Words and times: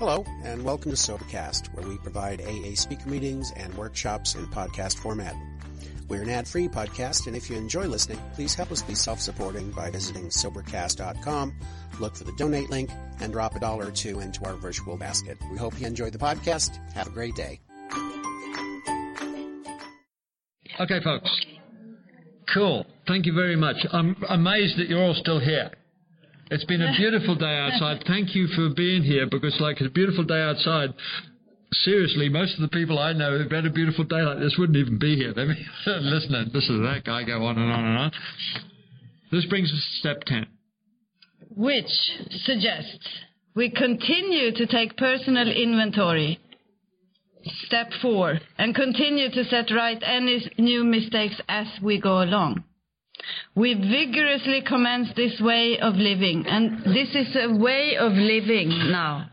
Hello, 0.00 0.24
and 0.44 0.64
welcome 0.64 0.90
to 0.90 0.96
Sobercast, 0.96 1.74
where 1.74 1.86
we 1.86 1.98
provide 1.98 2.40
AA 2.40 2.74
speaker 2.74 3.06
meetings 3.06 3.52
and 3.54 3.74
workshops 3.74 4.34
in 4.34 4.46
podcast 4.46 4.96
format. 4.96 5.36
We're 6.08 6.22
an 6.22 6.30
ad-free 6.30 6.68
podcast, 6.68 7.26
and 7.26 7.36
if 7.36 7.50
you 7.50 7.58
enjoy 7.58 7.84
listening, 7.84 8.18
please 8.32 8.54
help 8.54 8.72
us 8.72 8.80
be 8.80 8.94
self-supporting 8.94 9.72
by 9.72 9.90
visiting 9.90 10.30
Sobercast.com, 10.30 11.54
look 12.00 12.16
for 12.16 12.24
the 12.24 12.32
donate 12.38 12.70
link, 12.70 12.88
and 13.20 13.30
drop 13.30 13.54
a 13.56 13.60
dollar 13.60 13.88
or 13.88 13.90
two 13.90 14.20
into 14.20 14.42
our 14.46 14.54
virtual 14.54 14.96
basket. 14.96 15.36
We 15.52 15.58
hope 15.58 15.78
you 15.78 15.86
enjoy 15.86 16.08
the 16.08 16.16
podcast. 16.16 16.78
Have 16.94 17.08
a 17.08 17.10
great 17.10 17.34
day. 17.34 17.60
Okay, 20.80 21.02
folks. 21.04 21.30
Cool. 22.54 22.86
Thank 23.06 23.26
you 23.26 23.34
very 23.34 23.54
much. 23.54 23.76
I'm 23.92 24.16
amazed 24.30 24.78
that 24.78 24.88
you're 24.88 25.04
all 25.04 25.12
still 25.12 25.40
here. 25.40 25.72
It's 26.50 26.64
been 26.64 26.82
a 26.82 26.92
beautiful 26.96 27.36
day 27.36 27.58
outside. 27.58 28.02
Thank 28.08 28.34
you 28.34 28.48
for 28.48 28.70
being 28.74 29.04
here 29.04 29.26
because, 29.30 29.56
like, 29.60 29.76
it's 29.80 29.86
a 29.86 29.90
beautiful 29.90 30.24
day 30.24 30.40
outside. 30.40 30.92
Seriously, 31.72 32.28
most 32.28 32.54
of 32.56 32.62
the 32.62 32.68
people 32.76 32.98
I 32.98 33.12
know 33.12 33.38
who've 33.38 33.50
had 33.50 33.66
a 33.66 33.70
beautiful 33.70 34.02
day 34.02 34.20
like 34.22 34.40
this 34.40 34.56
wouldn't 34.58 34.76
even 34.76 34.98
be 34.98 35.14
here. 35.14 35.32
They'd 35.32 35.46
be 35.46 35.66
listening. 35.86 36.50
This 36.52 36.64
is 36.64 36.80
that 36.80 37.02
guy 37.04 37.22
go 37.22 37.44
on 37.46 37.56
and 37.56 37.70
on 37.70 37.84
and 37.84 37.98
on. 37.98 38.12
This 39.30 39.46
brings 39.46 39.70
us 39.70 39.78
to 39.78 39.98
step 40.00 40.24
10. 40.24 40.46
Which 41.54 41.86
suggests 42.44 43.08
we 43.54 43.70
continue 43.70 44.52
to 44.52 44.66
take 44.66 44.96
personal 44.96 45.46
inventory. 45.48 46.40
Step 47.66 47.90
four, 48.02 48.40
and 48.58 48.74
continue 48.74 49.30
to 49.30 49.44
set 49.44 49.70
right 49.70 50.02
any 50.04 50.50
new 50.58 50.84
mistakes 50.84 51.40
as 51.48 51.66
we 51.80 52.00
go 52.00 52.22
along. 52.22 52.64
We 53.54 53.74
vigorously 53.74 54.62
commence 54.66 55.08
this 55.14 55.40
way 55.40 55.78
of 55.78 55.94
living, 55.94 56.46
and 56.46 56.84
this 56.84 57.14
is 57.14 57.36
a 57.36 57.52
way 57.56 57.96
of 57.96 58.12
living 58.12 58.68
now 58.90 59.30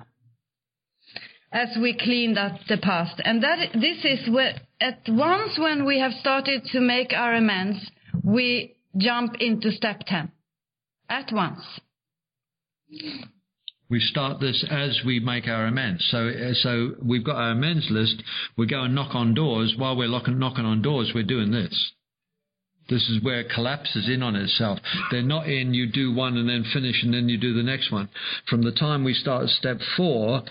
as 1.51 1.69
we 1.81 1.97
cleaned 1.97 2.37
up 2.37 2.53
the 2.67 2.77
past. 2.77 3.21
And 3.23 3.43
that 3.43 3.69
this 3.73 4.03
is 4.03 4.29
where, 4.29 4.55
at 4.81 5.01
once 5.07 5.57
when 5.57 5.85
we 5.85 5.99
have 5.99 6.11
started 6.13 6.65
to 6.71 6.79
make 6.79 7.13
our 7.13 7.33
amends, 7.33 7.89
we 8.23 8.75
jump 8.97 9.35
into 9.39 9.71
step 9.71 10.01
10. 10.05 10.31
At 11.09 11.31
once. 11.31 11.61
We 13.89 14.01
start 14.01 14.41
this 14.41 14.65
as 14.69 15.01
we 15.05 15.21
make 15.21 15.47
our 15.47 15.65
amends. 15.65 16.05
So, 16.11 16.31
so 16.53 16.95
we've 17.01 17.23
got 17.23 17.37
our 17.37 17.51
amends 17.51 17.87
list. 17.89 18.21
We 18.57 18.67
go 18.67 18.83
and 18.83 18.93
knock 18.93 19.15
on 19.15 19.33
doors. 19.33 19.75
While 19.77 19.95
we're 19.95 20.09
knocking 20.09 20.65
on 20.65 20.81
doors, 20.81 21.11
we're 21.15 21.23
doing 21.23 21.51
this. 21.51 21.93
This 22.89 23.09
is 23.09 23.21
where 23.21 23.41
it 23.41 23.49
collapses 23.49 24.07
in 24.07 24.23
on 24.23 24.35
itself. 24.35 24.79
They're 25.11 25.21
not 25.21 25.47
in, 25.47 25.73
you 25.73 25.87
do 25.87 26.13
one 26.13 26.37
and 26.37 26.47
then 26.47 26.63
finish 26.73 27.03
and 27.03 27.13
then 27.13 27.27
you 27.27 27.37
do 27.37 27.53
the 27.53 27.63
next 27.63 27.91
one. 27.91 28.09
From 28.49 28.61
the 28.61 28.71
time 28.71 29.03
we 29.03 29.13
start 29.13 29.49
step 29.49 29.79
four, 29.95 30.43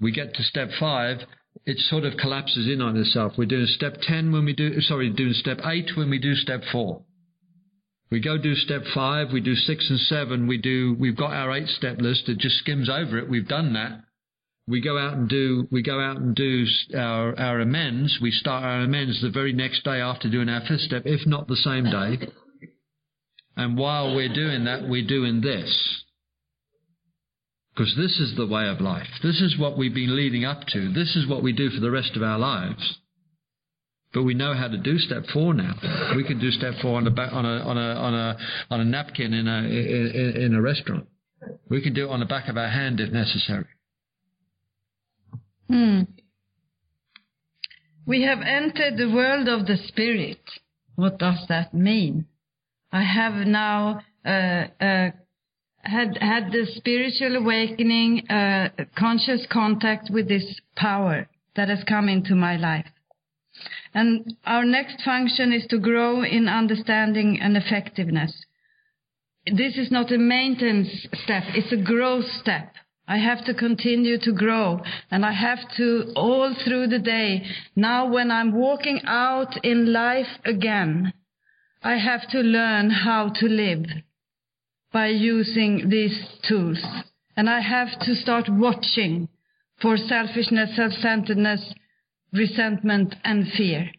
we 0.00 0.12
get 0.12 0.34
to 0.34 0.42
step 0.42 0.68
five, 0.78 1.20
it 1.66 1.78
sort 1.78 2.04
of 2.04 2.16
collapses 2.16 2.68
in 2.68 2.80
on 2.80 2.96
itself. 2.96 3.32
We're 3.36 3.46
doing 3.46 3.66
step 3.66 3.96
10 4.02 4.32
when 4.32 4.44
we 4.44 4.52
do, 4.52 4.80
sorry, 4.82 5.10
doing 5.10 5.32
step 5.32 5.58
8 5.64 5.96
when 5.96 6.10
we 6.10 6.18
do 6.18 6.34
step 6.34 6.62
4. 6.70 7.02
We 8.10 8.20
go 8.20 8.38
do 8.38 8.54
step 8.54 8.82
5, 8.94 9.32
we 9.32 9.40
do 9.40 9.54
6 9.54 9.90
and 9.90 10.00
7, 10.00 10.46
we 10.46 10.56
do, 10.56 10.96
we've 10.98 11.16
got 11.16 11.32
our 11.32 11.52
8 11.52 11.68
step 11.68 12.00
list, 12.00 12.28
it 12.28 12.38
just 12.38 12.58
skims 12.58 12.88
over 12.88 13.18
it, 13.18 13.28
we've 13.28 13.48
done 13.48 13.74
that. 13.74 14.00
We 14.68 14.82
go 14.82 14.98
out 14.98 15.14
and 15.14 15.28
do, 15.30 15.66
we 15.70 15.82
go 15.82 15.98
out 15.98 16.18
and 16.18 16.34
do 16.34 16.66
our, 16.94 17.38
our 17.40 17.60
amends, 17.60 18.18
we 18.20 18.30
start 18.30 18.64
our 18.64 18.82
amends 18.82 19.22
the 19.22 19.30
very 19.30 19.54
next 19.54 19.82
day 19.82 20.00
after 20.00 20.28
doing 20.28 20.50
our 20.50 20.60
fifth 20.60 20.82
step, 20.82 21.04
if 21.06 21.26
not 21.26 21.48
the 21.48 21.56
same 21.56 21.84
day. 21.84 22.28
And 23.56 23.78
while 23.78 24.14
we're 24.14 24.32
doing 24.32 24.64
that, 24.64 24.86
we're 24.86 25.06
doing 25.06 25.40
this. 25.40 26.04
Because 27.74 27.94
this 27.96 28.20
is 28.20 28.36
the 28.36 28.46
way 28.46 28.68
of 28.68 28.82
life. 28.82 29.08
This 29.22 29.40
is 29.40 29.56
what 29.58 29.78
we've 29.78 29.94
been 29.94 30.14
leading 30.14 30.44
up 30.44 30.66
to. 30.68 30.92
This 30.92 31.16
is 31.16 31.26
what 31.26 31.42
we 31.42 31.52
do 31.52 31.70
for 31.70 31.80
the 31.80 31.90
rest 31.90 32.14
of 32.14 32.22
our 32.22 32.38
lives. 32.38 32.98
But 34.12 34.24
we 34.24 34.34
know 34.34 34.52
how 34.52 34.68
to 34.68 34.76
do 34.76 34.98
step 34.98 35.24
four 35.32 35.54
now. 35.54 35.76
We 36.14 36.24
can 36.24 36.38
do 36.40 36.50
step 36.50 36.74
four 36.82 36.98
on 36.98 37.06
a 37.06 37.10
on 37.10 37.44
a 37.44 37.58
on 37.58 37.78
a 37.78 37.94
on 37.94 38.14
a 38.14 38.38
on 38.70 38.80
a 38.80 38.84
napkin 38.84 39.32
in 39.32 39.48
a 39.48 39.58
in, 39.58 40.42
in 40.42 40.54
a 40.54 40.60
restaurant. 40.60 41.06
We 41.70 41.82
can 41.82 41.94
do 41.94 42.08
it 42.08 42.10
on 42.10 42.20
the 42.20 42.26
back 42.26 42.48
of 42.48 42.56
our 42.56 42.68
hand 42.68 43.00
if 43.00 43.12
necessary. 43.12 43.66
Hmm. 45.68 46.02
We 48.06 48.22
have 48.22 48.40
entered 48.40 48.96
the 48.96 49.10
world 49.10 49.48
of 49.48 49.66
the 49.66 49.76
spirit. 49.76 50.40
What 50.96 51.18
does 51.18 51.44
that 51.48 51.74
mean? 51.74 52.26
I 52.90 53.02
have 53.02 53.46
now 53.46 54.00
uh, 54.24 54.64
uh, 54.80 55.10
had 55.82 56.16
had 56.20 56.52
the 56.52 56.66
spiritual 56.76 57.36
awakening, 57.36 58.28
uh, 58.30 58.70
conscious 58.96 59.46
contact 59.50 60.10
with 60.10 60.28
this 60.28 60.60
power 60.74 61.28
that 61.54 61.68
has 61.68 61.84
come 61.84 62.08
into 62.08 62.34
my 62.34 62.56
life. 62.56 62.86
And 63.94 64.36
our 64.44 64.64
next 64.64 65.02
function 65.02 65.52
is 65.52 65.66
to 65.68 65.78
grow 65.78 66.22
in 66.22 66.48
understanding 66.48 67.38
and 67.40 67.56
effectiveness. 67.56 68.44
This 69.46 69.76
is 69.76 69.90
not 69.90 70.12
a 70.12 70.18
maintenance 70.18 71.06
step, 71.24 71.44
it's 71.54 71.72
a 71.72 71.82
growth 71.82 72.26
step. 72.40 72.74
I 73.08 73.16
have 73.16 73.44
to 73.46 73.54
continue 73.54 74.18
to 74.20 74.32
grow 74.32 74.82
and 75.10 75.24
I 75.24 75.32
have 75.32 75.60
to 75.78 76.12
all 76.14 76.54
through 76.54 76.88
the 76.88 76.98
day. 76.98 77.46
Now 77.74 78.06
when 78.06 78.30
I'm 78.30 78.52
walking 78.52 79.00
out 79.06 79.64
in 79.64 79.92
life 79.92 80.28
again, 80.44 81.14
I 81.82 81.96
have 81.96 82.28
to 82.30 82.38
learn 82.40 82.90
how 82.90 83.30
to 83.40 83.46
live 83.46 83.86
by 84.92 85.06
using 85.08 85.88
these 85.88 86.18
tools. 86.46 86.84
And 87.34 87.48
I 87.48 87.60
have 87.60 87.98
to 88.00 88.14
start 88.14 88.48
watching 88.48 89.28
for 89.80 89.96
selfishness, 89.96 90.76
self-centeredness, 90.76 91.72
resentment, 92.32 93.14
and 93.24 93.46
fear 93.56 93.90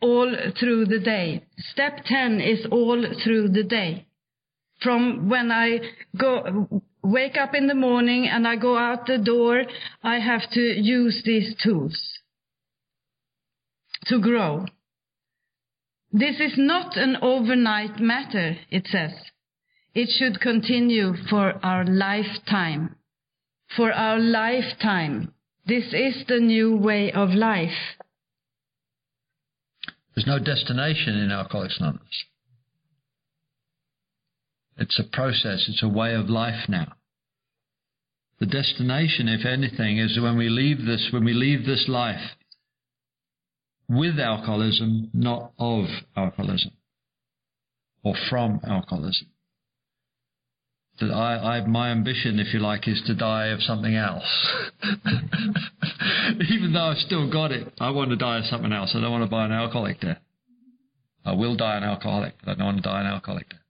all 0.00 0.32
through 0.58 0.86
the 0.86 1.00
day. 1.00 1.44
Step 1.58 2.04
10 2.06 2.40
is 2.40 2.66
all 2.70 3.04
through 3.24 3.48
the 3.48 3.64
day. 3.64 4.06
From 4.80 5.28
when 5.28 5.50
I 5.50 5.80
go, 6.16 6.82
wake 7.02 7.36
up 7.36 7.54
in 7.54 7.66
the 7.66 7.74
morning 7.74 8.28
and 8.28 8.46
I 8.46 8.56
go 8.56 8.76
out 8.76 9.06
the 9.06 9.18
door, 9.18 9.64
I 10.02 10.18
have 10.18 10.50
to 10.52 10.60
use 10.60 11.22
these 11.24 11.54
tools 11.62 11.96
to 14.06 14.20
grow. 14.20 14.66
This 16.10 16.40
is 16.40 16.54
not 16.56 16.96
an 16.96 17.16
overnight 17.20 18.00
matter, 18.00 18.56
it 18.70 18.86
says. 18.86 19.12
It 19.94 20.08
should 20.10 20.40
continue 20.40 21.14
for 21.28 21.64
our 21.64 21.84
lifetime. 21.84 22.96
For 23.76 23.92
our 23.92 24.18
lifetime. 24.18 25.34
This 25.66 25.92
is 25.92 26.24
the 26.26 26.40
new 26.40 26.76
way 26.76 27.12
of 27.12 27.30
life. 27.30 27.96
There's 30.14 30.26
no 30.26 30.38
destination 30.38 31.16
in 31.16 31.30
Alcoholics 31.30 31.78
Anonymous. 31.78 32.24
It's 34.78 34.98
a 34.98 35.04
process, 35.04 35.66
it's 35.68 35.82
a 35.82 35.88
way 35.88 36.14
of 36.14 36.28
life 36.28 36.68
now. 36.68 36.94
The 38.40 38.46
destination, 38.46 39.28
if 39.28 39.44
anything, 39.44 39.98
is 39.98 40.18
when 40.20 40.38
we 40.38 40.48
leave 40.48 40.86
this, 40.86 41.08
when 41.12 41.24
we 41.24 41.34
leave 41.34 41.66
this 41.66 41.86
life 41.88 42.36
with 43.88 44.18
alcoholism, 44.20 45.10
not 45.12 45.52
of 45.58 45.86
alcoholism 46.16 46.72
or 48.04 48.14
from 48.30 48.60
alcoholism 48.64 49.28
that 51.00 51.12
I, 51.12 51.58
I, 51.58 51.66
my 51.66 51.90
ambition, 51.90 52.38
if 52.40 52.52
you 52.52 52.60
like, 52.60 52.88
is 52.88 53.02
to 53.06 53.14
die 53.14 53.46
of 53.48 53.62
something 53.62 53.94
else. 53.94 54.24
Even 56.50 56.72
though 56.72 56.86
I've 56.90 56.98
still 56.98 57.30
got 57.30 57.52
it, 57.52 57.72
I 57.78 57.90
want 57.90 58.10
to 58.10 58.16
die 58.16 58.38
of 58.38 58.44
something 58.46 58.72
else. 58.72 58.92
I 58.94 59.00
don't 59.00 59.12
want 59.12 59.24
to 59.24 59.30
die 59.30 59.44
an 59.44 59.52
alcoholic 59.52 60.00
death. 60.00 60.18
I 61.24 61.32
will 61.32 61.56
die 61.56 61.76
an 61.76 61.84
alcoholic, 61.84 62.34
but 62.44 62.52
I 62.52 62.54
don't 62.54 62.66
want 62.66 62.76
to 62.78 62.82
die 62.82 63.00
an 63.00 63.06
alcoholic 63.06 63.48
death. 63.48 63.60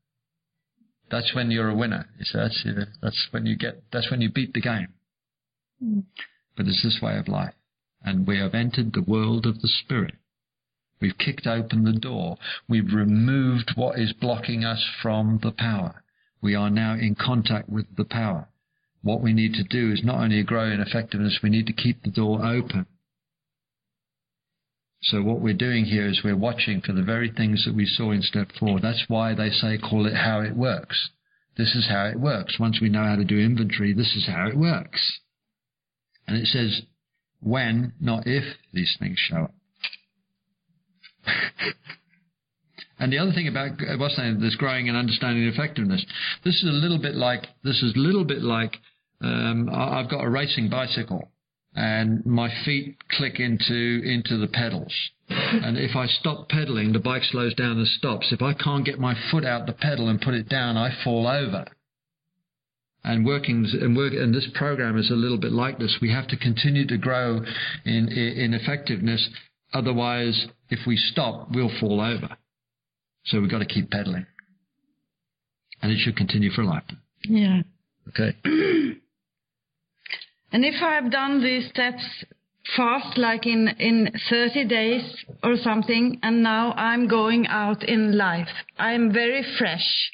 That's 1.11 1.35
when 1.35 1.51
you're 1.51 1.71
a 1.71 1.75
winner. 1.75 2.07
That's, 2.33 2.67
that's 3.03 3.29
when 3.31 3.47
you 3.47 3.57
get, 3.57 3.83
that's 3.93 4.11
when 4.11 4.21
you 4.21 4.31
beat 4.31 4.53
the 4.53 4.61
game. 4.61 4.89
Mm. 5.83 6.05
But 6.57 6.67
it's 6.67 6.83
this 6.83 7.01
way 7.03 7.17
of 7.17 7.29
life. 7.29 7.55
And 8.03 8.27
we 8.27 8.39
have 8.39 8.55
entered 8.55 8.93
the 8.93 9.03
world 9.03 9.47
of 9.47 9.61
the 9.61 9.69
spirit. 9.69 10.15
We've 11.01 11.17
kicked 11.17 11.47
open 11.47 11.85
the 11.85 11.93
door. 11.93 12.37
We've 12.69 12.93
removed 12.93 13.73
what 13.77 13.99
is 13.99 14.13
blocking 14.13 14.65
us 14.65 14.85
from 15.01 15.39
the 15.43 15.53
power. 15.53 16.03
We 16.41 16.55
are 16.55 16.71
now 16.71 16.95
in 16.95 17.15
contact 17.15 17.69
with 17.69 17.87
the 17.97 18.05
power. 18.05 18.49
What 19.03 19.21
we 19.21 19.33
need 19.33 19.55
to 19.55 19.65
do 19.65 19.93
is 19.93 20.03
not 20.05 20.21
only 20.21 20.43
grow 20.43 20.71
in 20.71 20.81
effectiveness, 20.81 21.39
we 21.43 21.51
need 21.51 21.67
to 21.69 21.73
keep 21.73 22.03
the 22.03 22.11
door 22.11 22.45
open. 22.45 22.87
So 25.03 25.23
what 25.23 25.41
we're 25.41 25.55
doing 25.55 25.85
here 25.85 26.09
is 26.09 26.23
we're 26.25 26.37
watching 26.37 26.81
for 26.81 26.93
the 26.93 27.03
very 27.03 27.31
things 27.31 27.65
that 27.65 27.75
we 27.75 27.87
saw 27.87 28.11
in 28.11 28.23
step 28.23 28.49
four. 28.59 28.81
That's 28.81 29.05
why 29.09 29.35
they 29.35 29.51
say 29.51 29.79
call 29.79 30.07
it 30.07 30.15
how 30.15 30.41
it 30.41 30.57
works. 30.57 31.11
This 31.57 31.75
is 31.75 31.89
how 31.89 32.07
it 32.07 32.19
works. 32.19 32.59
Once 32.59 32.81
we 32.81 32.89
know 32.89 33.05
how 33.05 33.17
to 33.17 33.25
do 33.25 33.39
inventory, 33.39 33.93
this 33.93 34.15
is 34.17 34.27
how 34.27 34.49
it 34.49 34.57
works. 34.57 35.21
And 36.27 36.37
it 36.37 36.47
says 36.47 36.83
when, 37.41 37.93
not 38.01 38.27
if, 38.27 38.45
these 38.73 38.97
things 38.99 39.19
show 39.19 39.45
up. 39.45 39.55
And 43.01 43.13
the 43.13 43.19
other 43.19 43.33
thing 43.33 43.47
about 43.47 43.79
what's 43.99 44.17
saying 44.17 44.41
this 44.41 44.57
growing 44.57 44.89
and 44.89 44.99
understanding 44.99 45.45
effectiveness, 45.45 46.05
this 46.45 46.57
is 46.57 46.69
a 46.69 46.73
little 46.73 46.99
bit 46.99 47.15
like 47.15 47.47
this 47.63 47.81
is 47.83 47.95
a 47.95 47.99
little 47.99 48.25
bit 48.25 48.43
like 48.43 48.77
um, 49.23 49.69
I've 49.73 50.11
got 50.11 50.25
a 50.25 50.29
racing 50.29 50.69
bicycle, 50.69 51.31
and 51.79 52.27
my 52.27 52.51
feet 52.65 52.97
click 53.09 53.39
into 53.39 54.03
into 54.05 54.37
the 54.37 54.49
pedals. 54.49 54.93
And 55.29 55.79
if 55.79 55.95
I 55.95 56.07
stop 56.07 56.49
pedaling, 56.49 56.93
the 56.93 56.99
bike 56.99 57.23
slows 57.23 57.55
down 57.55 57.79
and 57.79 57.87
stops. 57.87 58.33
If 58.33 58.43
I 58.43 58.53
can't 58.53 58.85
get 58.85 58.99
my 58.99 59.15
foot 59.31 59.45
out 59.45 59.67
the 59.67 59.75
pedal 59.75 60.09
and 60.09 60.21
put 60.21 60.35
it 60.35 60.49
down, 60.49 60.77
I 60.77 60.91
fall 61.05 61.29
over. 61.29 61.67
And 63.05 63.25
working 63.25 63.65
and 63.81 63.97
work 63.97 64.13
and 64.13 64.35
this 64.35 64.49
program 64.55 64.99
is 64.99 65.09
a 65.11 65.15
little 65.15 65.39
bit 65.39 65.53
like 65.53 65.79
this. 65.79 65.99
We 66.03 66.11
have 66.11 66.27
to 66.29 66.37
continue 66.37 66.85
to 66.89 66.99
grow 66.99 67.45
in 67.85 68.09
in 68.09 68.55
effectiveness. 68.55 69.29
Otherwise, 69.73 70.47
if 70.71 70.81
we 70.85 70.97
stop, 70.97 71.49
we'll 71.53 71.71
fall 71.79 72.01
over. 72.01 72.37
So 73.27 73.41
we've 73.41 73.51
got 73.51 73.59
to 73.59 73.67
keep 73.67 73.91
pedaling, 73.91 74.27
and 75.81 75.93
it 75.93 75.99
should 75.99 76.17
continue 76.17 76.51
for 76.51 76.63
a 76.63 76.67
lifetime. 76.67 77.03
Yeah. 77.25 77.63
Okay. 78.09 78.37
And 80.51 80.65
if 80.65 80.83
I 80.83 80.95
have 80.95 81.11
done 81.11 81.43
these 81.43 81.69
steps 81.69 82.03
fast, 82.77 83.19
like 83.19 83.47
in, 83.47 83.69
in 83.79 84.13
30 84.31 84.65
days 84.67 85.25
or 85.43 85.57
something, 85.57 86.19
and 86.23 86.43
now 86.43 86.73
I'm 86.73 87.09
going 87.09 87.47
out 87.47 87.85
in 87.85 88.17
life, 88.17 88.49
I'm 88.79 89.13
very 89.13 89.45
fresh. 89.59 90.11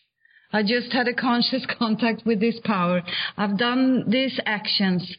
I 0.52 0.62
just 0.62 0.92
had 0.92 1.08
a 1.08 1.14
conscious 1.14 1.66
contact 1.78 2.25
with 2.26 2.40
this 2.40 2.58
power. 2.64 3.02
I've 3.36 3.58
done 3.58 4.04
these 4.08 4.38
actions 4.46 5.16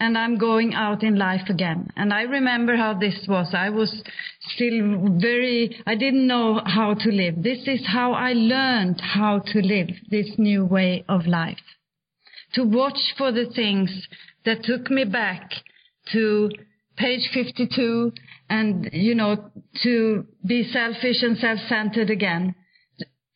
and 0.00 0.18
I'm 0.18 0.38
going 0.38 0.74
out 0.74 1.02
in 1.02 1.16
life 1.16 1.48
again. 1.48 1.88
And 1.96 2.12
I 2.12 2.22
remember 2.22 2.76
how 2.76 2.94
this 2.98 3.26
was. 3.28 3.54
I 3.54 3.70
was 3.70 4.02
still 4.54 5.18
very, 5.20 5.80
I 5.86 5.94
didn't 5.94 6.26
know 6.26 6.60
how 6.64 6.94
to 6.94 7.10
live. 7.10 7.42
This 7.42 7.66
is 7.66 7.86
how 7.86 8.12
I 8.12 8.32
learned 8.32 9.00
how 9.00 9.38
to 9.38 9.60
live 9.60 9.88
this 10.10 10.32
new 10.36 10.64
way 10.64 11.04
of 11.08 11.26
life. 11.26 11.58
To 12.54 12.64
watch 12.64 13.14
for 13.16 13.32
the 13.32 13.46
things 13.54 14.06
that 14.44 14.64
took 14.64 14.90
me 14.90 15.04
back 15.04 15.50
to 16.12 16.50
page 16.96 17.28
52 17.32 18.12
and, 18.48 18.90
you 18.92 19.14
know, 19.14 19.50
to 19.82 20.26
be 20.46 20.70
selfish 20.70 21.22
and 21.22 21.36
self-centered 21.38 22.10
again, 22.10 22.54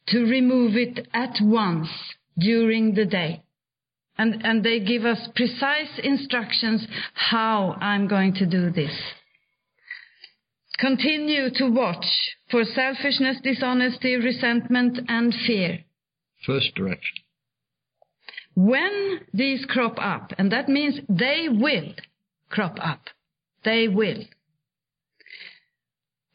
to 0.08 0.20
remove 0.20 0.76
it 0.76 1.08
at 1.12 1.36
once 1.40 1.88
during 2.38 2.94
the 2.94 3.04
day. 3.04 3.42
And, 4.16 4.44
and 4.44 4.64
they 4.64 4.80
give 4.80 5.04
us 5.04 5.28
precise 5.34 5.98
instructions 6.02 6.86
how 7.14 7.76
I'm 7.80 8.08
going 8.08 8.34
to 8.34 8.46
do 8.46 8.70
this. 8.70 8.92
Continue 10.78 11.50
to 11.54 11.70
watch 11.70 12.06
for 12.50 12.64
selfishness, 12.64 13.38
dishonesty, 13.42 14.16
resentment, 14.16 14.98
and 15.08 15.34
fear. 15.46 15.80
First 16.46 16.74
direction. 16.74 17.18
When 18.58 19.20
these 19.32 19.64
crop 19.66 19.98
up, 20.00 20.32
and 20.36 20.50
that 20.50 20.68
means 20.68 20.98
they 21.08 21.46
will 21.48 21.94
crop 22.50 22.76
up, 22.82 23.02
they 23.64 23.86
will. 23.86 24.24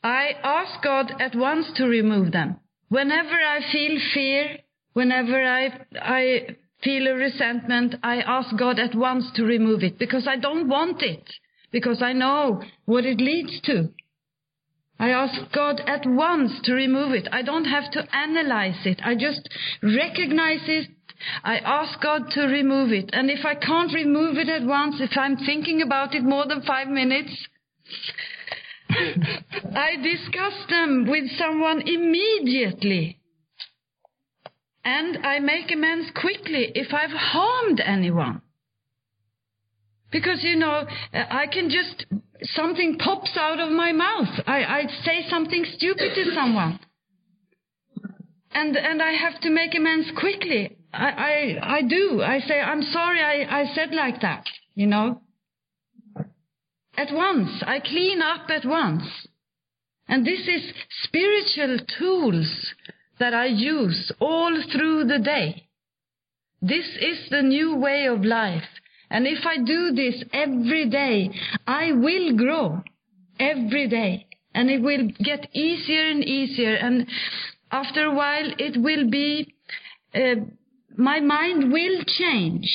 I 0.01 0.29
ask 0.41 0.81
God 0.81 1.11
at 1.19 1.35
once 1.35 1.65
to 1.75 1.85
remove 1.85 2.31
them. 2.31 2.61
Whenever 2.87 3.35
I 3.35 3.59
feel 3.69 3.99
fear, 4.13 4.59
whenever 4.93 5.35
I, 5.43 5.85
I 6.01 6.55
feel 6.81 7.07
a 7.07 7.13
resentment, 7.13 7.95
I 8.01 8.21
ask 8.21 8.55
God 8.57 8.79
at 8.79 8.95
once 8.95 9.25
to 9.35 9.43
remove 9.43 9.83
it 9.83 9.99
because 9.99 10.25
I 10.25 10.37
don't 10.37 10.69
want 10.69 11.01
it, 11.01 11.29
because 11.73 12.01
I 12.01 12.13
know 12.13 12.61
what 12.85 13.05
it 13.05 13.19
leads 13.19 13.59
to. 13.65 13.89
I 14.97 15.09
ask 15.09 15.51
God 15.51 15.81
at 15.85 16.05
once 16.05 16.53
to 16.63 16.73
remove 16.73 17.11
it. 17.15 17.27
I 17.33 17.41
don't 17.41 17.65
have 17.65 17.91
to 17.91 18.15
analyze 18.15 18.85
it. 18.85 19.01
I 19.03 19.15
just 19.15 19.49
recognize 19.81 20.61
it. 20.69 20.89
I 21.43 21.57
ask 21.57 21.99
God 22.01 22.29
to 22.31 22.41
remove 22.41 22.91
it. 22.91 23.09
And 23.13 23.29
if 23.29 23.45
I 23.45 23.55
can't 23.55 23.93
remove 23.93 24.37
it 24.37 24.49
at 24.49 24.63
once, 24.63 24.95
if 24.99 25.17
I'm 25.17 25.37
thinking 25.37 25.81
about 25.81 26.15
it 26.15 26.23
more 26.23 26.45
than 26.47 26.61
five 26.63 26.87
minutes, 26.87 27.31
I 28.89 29.95
discuss 30.01 30.53
them 30.69 31.07
with 31.09 31.23
someone 31.37 31.81
immediately. 31.87 33.19
And 34.85 35.25
I 35.25 35.39
make 35.39 35.71
amends 35.71 36.11
quickly 36.11 36.71
if 36.75 36.93
I've 36.93 37.11
harmed 37.11 37.79
anyone. 37.79 38.41
Because, 40.11 40.43
you 40.43 40.57
know, 40.57 40.85
I 41.13 41.47
can 41.47 41.69
just, 41.69 42.05
something 42.55 42.97
pops 42.99 43.35
out 43.35 43.59
of 43.59 43.71
my 43.71 43.91
mouth. 43.93 44.29
I, 44.45 44.63
I 44.63 44.83
say 45.03 45.25
something 45.29 45.65
stupid 45.75 46.13
to 46.13 46.31
someone. 46.35 46.79
And, 48.51 48.77
and 48.77 49.01
I 49.01 49.13
have 49.13 49.41
to 49.41 49.49
make 49.49 49.73
amends 49.73 50.11
quickly. 50.19 50.77
I, 50.93 51.57
I, 51.61 51.77
I 51.77 51.81
do. 51.81 52.21
I 52.21 52.39
say, 52.39 52.59
I'm 52.59 52.83
sorry 52.83 53.19
I, 53.21 53.61
I 53.61 53.73
said 53.73 53.93
like 53.93 54.21
that, 54.21 54.45
you 54.75 54.87
know. 54.87 55.21
At 56.95 57.11
once. 57.11 57.63
I 57.65 57.79
clean 57.79 58.21
up 58.21 58.49
at 58.49 58.65
once. 58.65 59.03
And 60.07 60.25
this 60.25 60.47
is 60.47 60.73
spiritual 61.03 61.79
tools 61.97 62.73
that 63.19 63.33
I 63.33 63.45
use 63.45 64.11
all 64.19 64.61
through 64.71 65.05
the 65.05 65.19
day. 65.19 65.67
This 66.61 66.85
is 67.01 67.29
the 67.29 67.41
new 67.41 67.75
way 67.75 68.05
of 68.05 68.23
life. 68.23 68.63
And 69.09 69.27
if 69.27 69.45
I 69.45 69.57
do 69.57 69.91
this 69.93 70.23
every 70.33 70.89
day, 70.89 71.31
I 71.67 71.91
will 71.91 72.35
grow 72.37 72.83
every 73.39 73.87
day. 73.87 74.27
And 74.53 74.69
it 74.69 74.81
will 74.81 75.09
get 75.23 75.49
easier 75.53 76.07
and 76.07 76.23
easier. 76.23 76.75
And 76.75 77.07
after 77.71 78.05
a 78.05 78.13
while, 78.13 78.53
it 78.59 78.79
will 78.79 79.09
be, 79.09 79.53
uh, 80.13 80.35
my 80.97 81.19
mind 81.19 81.71
will 81.71 82.03
change. 82.05 82.69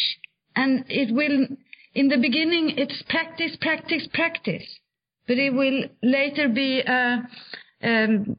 And 0.57 0.85
it 0.89 1.15
will, 1.15 1.47
in 1.95 2.09
the 2.09 2.19
beginning, 2.19 2.75
it's 2.77 3.03
practice, 3.09 3.57
practice, 3.61 4.09
practice. 4.13 4.65
But 5.27 5.39
it 5.39 5.51
will 5.51 5.85
later 6.03 6.49
be 6.49 6.81
a, 6.81 7.29
um, 7.83 8.37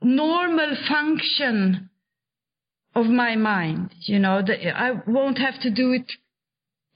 normal 0.00 0.76
function 0.88 1.90
of 2.94 3.06
my 3.06 3.36
mind. 3.36 3.94
You 4.00 4.18
know, 4.18 4.42
the, 4.42 4.70
I 4.70 4.92
won't 5.06 5.38
have 5.38 5.60
to 5.62 5.70
do 5.70 5.92
it 5.92 6.10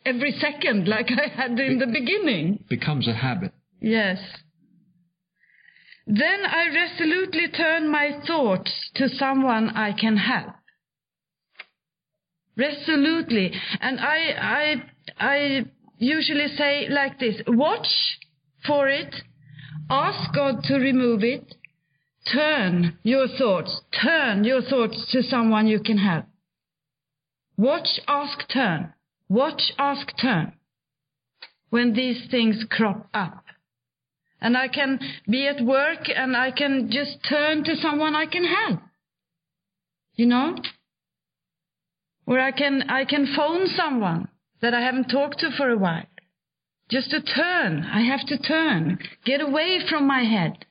every 0.04 0.32
second 0.32 0.88
like 0.94 1.10
I 1.10 1.28
had 1.28 1.58
in 1.58 1.78
the 1.78 1.86
beginning. 1.86 2.64
Becomes 2.68 3.08
a 3.08 3.14
habit. 3.14 3.52
Yes. 3.80 4.18
Then 6.06 6.44
I 6.44 6.66
resolutely 6.68 7.48
turn 7.56 7.90
my 7.90 8.20
thoughts 8.26 8.72
to 8.96 9.08
someone 9.08 9.70
I 9.70 9.92
can 9.92 10.16
help. 10.16 10.54
Resolutely. 12.56 13.52
And 13.80 14.00
I, 14.00 14.16
I, 14.38 14.82
I 15.18 15.64
usually 15.98 16.48
say 16.56 16.88
like 16.88 17.18
this, 17.18 17.40
watch 17.46 17.88
for 18.66 18.88
it, 18.88 19.14
ask 19.88 20.34
God 20.34 20.62
to 20.64 20.74
remove 20.74 21.22
it, 21.22 21.54
turn 22.32 22.98
your 23.02 23.26
thoughts, 23.26 23.80
turn 24.02 24.44
your 24.44 24.62
thoughts 24.62 25.06
to 25.12 25.22
someone 25.22 25.66
you 25.66 25.80
can 25.80 25.98
help. 25.98 26.26
Watch, 27.56 28.00
ask, 28.08 28.48
turn. 28.52 28.92
Watch, 29.28 29.72
ask, 29.78 30.08
turn. 30.20 30.52
When 31.70 31.94
these 31.94 32.28
things 32.30 32.64
crop 32.68 33.08
up. 33.14 33.44
And 34.40 34.56
I 34.56 34.68
can 34.68 34.98
be 35.28 35.46
at 35.46 35.64
work 35.64 36.08
and 36.14 36.36
I 36.36 36.50
can 36.50 36.90
just 36.90 37.18
turn 37.28 37.64
to 37.64 37.76
someone 37.76 38.16
I 38.16 38.26
can 38.26 38.44
help. 38.44 38.80
You 40.16 40.26
know? 40.26 40.56
Or 42.26 42.38
I 42.38 42.52
can, 42.52 42.82
I 42.88 43.04
can 43.04 43.26
phone 43.36 43.66
someone 43.76 44.28
that 44.60 44.74
I 44.74 44.80
haven't 44.80 45.08
talked 45.08 45.40
to 45.40 45.50
for 45.56 45.70
a 45.70 45.78
while. 45.78 46.06
Just 46.90 47.10
to 47.10 47.20
turn. 47.22 47.84
I 47.84 48.02
have 48.02 48.26
to 48.26 48.38
turn. 48.38 48.98
Get 49.24 49.40
away 49.40 49.80
from 49.88 50.06
my 50.06 50.22
head. 50.22 50.66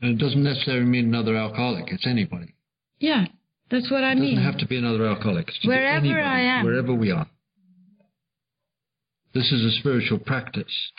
And 0.00 0.12
it 0.12 0.18
doesn't 0.24 0.42
necessarily 0.42 0.86
mean 0.86 1.06
another 1.06 1.36
alcoholic. 1.36 1.92
It's 1.92 2.06
anybody. 2.06 2.54
Yeah, 2.98 3.26
that's 3.70 3.90
what 3.90 4.02
I 4.02 4.12
It 4.12 4.18
mean. 4.18 4.34
doesn't 4.36 4.50
have 4.52 4.60
to 4.60 4.66
be 4.66 4.76
another 4.78 5.06
alcoholic. 5.06 5.48
It's 5.48 5.58
to 5.60 5.62
be 5.62 5.68
Wherever 5.68 6.06
anybody, 6.06 6.22
I 6.22 6.40
am. 6.40 6.64
Wherever 6.64 6.94
we 6.94 7.10
are. 7.12 7.26
This 9.34 9.52
is 9.52 9.64
a 9.64 9.78
spiritual 9.78 10.18
practice. 10.18 10.92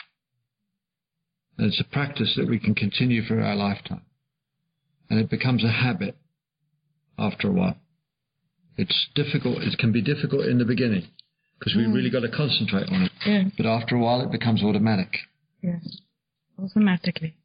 And 1.57 1.67
it's 1.67 1.79
a 1.81 1.83
practice 1.83 2.33
that 2.37 2.47
we 2.47 2.59
can 2.59 2.73
continue 2.75 3.23
for 3.23 3.41
our 3.41 3.55
lifetime. 3.55 4.01
And 5.09 5.19
it 5.19 5.29
becomes 5.29 5.63
a 5.63 5.71
habit 5.71 6.15
after 7.17 7.49
a 7.49 7.51
while. 7.51 7.77
It's 8.77 9.07
difficult. 9.15 9.61
It 9.61 9.77
can 9.77 9.91
be 9.91 10.01
difficult 10.01 10.45
in 10.45 10.57
the 10.57 10.65
beginning 10.65 11.07
because 11.59 11.75
we 11.75 11.85
really 11.85 12.09
mm. 12.09 12.13
got 12.13 12.21
to 12.21 12.29
concentrate 12.29 12.89
on 12.89 13.03
it. 13.03 13.11
Yeah, 13.25 13.43
But 13.55 13.65
after 13.65 13.95
a 13.95 13.99
while, 13.99 14.21
it 14.21 14.31
becomes 14.31 14.63
automatic. 14.63 15.17
yes. 15.61 16.01
Automatically. 16.61 17.35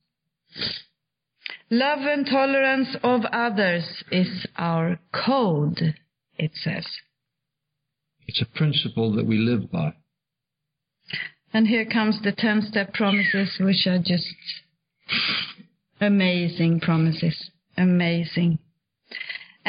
Love 1.70 2.00
and 2.00 2.26
tolerance 2.26 2.96
of 3.02 3.22
others 3.32 3.84
is 4.10 4.46
our 4.56 4.98
code, 5.12 5.94
it 6.38 6.52
says. 6.54 6.86
It's 8.26 8.42
a 8.42 8.58
principle 8.58 9.12
that 9.16 9.26
we 9.26 9.38
live 9.38 9.70
by. 9.70 9.94
And 11.52 11.66
here 11.66 11.86
comes 11.86 12.20
the 12.22 12.32
10 12.32 12.62
step 12.70 12.92
promises, 12.92 13.56
which 13.60 13.86
are 13.86 13.98
just 13.98 14.34
amazing 16.00 16.80
promises. 16.80 17.50
Amazing. 17.76 18.58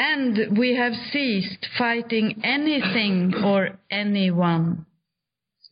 And 0.02 0.56
we 0.56 0.76
have 0.76 0.94
ceased 1.12 1.66
fighting 1.76 2.40
anything 2.42 3.34
or 3.44 3.78
anyone, 3.90 4.86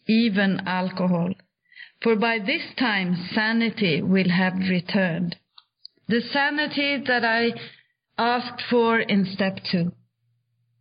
even 0.07 0.61
alcohol. 0.67 1.33
For 2.03 2.15
by 2.15 2.39
this 2.39 2.75
time 2.79 3.17
sanity 3.35 4.03
will 4.03 4.29
have 4.29 4.53
returned. 4.69 5.37
The 6.09 6.21
sanity 6.21 7.03
that 7.07 7.25
I 7.25 7.55
asked 8.19 8.63
for 8.69 9.01
in 9.01 9.25
step 9.25 9.61
two 9.73 9.93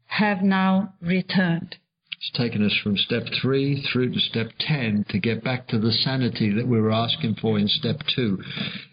have 0.07 0.41
now 0.41 0.95
returned. 1.01 1.77
It's 2.17 2.31
taken 2.37 2.65
us 2.65 2.77
from 2.83 2.97
step 2.97 3.23
three 3.41 3.81
through 3.81 4.11
to 4.13 4.19
step 4.19 4.47
10 4.59 5.05
to 5.07 5.19
get 5.19 5.41
back 5.41 5.69
to 5.69 5.79
the 5.79 5.93
sanity 5.93 6.51
that 6.51 6.67
we 6.67 6.81
were 6.81 6.91
asking 6.91 7.35
for 7.35 7.57
in 7.57 7.69
step 7.69 8.01
two. 8.13 8.43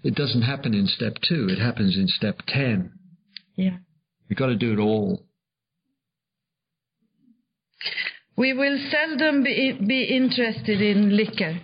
It 0.04 0.14
doesn't 0.14 0.42
happen 0.42 0.74
in 0.74 0.86
step 0.86 1.14
two, 1.28 1.48
it 1.50 1.58
happens 1.58 1.96
in 1.96 2.06
step 2.06 2.42
10. 2.46 2.92
Yeah. 3.56 3.78
You've 4.28 4.38
got 4.38 4.46
to 4.46 4.56
do 4.56 4.72
it 4.72 4.78
all. 4.78 5.22
We 8.36 8.52
will 8.52 8.78
seldom 8.90 9.44
be, 9.44 9.72
be 9.86 10.04
interested 10.04 10.80
in 10.80 11.16
liquor. 11.16 11.60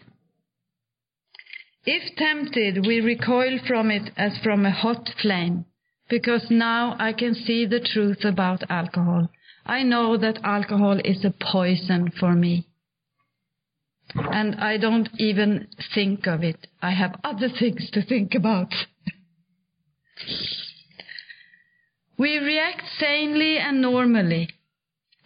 If 1.84 2.14
tempted, 2.16 2.86
we 2.86 3.00
recoil 3.00 3.58
from 3.66 3.90
it 3.90 4.12
as 4.16 4.38
from 4.44 4.66
a 4.66 4.70
hot 4.70 5.08
flame, 5.20 5.64
because 6.08 6.46
now 6.50 6.94
I 6.98 7.12
can 7.12 7.34
see 7.34 7.66
the 7.66 7.80
truth 7.80 8.24
about 8.24 8.70
alcohol. 8.70 9.30
I 9.64 9.82
know 9.82 10.16
that 10.18 10.44
alcohol 10.44 11.00
is 11.04 11.24
a 11.24 11.34
poison 11.52 12.12
for 12.18 12.34
me. 12.34 12.66
And 14.14 14.56
I 14.56 14.76
don't 14.76 15.08
even 15.18 15.68
think 15.94 16.26
of 16.26 16.42
it. 16.42 16.66
I 16.82 16.90
have 16.90 17.20
other 17.24 17.48
things 17.58 17.90
to 17.92 18.02
think 18.02 18.34
about. 18.34 18.72
We 22.20 22.36
react 22.36 22.82
sanely 22.98 23.56
and 23.56 23.80
normally, 23.80 24.46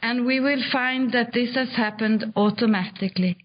and 0.01 0.25
we 0.25 0.39
will 0.39 0.63
find 0.71 1.11
that 1.11 1.33
this 1.35 1.53
has 1.57 1.71
happened 1.71 2.25
automatically. 2.37 3.37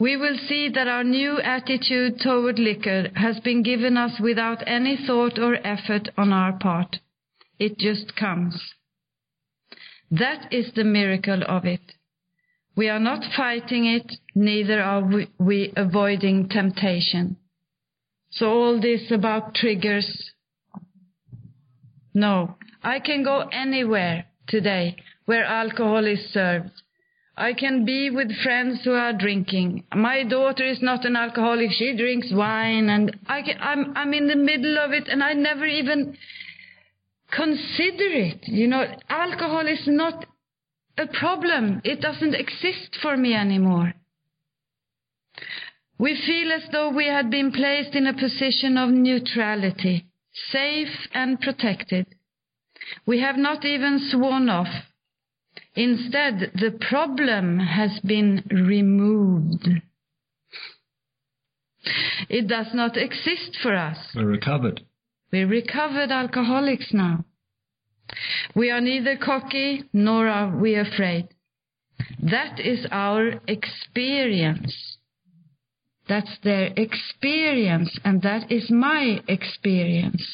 We 0.00 0.16
will 0.16 0.36
see 0.48 0.68
that 0.68 0.88
our 0.88 1.04
new 1.04 1.38
attitude 1.38 2.18
toward 2.18 2.58
liquor 2.58 3.06
has 3.14 3.38
been 3.38 3.62
given 3.62 3.96
us 3.96 4.18
without 4.18 4.66
any 4.66 4.96
thought 5.06 5.38
or 5.38 5.64
effort 5.64 6.08
on 6.18 6.32
our 6.32 6.54
part. 6.58 6.96
It 7.60 7.78
just 7.78 8.16
comes. 8.16 8.60
That 10.10 10.52
is 10.52 10.72
the 10.74 10.82
miracle 10.82 11.44
of 11.46 11.66
it. 11.66 11.92
We 12.74 12.88
are 12.88 12.98
not 12.98 13.32
fighting 13.36 13.86
it, 13.86 14.16
neither 14.34 14.82
are 14.82 15.08
we, 15.38 15.72
avoiding 15.76 16.48
temptation. 16.48 17.36
So 18.32 18.46
all 18.50 18.80
this 18.80 19.12
about 19.12 19.54
triggers. 19.54 20.32
No, 22.14 22.56
I 22.82 23.00
can 23.00 23.22
go 23.22 23.48
anywhere 23.52 24.26
today 24.48 24.96
where 25.26 25.44
alcohol 25.44 26.06
is 26.06 26.20
served. 26.32 26.70
I 27.36 27.54
can 27.54 27.84
be 27.84 28.10
with 28.10 28.36
friends 28.42 28.80
who 28.84 28.92
are 28.92 29.12
drinking. 29.12 29.84
My 29.94 30.24
daughter 30.24 30.64
is 30.66 30.82
not 30.82 31.04
an 31.04 31.16
alcoholic. 31.16 31.70
She 31.70 31.96
drinks 31.96 32.28
wine 32.32 32.90
and 32.90 33.16
I 33.26 33.42
can, 33.42 33.56
I'm, 33.60 33.96
I'm 33.96 34.12
in 34.12 34.26
the 34.26 34.36
middle 34.36 34.76
of 34.78 34.92
it 34.92 35.08
and 35.08 35.22
I 35.22 35.32
never 35.32 35.64
even 35.64 36.16
consider 37.30 38.08
it. 38.26 38.40
You 38.46 38.66
know, 38.66 38.84
alcohol 39.08 39.66
is 39.66 39.86
not 39.86 40.26
a 40.98 41.06
problem. 41.06 41.80
It 41.84 42.00
doesn't 42.00 42.34
exist 42.34 42.98
for 43.00 43.16
me 43.16 43.34
anymore. 43.34 43.94
We 45.98 46.20
feel 46.26 46.52
as 46.52 46.62
though 46.72 46.90
we 46.90 47.06
had 47.06 47.30
been 47.30 47.52
placed 47.52 47.94
in 47.94 48.06
a 48.06 48.14
position 48.14 48.76
of 48.76 48.90
neutrality, 48.90 50.06
safe 50.50 51.08
and 51.12 51.40
protected. 51.40 52.06
We 53.06 53.20
have 53.20 53.36
not 53.36 53.64
even 53.64 53.98
sworn 54.10 54.48
off. 54.48 54.86
Instead, 55.74 56.52
the 56.54 56.78
problem 56.88 57.58
has 57.58 58.00
been 58.00 58.44
removed. 58.50 59.68
It 62.28 62.46
does 62.46 62.74
not 62.74 62.96
exist 62.96 63.56
for 63.62 63.74
us. 63.74 63.96
We're 64.14 64.26
recovered. 64.26 64.82
We're 65.32 65.46
recovered 65.46 66.10
alcoholics 66.10 66.92
now. 66.92 67.24
We 68.54 68.70
are 68.70 68.80
neither 68.80 69.16
cocky 69.16 69.84
nor 69.92 70.26
are 70.28 70.56
we 70.56 70.74
afraid. 70.74 71.28
That 72.22 72.58
is 72.58 72.86
our 72.90 73.40
experience. 73.46 74.98
That's 76.10 76.38
their 76.42 76.72
experience, 76.76 77.96
and 78.04 78.20
that 78.22 78.50
is 78.50 78.68
my 78.68 79.20
experience. 79.28 80.26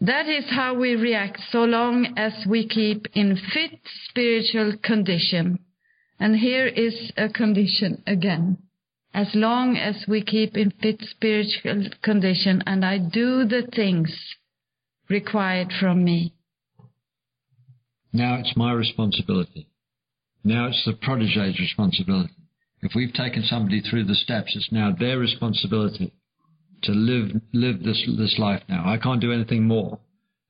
That 0.00 0.28
is 0.28 0.44
how 0.48 0.74
we 0.74 0.94
react 0.94 1.40
so 1.50 1.64
long 1.64 2.14
as 2.16 2.32
we 2.48 2.68
keep 2.68 3.08
in 3.14 3.36
fit 3.52 3.80
spiritual 4.08 4.74
condition. 4.80 5.58
And 6.20 6.36
here 6.36 6.68
is 6.68 7.10
a 7.16 7.28
condition 7.28 8.04
again 8.06 8.58
as 9.12 9.34
long 9.34 9.76
as 9.76 10.04
we 10.06 10.22
keep 10.22 10.56
in 10.56 10.70
fit 10.70 11.00
spiritual 11.00 11.88
condition 12.02 12.62
and 12.64 12.84
I 12.84 12.98
do 12.98 13.44
the 13.44 13.66
things 13.74 14.36
required 15.08 15.72
from 15.80 16.04
me. 16.04 16.32
Now 18.12 18.36
it's 18.36 18.56
my 18.56 18.72
responsibility. 18.72 19.66
Now 20.44 20.68
it's 20.68 20.84
the 20.84 20.92
protege's 20.92 21.58
responsibility. 21.58 22.45
If 22.82 22.92
we've 22.94 23.12
taken 23.12 23.42
somebody 23.42 23.80
through 23.80 24.04
the 24.04 24.14
steps, 24.14 24.54
it's 24.54 24.70
now 24.70 24.92
their 24.98 25.18
responsibility 25.18 26.12
to 26.82 26.92
live 26.92 27.40
live 27.52 27.82
this 27.82 28.02
this 28.18 28.36
life 28.38 28.62
now. 28.68 28.84
I 28.86 28.98
can't 28.98 29.20
do 29.20 29.32
anything 29.32 29.64
more. 29.64 29.98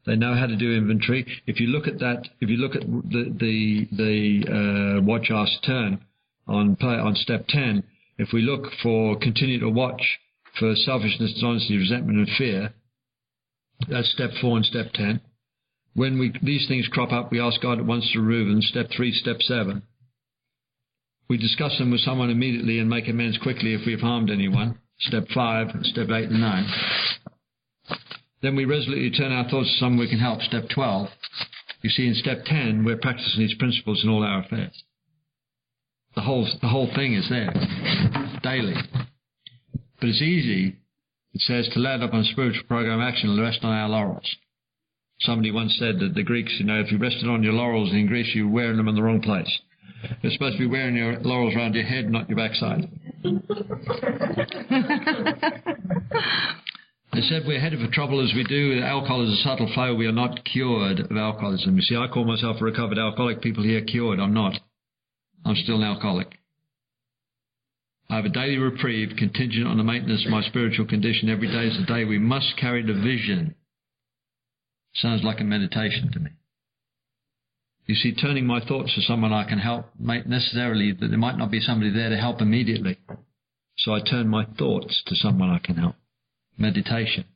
They 0.06 0.16
know 0.16 0.34
how 0.34 0.46
to 0.46 0.56
do 0.56 0.72
inventory. 0.72 1.26
If 1.46 1.60
you 1.60 1.68
look 1.68 1.86
at 1.88 1.98
that, 1.98 2.28
if 2.40 2.48
you 2.48 2.56
look 2.56 2.74
at 2.74 2.82
the 2.82 3.34
the 3.38 3.88
the 3.92 4.98
uh, 4.98 5.02
watch 5.02 5.30
ask 5.30 5.52
turn 5.64 6.04
on 6.46 6.76
play 6.76 6.94
on 6.94 7.14
step 7.16 7.46
ten, 7.48 7.84
if 8.18 8.32
we 8.32 8.42
look 8.42 8.72
for 8.82 9.18
continue 9.18 9.58
to 9.60 9.68
watch 9.68 10.18
for 10.58 10.74
selfishness, 10.74 11.32
dishonesty, 11.34 11.76
resentment, 11.76 12.18
and 12.18 12.28
fear, 12.36 12.72
that's 13.88 14.10
step 14.12 14.30
four 14.40 14.56
and 14.56 14.66
step 14.66 14.92
ten. 14.92 15.20
When 15.94 16.18
we 16.18 16.32
these 16.42 16.66
things 16.68 16.88
crop 16.88 17.12
up, 17.12 17.30
we 17.30 17.40
ask 17.40 17.60
God 17.60 17.78
at 17.78 17.86
once 17.86 18.10
to 18.12 18.20
remove 18.20 18.48
them. 18.48 18.62
Step 18.62 18.90
three, 18.94 19.12
step 19.12 19.40
seven. 19.40 19.82
We 21.28 21.38
discuss 21.38 21.76
them 21.78 21.90
with 21.90 22.00
someone 22.00 22.30
immediately 22.30 22.78
and 22.78 22.88
make 22.88 23.08
amends 23.08 23.38
quickly 23.38 23.74
if 23.74 23.86
we've 23.86 24.00
harmed 24.00 24.30
anyone. 24.30 24.78
Step 25.00 25.24
five, 25.34 25.68
step 25.82 26.08
eight, 26.10 26.30
and 26.30 26.40
nine. 26.40 26.66
Then 28.42 28.54
we 28.54 28.64
resolutely 28.64 29.10
turn 29.10 29.32
our 29.32 29.48
thoughts 29.48 29.70
to 29.72 29.78
someone 29.78 29.98
we 29.98 30.08
can 30.08 30.18
help. 30.18 30.40
Step 30.42 30.68
twelve. 30.72 31.08
You 31.82 31.90
see, 31.90 32.06
in 32.06 32.14
step 32.14 32.44
ten, 32.44 32.84
we're 32.84 32.96
practicing 32.96 33.40
these 33.40 33.54
principles 33.58 34.02
in 34.04 34.10
all 34.10 34.22
our 34.22 34.40
affairs. 34.40 34.82
The 36.14 36.22
whole, 36.22 36.48
the 36.60 36.68
whole 36.68 36.88
thing 36.94 37.14
is 37.14 37.28
there 37.28 37.52
daily. 38.42 38.74
But 40.00 40.08
it's 40.08 40.22
easy, 40.22 40.76
it 41.34 41.40
says, 41.42 41.68
to 41.72 41.80
land 41.80 42.02
up 42.02 42.14
on 42.14 42.24
spiritual 42.24 42.64
program 42.68 43.00
action 43.00 43.30
and 43.30 43.40
rest 43.40 43.60
on 43.62 43.72
our 43.72 43.88
laurels. 43.88 44.36
Somebody 45.20 45.50
once 45.50 45.76
said 45.78 45.98
that 46.00 46.14
the 46.14 46.22
Greeks, 46.22 46.54
you 46.58 46.64
know, 46.66 46.80
if 46.80 46.92
you 46.92 46.98
rested 46.98 47.28
on 47.28 47.42
your 47.42 47.52
laurels 47.54 47.92
in 47.92 48.06
Greece, 48.06 48.34
you're 48.34 48.48
wearing 48.48 48.76
them 48.76 48.88
in 48.88 48.94
the 48.94 49.02
wrong 49.02 49.20
place. 49.20 49.50
You're 50.22 50.32
supposed 50.32 50.56
to 50.56 50.60
be 50.60 50.66
wearing 50.66 50.96
your 50.96 51.18
laurels 51.20 51.54
around 51.54 51.74
your 51.74 51.84
head, 51.84 52.10
not 52.10 52.28
your 52.28 52.36
backside. 52.36 52.88
they 57.12 57.20
said 57.22 57.42
we're 57.46 57.60
headed 57.60 57.80
for 57.80 57.90
trouble 57.92 58.22
as 58.22 58.32
we 58.34 58.44
do. 58.44 58.80
Alcohol 58.82 59.24
is 59.24 59.30
a 59.38 59.42
subtle 59.42 59.70
foe. 59.74 59.94
We 59.94 60.06
are 60.06 60.12
not 60.12 60.44
cured 60.44 61.00
of 61.00 61.16
alcoholism. 61.16 61.76
You 61.76 61.82
see, 61.82 61.96
I 61.96 62.06
call 62.12 62.24
myself 62.24 62.56
a 62.60 62.64
recovered 62.64 62.98
alcoholic. 62.98 63.40
People 63.40 63.64
here 63.64 63.82
cured. 63.82 64.20
I'm 64.20 64.34
not. 64.34 64.58
I'm 65.44 65.56
still 65.56 65.76
an 65.76 65.84
alcoholic. 65.84 66.38
I 68.08 68.16
have 68.16 68.24
a 68.24 68.30
daily 68.30 68.58
reprieve 68.58 69.16
contingent 69.18 69.66
on 69.66 69.78
the 69.78 69.84
maintenance 69.84 70.24
of 70.24 70.30
my 70.30 70.42
spiritual 70.42 70.86
condition. 70.86 71.28
Every 71.28 71.48
day 71.48 71.66
is 71.66 71.78
a 71.82 71.86
day 71.86 72.04
we 72.04 72.18
must 72.18 72.56
carry 72.56 72.82
the 72.82 72.94
vision. 72.94 73.56
Sounds 74.94 75.24
like 75.24 75.40
a 75.40 75.44
meditation 75.44 76.10
to 76.12 76.20
me. 76.20 76.30
You 77.86 77.94
see, 77.94 78.14
turning 78.14 78.46
my 78.46 78.60
thoughts 78.60 78.94
to 78.94 79.00
someone 79.02 79.32
I 79.32 79.48
can 79.48 79.58
help 79.58 79.86
might 79.98 80.26
necessarily 80.26 80.92
that 80.92 81.08
there 81.08 81.18
might 81.18 81.38
not 81.38 81.52
be 81.52 81.60
somebody 81.60 81.92
there 81.92 82.10
to 82.10 82.16
help 82.16 82.40
immediately. 82.40 82.98
So 83.78 83.94
I 83.94 84.00
turn 84.00 84.28
my 84.28 84.44
thoughts 84.58 85.02
to 85.06 85.14
someone 85.14 85.50
I 85.50 85.58
can 85.58 85.76
help. 85.76 85.94
Meditation. 86.58 87.26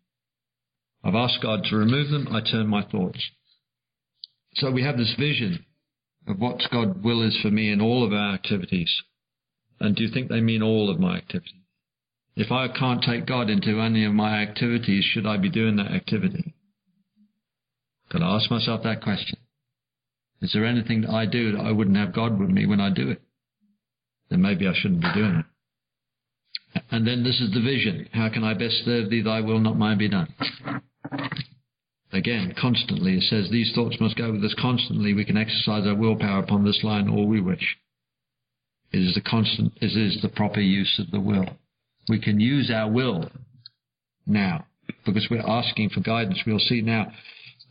I've 1.05 1.15
asked 1.15 1.43
God 1.43 1.65
to 1.65 1.77
remove 1.77 2.11
them, 2.11 2.29
I 2.31 2.41
turn 2.41 2.67
my 2.67 2.83
thoughts. 2.83 3.25
So 4.55 4.71
we 4.71 4.83
have 4.83 4.97
this 4.97 5.15
vision 5.19 5.65
of 6.27 6.39
what 6.39 6.61
God's 6.71 7.03
will 7.03 7.23
is 7.23 7.39
for 7.41 7.51
me 7.51 7.71
in 7.71 7.81
all 7.81 8.05
of 8.05 8.13
our 8.13 8.35
activities. 8.35 8.91
And 9.79 9.95
do 9.95 10.03
you 10.03 10.13
think 10.13 10.29
they 10.29 10.41
mean 10.41 10.63
all 10.63 10.91
of 10.91 10.99
my 10.99 11.17
activities? 11.17 11.55
If 12.37 12.51
I 12.51 12.69
can't 12.69 13.03
take 13.03 13.27
God 13.27 13.51
into 13.51 13.81
any 13.81 14.05
of 14.05 14.13
my 14.13 14.43
activities, 14.43 15.05
should 15.05 15.27
I 15.27 15.37
be 15.37 15.51
doing 15.51 15.77
that 15.77 15.93
activity? 15.93 16.55
Got 18.11 18.19
to 18.19 18.25
ask 18.25 18.51
myself 18.51 18.83
that 18.83 19.03
question. 19.03 19.39
Is 20.43 20.53
there 20.53 20.65
anything 20.65 21.03
that 21.03 21.11
I 21.11 21.27
do 21.27 21.53
that 21.53 21.61
I 21.61 21.73
wouldn't 21.73 21.97
have 21.97 22.15
God 22.15 22.39
with 22.39 22.49
me 22.49 22.67
when 22.67 22.81
I 22.81 22.91
do 22.91 23.11
it? 23.11 23.21
Then 24.31 24.41
maybe 24.41 24.67
I 24.67 24.73
shouldn't 24.75 25.03
be 25.03 25.13
doing 25.13 25.45
it. 25.45 26.83
And 26.91 27.07
then 27.07 27.25
this 27.25 27.41
is 27.41 27.53
the 27.53 27.61
vision. 27.61 28.09
How 28.13 28.29
can 28.31 28.45
I 28.45 28.55
best 28.55 28.85
serve 28.85 29.11
thee? 29.11 29.23
Thy 29.23 29.41
will, 29.41 29.61
not 29.61 29.77
mine, 29.77 29.99
be 29.99 30.09
done. 30.09 30.33
Again, 32.13 32.55
constantly. 32.59 33.19
It 33.19 33.25
says 33.25 33.51
these 33.51 33.73
thoughts 33.75 34.01
must 34.01 34.17
go 34.17 34.33
with 34.33 34.45
us 34.45 34.55
constantly. 34.61 35.13
We 35.13 35.25
can 35.25 35.37
exercise 35.37 35.87
our 35.87 35.95
willpower 35.95 36.41
upon 36.41 36.65
this 36.65 36.81
line 36.83 37.09
all 37.09 37.27
we 37.27 37.41
wish. 37.41 37.77
It 38.93 38.99
is 38.99 39.15
the 39.15 39.21
constant, 39.21 39.73
it 39.81 39.97
is 39.97 40.21
the 40.21 40.29
proper 40.29 40.61
use 40.61 40.99
of 40.99 41.11
the 41.11 41.21
will. 41.21 41.47
We 42.09 42.21
can 42.21 42.41
use 42.41 42.71
our 42.71 42.91
will 42.91 43.31
now 44.27 44.67
because 45.05 45.29
we're 45.31 45.47
asking 45.47 45.91
for 45.91 46.01
guidance. 46.01 46.43
We'll 46.45 46.59
see 46.59 46.81
now 46.81 47.13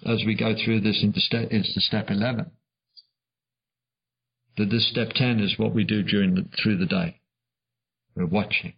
as 0.05 0.23
we 0.25 0.35
go 0.35 0.55
through 0.63 0.81
this 0.81 1.01
into 1.03 1.19
step, 1.19 1.51
into 1.51 1.81
step 1.81 2.09
11 2.09 2.49
that 4.59 4.69
this 4.69 4.89
step 4.91 5.09
10 5.15 5.39
is 5.39 5.57
what 5.57 5.73
we 5.73 5.85
do 5.85 6.03
during 6.03 6.35
the, 6.35 6.45
through 6.61 6.77
the 6.77 6.85
day. 6.85 7.21
We're 8.13 8.25
watching. 8.25 8.73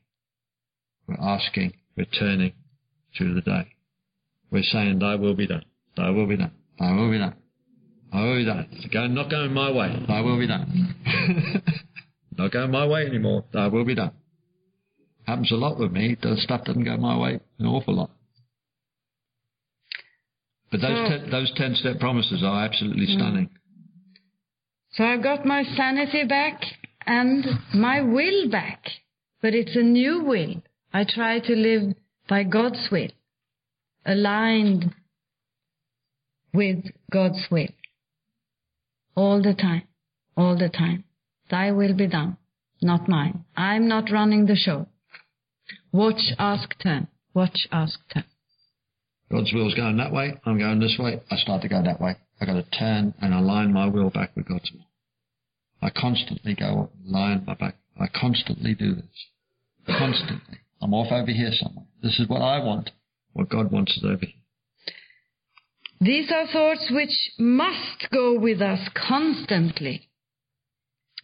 We're 1.08 1.20
asking. 1.20 1.74
We're 1.98 2.06
turning 2.06 2.54
through 3.18 3.34
the 3.34 3.42
day. 3.42 3.68
We're 4.52 4.64
saying, 4.64 5.00
Thy 5.00 5.16
will 5.16 5.34
be 5.34 5.48
done. 5.48 5.66
Thy 5.98 6.12
will 6.12 6.28
be 6.28 6.38
done. 6.38 6.52
Thy 6.80 6.92
will 6.94 7.10
be 7.10 7.18
done. 7.18 7.36
Thy 8.14 8.22
will 8.22 8.38
be 8.38 8.46
done. 8.46 8.68
It's 8.74 8.94
going, 8.94 9.16
not 9.16 9.32
going 9.32 9.54
my 9.54 9.72
way. 9.72 10.06
Thy 10.08 10.22
will 10.22 10.38
be 10.38 10.48
done. 10.48 10.96
not 12.38 12.52
going 12.52 12.70
my 12.70 12.86
way 12.86 13.08
anymore. 13.08 13.46
Thy 13.52 13.68
will 13.68 13.86
be 13.86 13.96
done. 13.96 14.12
Happens 15.26 15.52
a 15.52 15.56
lot 15.56 15.80
with 15.80 15.92
me. 15.92 16.16
The 16.22 16.36
stuff 16.38 16.64
doesn't 16.66 16.84
go 16.84 16.96
my 16.98 17.18
way 17.18 17.40
an 17.58 17.66
awful 17.66 17.96
lot. 17.96 18.12
But 20.72 20.82
those, 20.82 21.10
ten, 21.10 21.30
those 21.32 21.52
10 21.56 21.76
step 21.76 22.00
promises 22.00 22.44
are 22.44 22.64
absolutely 22.64 23.08
mm. 23.08 23.16
stunning. 23.16 23.50
So 24.94 25.04
I've 25.04 25.24
got 25.24 25.46
my 25.46 25.64
sanity 25.64 26.24
back 26.26 26.62
and 27.06 27.46
my 27.74 28.02
will 28.02 28.50
back. 28.50 28.84
But 29.42 29.54
it's 29.56 29.76
a 29.76 29.82
new 29.82 30.24
will. 30.24 30.62
I 30.94 31.06
try 31.08 31.40
to 31.40 31.56
live 31.56 31.96
by 32.28 32.44
God's 32.44 32.90
will, 32.92 33.10
aligned 34.06 34.94
with 36.54 36.84
God's 37.12 37.48
will. 37.50 37.70
All 39.16 39.42
the 39.42 39.54
time, 39.54 39.84
all 40.38 40.58
the 40.58 40.70
time. 40.70 41.06
Thy 41.50 41.72
will 41.72 41.96
be 41.96 42.08
done, 42.08 42.38
not 42.82 43.10
mine. 43.10 43.46
I'm 43.56 43.88
not 43.88 44.12
running 44.12 44.46
the 44.46 44.56
show. 44.56 44.88
Watch, 45.92 46.22
ask, 46.38 46.74
turn. 46.82 47.08
Watch, 47.34 47.68
ask, 47.72 48.00
turn. 48.14 48.26
God's 49.32 49.52
will 49.54 49.68
is 49.68 49.76
going 49.76 49.98
that 49.98 50.12
way. 50.12 50.34
I'm 50.46 50.58
going 50.58 50.80
this 50.80 50.98
way. 51.00 51.22
I 51.32 51.38
start 51.38 51.62
to 51.64 51.70
go 51.70 51.82
that 51.82 52.02
way. 52.02 52.16
I've 52.42 52.48
got 52.48 52.54
to 52.54 52.80
turn 52.80 53.14
and 53.22 53.34
align 53.36 53.72
my 53.72 53.86
will 53.86 54.10
back 54.10 54.36
with 54.36 54.48
God's 54.48 54.72
will. 54.72 54.88
I 55.80 55.92
constantly 55.92 56.56
go 56.56 56.90
line 57.06 57.44
my 57.46 57.54
back. 57.54 57.76
I 58.00 58.08
constantly 58.08 58.74
do 58.74 58.96
this. 58.96 59.28
Constantly. 59.86 60.58
I'm 60.82 60.94
off 60.94 61.12
over 61.12 61.32
here 61.32 61.52
somewhere. 61.54 61.86
This 62.02 62.20
is 62.20 62.28
what 62.28 62.42
I 62.42 62.58
want. 62.58 62.90
What 63.34 63.50
God 63.50 63.72
wants 63.72 63.96
is 63.96 64.04
over 64.04 64.26
here. 64.26 64.34
These 66.00 66.32
are 66.32 66.48
thoughts 66.48 66.90
which 66.92 67.32
must 67.38 68.10
go 68.12 68.40
with 68.40 68.60
us 68.60 68.90
constantly. 68.96 70.10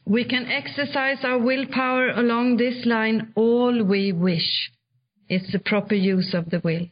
We 0.06 0.24
can 0.24 0.46
exercise 0.46 1.18
our 1.24 1.40
willpower 1.40 2.10
along 2.10 2.58
this 2.58 2.86
line 2.86 3.34
all 3.36 3.84
we 3.84 4.12
wish. 4.12 4.72
It's 5.28 5.52
the 5.52 5.60
proper 5.60 5.96
use 5.96 6.36
of 6.36 6.52
the 6.52 6.62
will. 6.64 6.88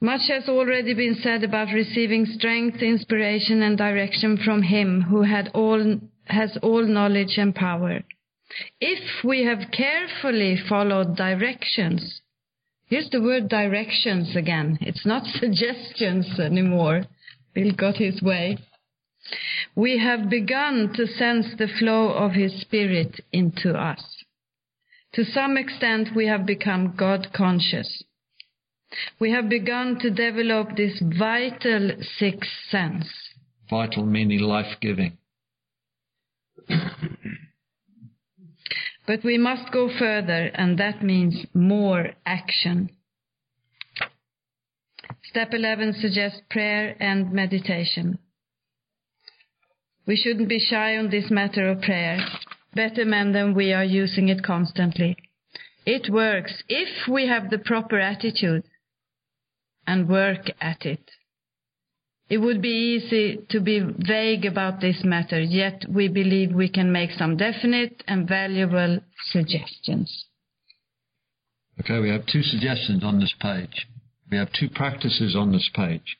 Much 0.00 0.28
has 0.28 0.48
already 0.48 0.94
been 0.94 1.16
said 1.16 1.42
about 1.42 1.72
receiving 1.72 2.24
strength, 2.24 2.80
inspiration, 2.80 3.62
and 3.62 3.76
direction 3.76 4.36
from 4.36 4.62
Him 4.62 5.02
who 5.02 5.22
had 5.22 5.50
all, 5.54 5.98
has 6.26 6.56
all 6.62 6.84
knowledge 6.84 7.36
and 7.36 7.54
power. 7.54 8.02
If 8.80 9.24
we 9.24 9.44
have 9.44 9.72
carefully 9.72 10.56
followed 10.56 11.16
directions, 11.16 12.20
here's 12.86 13.10
the 13.10 13.20
word 13.20 13.48
directions 13.48 14.36
again. 14.36 14.78
It's 14.80 15.04
not 15.04 15.24
suggestions 15.40 16.38
anymore. 16.38 17.04
Bill 17.52 17.72
got 17.72 17.96
his 17.96 18.22
way. 18.22 18.58
We 19.74 19.98
have 19.98 20.30
begun 20.30 20.92
to 20.94 21.06
sense 21.06 21.54
the 21.58 21.68
flow 21.68 22.12
of 22.12 22.32
His 22.32 22.60
Spirit 22.60 23.20
into 23.32 23.74
us. 23.74 24.24
To 25.14 25.24
some 25.24 25.56
extent, 25.56 26.14
we 26.14 26.26
have 26.26 26.46
become 26.46 26.94
God 26.96 27.28
conscious. 27.32 28.04
We 29.20 29.32
have 29.32 29.48
begun 29.48 29.98
to 30.00 30.10
develop 30.10 30.76
this 30.76 31.00
vital 31.00 31.92
sixth 32.18 32.50
sense. 32.70 33.06
Vital 33.68 34.04
meaning 34.06 34.40
life 34.40 34.78
giving. 34.80 35.18
but 39.06 39.24
we 39.24 39.38
must 39.38 39.72
go 39.72 39.90
further, 39.98 40.50
and 40.54 40.78
that 40.78 41.02
means 41.02 41.46
more 41.54 42.10
action. 42.24 42.90
Step 45.24 45.52
11 45.52 45.94
suggests 46.00 46.40
prayer 46.50 46.96
and 47.00 47.32
meditation. 47.32 48.18
We 50.06 50.16
shouldn't 50.16 50.48
be 50.48 50.58
shy 50.58 50.96
on 50.96 51.10
this 51.10 51.30
matter 51.30 51.68
of 51.68 51.82
prayer. 51.82 52.18
Better 52.74 53.04
men 53.04 53.32
than 53.32 53.54
we 53.54 53.72
are 53.72 53.84
using 53.84 54.28
it 54.28 54.42
constantly. 54.42 55.16
It 55.84 56.10
works 56.10 56.62
if 56.68 57.08
we 57.08 57.26
have 57.26 57.50
the 57.50 57.58
proper 57.58 57.98
attitude 57.98 58.64
and 59.88 60.06
work 60.06 60.50
at 60.60 60.84
it. 60.84 61.10
It 62.28 62.38
would 62.38 62.60
be 62.60 63.00
easy 63.00 63.38
to 63.48 63.58
be 63.58 63.80
vague 63.80 64.44
about 64.44 64.82
this 64.82 65.02
matter, 65.02 65.40
yet 65.40 65.86
we 65.88 66.08
believe 66.08 66.52
we 66.52 66.68
can 66.68 66.92
make 66.92 67.12
some 67.12 67.38
definite 67.38 68.04
and 68.06 68.28
valuable 68.28 69.00
suggestions. 69.32 70.26
Okay, 71.80 72.00
we 72.00 72.10
have 72.10 72.26
two 72.26 72.42
suggestions 72.42 73.02
on 73.02 73.18
this 73.18 73.32
page. 73.40 73.86
We 74.30 74.36
have 74.36 74.52
two 74.52 74.68
practices 74.68 75.34
on 75.34 75.52
this 75.52 75.70
page. 75.74 76.18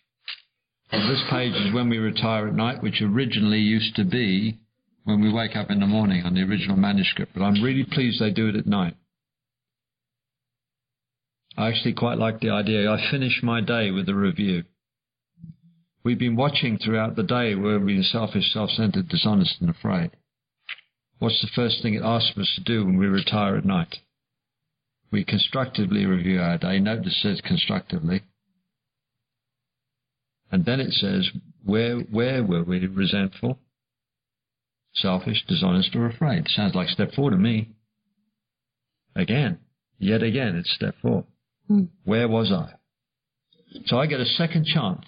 On 0.90 1.06
this 1.06 1.22
page 1.28 1.52
is 1.52 1.74
when 1.74 1.90
we 1.90 1.98
retire 1.98 2.48
at 2.48 2.54
night, 2.54 2.82
which 2.82 3.02
originally 3.02 3.58
used 3.58 3.94
to 3.96 4.04
be 4.04 4.56
when 5.04 5.20
we 5.20 5.30
wake 5.30 5.56
up 5.56 5.70
in 5.70 5.80
the 5.80 5.86
morning 5.86 6.24
on 6.24 6.32
the 6.32 6.42
original 6.42 6.76
manuscript, 6.78 7.32
but 7.34 7.42
I'm 7.42 7.62
really 7.62 7.84
pleased 7.84 8.18
they 8.18 8.30
do 8.30 8.48
it 8.48 8.56
at 8.56 8.66
night. 8.66 8.94
I 11.58 11.66
actually 11.66 11.94
quite 11.94 12.18
like 12.18 12.38
the 12.38 12.50
idea. 12.50 12.88
I 12.88 13.10
finish 13.10 13.40
my 13.42 13.60
day 13.60 13.90
with 13.90 14.08
a 14.08 14.14
review. 14.14 14.62
We've 16.04 16.18
been 16.18 16.36
watching 16.36 16.78
throughout 16.78 17.16
the 17.16 17.24
day 17.24 17.56
where 17.56 17.80
we're 17.80 18.04
selfish, 18.04 18.52
self-centered, 18.52 19.08
dishonest, 19.08 19.60
and 19.60 19.68
afraid. 19.68 20.12
What's 21.18 21.40
the 21.40 21.50
first 21.56 21.82
thing 21.82 21.94
it 21.94 22.04
asks 22.04 22.38
us 22.38 22.52
to 22.54 22.62
do 22.62 22.86
when 22.86 22.96
we 22.96 23.06
retire 23.06 23.56
at 23.56 23.64
night? 23.64 23.96
We 25.10 25.24
constructively 25.24 26.06
review 26.06 26.40
our 26.40 26.58
day. 26.58 26.78
Notice 26.78 27.06
it 27.06 27.12
says 27.22 27.40
constructively. 27.44 28.22
And 30.52 30.64
then 30.64 30.78
it 30.78 30.92
says, 30.92 31.28
where, 31.64 31.98
where 31.98 32.44
were 32.44 32.62
we 32.62 32.86
resentful, 32.86 33.58
selfish, 34.94 35.44
dishonest, 35.48 35.96
or 35.96 36.06
afraid? 36.06 36.46
Sounds 36.46 36.76
like 36.76 36.88
step 36.88 37.14
four 37.16 37.30
to 37.30 37.36
me. 37.36 37.70
Again, 39.16 39.58
yet 39.98 40.22
again, 40.22 40.54
it's 40.54 40.72
step 40.72 40.94
four. 41.02 41.24
Mm. 41.70 41.88
Where 42.04 42.28
was 42.28 42.52
I? 42.52 42.74
So 43.86 43.98
I 43.98 44.06
get 44.06 44.20
a 44.20 44.24
second 44.24 44.66
chance 44.66 45.04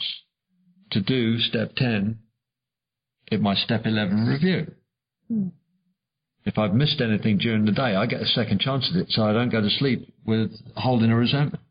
to 0.93 1.01
do 1.01 1.39
step 1.39 1.75
10 1.77 2.19
in 3.31 3.43
my 3.43 3.55
step 3.55 3.83
11 3.87 4.27
review. 4.27 4.73
Mm. 5.31 5.53
If 6.45 6.59
I've 6.59 6.75
missed 6.75 7.01
anything 7.01 7.39
during 7.39 7.65
the 7.65 7.73
day, 7.73 7.95
I 7.95 8.07
get 8.07 8.23
a 8.23 8.27
second 8.27 8.61
chance 8.61 8.91
at 8.91 9.01
it 9.01 9.07
so 9.11 9.23
I 9.23 9.33
don't 9.33 9.51
go 9.51 9.61
to 9.61 9.71
sleep 9.71 10.13
with 10.25 10.51
holding 10.77 11.11
a 11.11 11.17
resentment. 11.17 11.63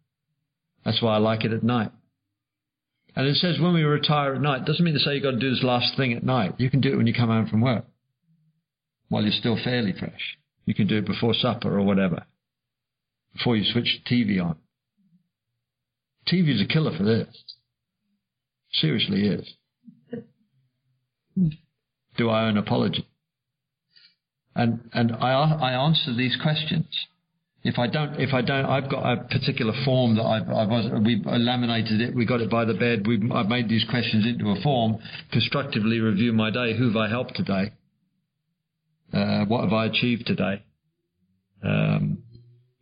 That's 0.85 1.01
why 1.01 1.15
I 1.15 1.17
like 1.17 1.43
it 1.43 1.53
at 1.53 1.63
night. 1.63 1.91
And 3.15 3.27
it 3.27 3.35
says 3.35 3.59
when 3.59 3.73
we 3.73 3.83
retire 3.83 4.35
at 4.35 4.41
night, 4.41 4.65
doesn't 4.65 4.83
mean 4.85 4.93
to 4.93 4.99
say 4.99 5.15
you've 5.15 5.23
got 5.23 5.31
to 5.31 5.39
do 5.39 5.49
this 5.49 5.63
last 5.63 5.97
thing 5.97 6.13
at 6.13 6.23
night. 6.23 6.55
You 6.57 6.69
can 6.69 6.79
do 6.79 6.93
it 6.93 6.95
when 6.95 7.07
you 7.07 7.13
come 7.13 7.29
home 7.29 7.47
from 7.47 7.61
work 7.61 7.85
while 9.09 9.23
you're 9.23 9.31
still 9.31 9.57
fairly 9.61 9.93
fresh. 9.97 10.37
You 10.65 10.75
can 10.75 10.87
do 10.87 10.97
it 10.97 11.05
before 11.05 11.33
supper 11.33 11.77
or 11.77 11.81
whatever, 11.81 12.25
before 13.33 13.57
you 13.57 13.69
switch 13.69 13.99
the 14.07 14.15
TV 14.15 14.43
on. 14.43 14.55
TV 16.31 16.53
is 16.55 16.61
a 16.61 16.65
killer 16.65 16.95
for 16.97 17.03
this. 17.03 17.27
Seriously 18.73 19.27
is. 19.27 19.53
Do 22.17 22.29
I 22.29 22.45
owe 22.45 22.49
an 22.49 22.57
apology? 22.57 23.07
And 24.55 24.89
and 24.93 25.11
I 25.13 25.31
I 25.31 25.71
answer 25.71 26.13
these 26.13 26.37
questions. 26.41 26.87
If 27.61 27.77
I 27.77 27.87
don't, 27.87 28.19
if 28.19 28.33
I 28.33 28.41
don't, 28.41 28.65
I've 28.65 28.89
got 28.89 29.03
a 29.11 29.23
particular 29.23 29.73
form 29.83 30.15
that 30.15 30.23
I've, 30.23 30.49
I've 30.49 31.03
we've 31.03 31.25
laminated 31.25 31.99
it. 31.99 32.15
We 32.15 32.25
got 32.25 32.39
it 32.39 32.49
by 32.49 32.63
the 32.63 32.73
bed. 32.73 33.05
We've 33.05 33.31
I've 33.31 33.49
made 33.49 33.67
these 33.67 33.85
questions 33.89 34.25
into 34.25 34.49
a 34.51 34.61
form. 34.61 34.97
Constructively 35.31 35.99
review 35.99 36.31
my 36.31 36.51
day. 36.51 36.77
Who 36.77 36.87
have 36.87 36.95
I 36.95 37.09
helped 37.09 37.35
today? 37.35 37.71
Uh, 39.13 39.45
what 39.45 39.63
have 39.63 39.73
I 39.73 39.85
achieved 39.87 40.27
today? 40.27 40.63
Um, 41.63 42.23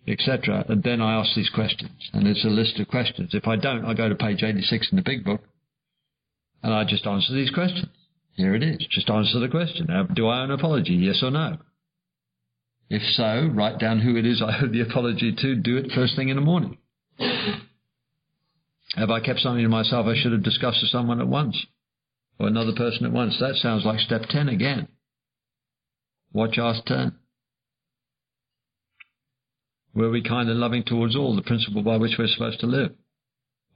etc. 0.08 0.66
And 0.70 0.84
then 0.84 1.02
I 1.02 1.20
ask 1.20 1.36
these 1.36 1.50
questions, 1.50 2.10
and 2.14 2.28
it's 2.28 2.46
a 2.46 2.50
list 2.50 2.80
of 2.80 2.88
questions. 2.88 3.32
If 3.34 3.48
I 3.48 3.56
don't, 3.56 3.86
I 3.86 3.94
go 3.94 4.10
to 4.10 4.16
page 4.16 4.44
86 4.44 4.90
in 4.92 4.96
the 4.96 5.02
big 5.02 5.24
book, 5.24 5.42
and 6.64 6.74
I 6.74 6.84
just 6.86 7.06
answer 7.06 7.34
these 7.34 7.52
questions. 7.52 7.88
Here 8.36 8.56
it 8.56 8.64
is. 8.64 8.86
Just 8.92 9.10
answer 9.10 9.40
the 9.40 9.48
question. 9.48 9.88
Do 10.14 10.28
I 10.28 10.42
owe 10.42 10.44
an 10.44 10.52
apology? 10.52 10.94
Yes 10.94 11.22
or 11.24 11.32
no? 11.32 11.58
If 12.90 13.02
so, 13.16 13.50
write 13.54 13.80
down 13.80 14.00
who 14.00 14.16
it 14.16 14.26
is 14.26 14.42
I 14.42 14.60
owe 14.62 14.68
the 14.68 14.82
apology 14.82 15.36
to. 15.36 15.56
Do 15.56 15.78
it 15.78 15.92
first 15.94 16.16
thing 16.16 16.30
in 16.30 16.36
the 16.36 16.42
morning. 16.42 16.78
Have 18.96 19.10
I 19.10 19.20
kept 19.20 19.40
something 19.40 19.64
to 19.64 19.70
myself 19.70 20.06
I 20.08 20.16
should 20.16 20.32
have 20.32 20.44
discussed 20.44 20.80
with 20.82 20.92
someone 20.92 21.20
at 21.20 21.28
once? 21.28 21.66
Or 22.40 22.48
another 22.48 22.74
person 22.74 23.06
at 23.06 23.12
once? 23.12 23.38
That 23.40 23.56
sounds 23.56 23.84
like 23.84 24.00
step 24.00 24.24
10 24.30 24.48
again. 24.50 24.88
Watch, 26.32 26.58
ask, 26.58 26.86
turn. 26.86 27.16
Were 29.98 30.12
we 30.12 30.22
kind 30.22 30.48
and 30.48 30.60
loving 30.60 30.84
towards 30.84 31.16
all, 31.16 31.36
the 31.36 31.42
principle 31.42 31.82
by 31.82 31.98
which 31.98 32.20
we're 32.20 32.28
supposed 32.28 32.60
to 32.60 32.68
live? 32.68 32.92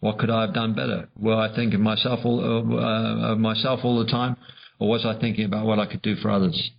What 0.02 0.20
could 0.20 0.30
I 0.30 0.42
have 0.42 0.54
done 0.54 0.76
better? 0.76 1.10
Were 1.20 1.34
I 1.34 1.56
thinking 1.56 1.82
myself 1.82 2.20
all, 2.24 2.40
uh, 2.40 3.32
of 3.32 3.40
myself 3.40 3.80
all 3.84 3.98
the 4.06 4.12
time, 4.12 4.38
or 4.78 4.88
was 4.88 5.04
I 5.04 5.20
thinking 5.20 5.46
about 5.46 5.66
what 5.66 5.80
I 5.80 5.88
could 5.88 6.04
do 6.04 6.16
for 6.18 6.30
others? 6.30 6.70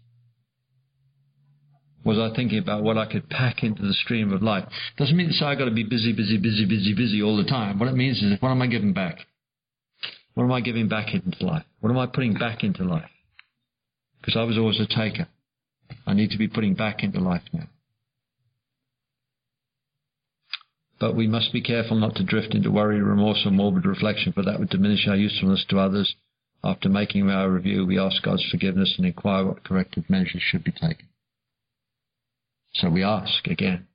Was 2.04 2.18
I 2.18 2.32
thinking 2.36 2.58
about 2.58 2.84
what 2.84 2.96
I 2.96 3.10
could 3.10 3.28
pack 3.28 3.64
into 3.64 3.82
the 3.82 3.94
stream 3.94 4.32
of 4.32 4.44
life? 4.44 4.64
Doesn't 4.96 5.16
mean 5.16 5.26
to 5.26 5.32
say 5.32 5.44
I've 5.44 5.58
got 5.58 5.64
to 5.64 5.72
be 5.72 5.82
busy, 5.82 6.12
busy, 6.12 6.38
busy, 6.38 6.64
busy, 6.64 6.94
busy 6.94 7.20
all 7.20 7.36
the 7.36 7.42
time. 7.42 7.80
What 7.80 7.88
it 7.88 7.96
means 7.96 8.22
is, 8.22 8.40
what 8.40 8.50
am 8.50 8.62
I 8.62 8.68
giving 8.68 8.92
back? 8.92 9.18
What 10.34 10.44
am 10.44 10.52
I 10.52 10.60
giving 10.60 10.86
back 10.86 11.12
into 11.12 11.44
life? 11.44 11.64
What 11.80 11.90
am 11.90 11.98
I 11.98 12.06
putting 12.06 12.34
back 12.34 12.62
into 12.62 12.84
life? 12.84 13.10
Because 14.20 14.36
I 14.36 14.44
was 14.44 14.56
always 14.56 14.78
a 14.78 14.86
taker. 14.86 15.26
I 16.06 16.14
need 16.14 16.30
to 16.30 16.38
be 16.38 16.46
putting 16.46 16.74
back 16.74 17.02
into 17.02 17.18
life 17.18 17.42
now. 17.52 17.66
But 21.02 21.16
we 21.16 21.26
must 21.26 21.52
be 21.52 21.60
careful 21.60 21.96
not 21.96 22.14
to 22.14 22.22
drift 22.22 22.54
into 22.54 22.70
worry, 22.70 23.02
remorse, 23.02 23.44
or 23.44 23.50
morbid 23.50 23.86
reflection, 23.86 24.32
for 24.32 24.44
that 24.44 24.60
would 24.60 24.68
diminish 24.68 25.08
our 25.08 25.16
usefulness 25.16 25.64
to 25.68 25.80
others. 25.80 26.14
After 26.62 26.88
making 26.88 27.28
our 27.28 27.50
review, 27.50 27.84
we 27.84 27.98
ask 27.98 28.22
God's 28.22 28.48
forgiveness 28.48 28.94
and 28.96 29.04
inquire 29.04 29.44
what 29.44 29.64
corrective 29.64 30.08
measures 30.08 30.42
should 30.42 30.62
be 30.62 30.70
taken. 30.70 31.08
So 32.74 32.88
we 32.88 33.02
ask 33.02 33.48
again. 33.48 33.88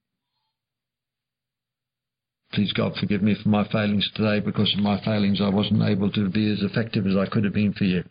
Please 2.52 2.74
God 2.74 2.98
forgive 3.00 3.22
me 3.24 3.36
for 3.42 3.48
my 3.48 3.66
failings 3.66 4.12
today. 4.14 4.42
Because 4.42 4.74
of 4.74 4.84
my 4.84 5.00
failings, 5.00 5.40
I 5.40 5.48
wasn't 5.48 5.84
able 5.84 6.12
to 6.12 6.28
be 6.28 6.52
as 6.52 6.62
effective 6.62 7.08
as 7.08 7.16
I 7.16 7.28
could 7.28 7.46
have 7.46 7.54
been 7.54 7.72
for 7.72 7.86
you. 7.86 8.04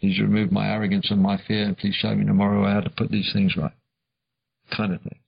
Please 0.00 0.18
remove 0.20 0.50
my 0.50 0.66
arrogance 0.66 1.12
and 1.12 1.22
my 1.22 1.40
fear, 1.46 1.62
and 1.62 1.78
please 1.78 1.94
show 1.94 2.12
me 2.12 2.26
tomorrow 2.26 2.68
how 2.68 2.80
to 2.80 2.90
put 2.90 3.12
these 3.12 3.30
things 3.32 3.56
right. 3.56 3.70
Kind 4.76 4.94
of 4.94 5.02
thing. 5.02 5.19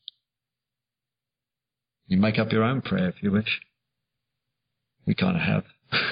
You 2.12 2.18
make 2.18 2.38
up 2.38 2.52
your 2.52 2.62
own 2.62 2.82
prayer 2.82 3.08
if 3.08 3.22
you 3.22 3.32
wish. 3.32 3.62
We 5.06 5.14
kind 5.14 5.34
of 5.34 5.42
have. 5.42 5.64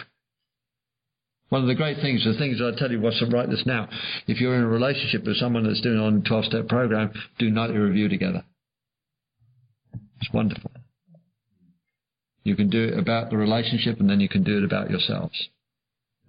One 1.51 1.61
of 1.61 1.69
the 1.69 1.75
great 1.75 1.99
things, 2.01 2.25
the 2.25 2.39
things 2.39 2.59
I 2.59 2.71
tell 2.79 2.91
you, 2.91 3.03
what's 3.03 3.23
write 3.31 3.51
this 3.51 3.65
now. 3.67 3.87
If 4.27 4.41
you're 4.41 4.55
in 4.55 4.63
a 4.63 4.67
relationship 4.67 5.27
with 5.27 5.37
someone 5.37 5.65
that's 5.65 5.83
doing 5.83 5.99
on 5.99 6.23
a 6.25 6.27
12 6.27 6.45
step 6.47 6.69
program, 6.69 7.13
do 7.39 7.51
nightly 7.51 7.77
review 7.77 8.09
together. 8.09 8.45
It's 10.23 10.33
wonderful. 10.33 10.71
You 12.45 12.57
can 12.57 12.71
do 12.71 12.83
it 12.83 12.99
about 12.99 13.29
the 13.29 13.37
relationship 13.37 14.01
and 14.01 14.09
then 14.09 14.21
you 14.21 14.29
can 14.31 14.43
do 14.43 14.57
it 14.57 14.65
about 14.65 14.89
yourselves. 14.89 15.51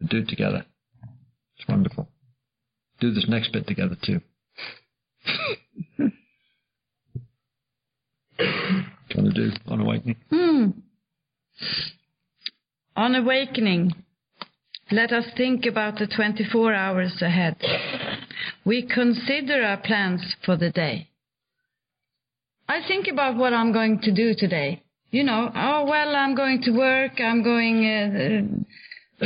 Do 0.06 0.18
it 0.18 0.28
together. 0.28 0.66
It's 1.58 1.66
wonderful. 1.70 2.10
Do 3.00 3.14
this 3.14 3.28
next 3.30 3.54
bit 3.54 3.68
together 3.68 3.96
too. 4.04 4.20
trying 9.12 9.26
to 9.26 9.32
do 9.32 9.52
on 9.68 9.82
awakening? 9.82 10.16
Hmm. 10.30 10.66
On 12.96 13.16
awakening, 13.16 13.94
let 14.92 15.12
us 15.12 15.26
think 15.38 15.66
about 15.66 15.98
the 15.98 16.08
24 16.08 16.74
hours 16.74 17.22
ahead. 17.22 17.56
We 18.66 18.88
consider 18.88 19.64
our 19.64 19.78
plans 19.78 20.36
for 20.46 20.58
the 20.58 20.70
day. 20.70 21.10
I 22.68 22.82
think 22.88 23.08
about 23.08 23.38
what 23.38 23.54
I'm 23.54 23.72
going 23.72 24.00
to 24.02 24.12
do 24.12 24.34
today. 24.38 24.84
You 25.10 25.24
know, 25.24 25.52
oh, 25.54 25.86
well, 25.86 26.16
I'm 26.16 26.36
going 26.36 26.62
to 26.64 26.72
work, 26.72 27.20
I'm 27.20 27.44
going 27.44 28.66
uh, 29.22 29.26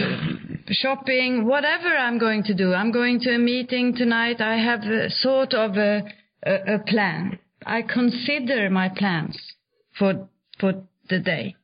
shopping, 0.70 1.46
whatever 1.46 1.90
I'm 1.90 2.18
going 2.18 2.44
to 2.44 2.56
do. 2.56 2.74
I'm 2.74 2.92
going 2.92 3.20
to 3.22 3.36
a 3.36 3.38
meeting 3.38 3.96
tonight. 3.96 4.42
I 4.42 4.58
have 4.58 4.82
a, 4.82 5.10
sort 5.10 5.54
of 5.54 5.78
a, 5.78 6.04
a, 6.44 6.76
a 6.76 6.80
plan. 6.80 7.38
I 7.66 7.82
consider 7.84 8.70
my 8.70 8.90
plans 8.90 9.55
for, 9.98 10.28
for 10.60 10.74
the 11.10 11.20
day. 11.20 11.56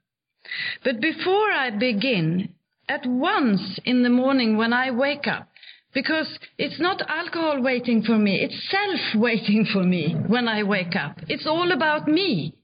But 0.83 0.99
before 0.99 1.51
I 1.51 1.69
begin, 1.69 2.53
at 2.89 3.05
once 3.05 3.79
in 3.85 4.03
the 4.03 4.09
morning 4.09 4.57
when 4.57 4.73
I 4.73 4.91
wake 4.91 5.27
up, 5.27 5.47
because 5.93 6.27
it's 6.57 6.79
not 6.79 7.01
alcohol 7.07 7.61
waiting 7.61 8.01
for 8.01 8.17
me, 8.17 8.41
it's 8.41 8.69
self 8.69 9.15
waiting 9.21 9.65
for 9.71 9.83
me 9.83 10.15
when 10.27 10.47
I 10.47 10.63
wake 10.63 10.95
up. 10.95 11.17
It's 11.27 11.47
all 11.47 11.71
about 11.71 12.07
me. 12.07 12.55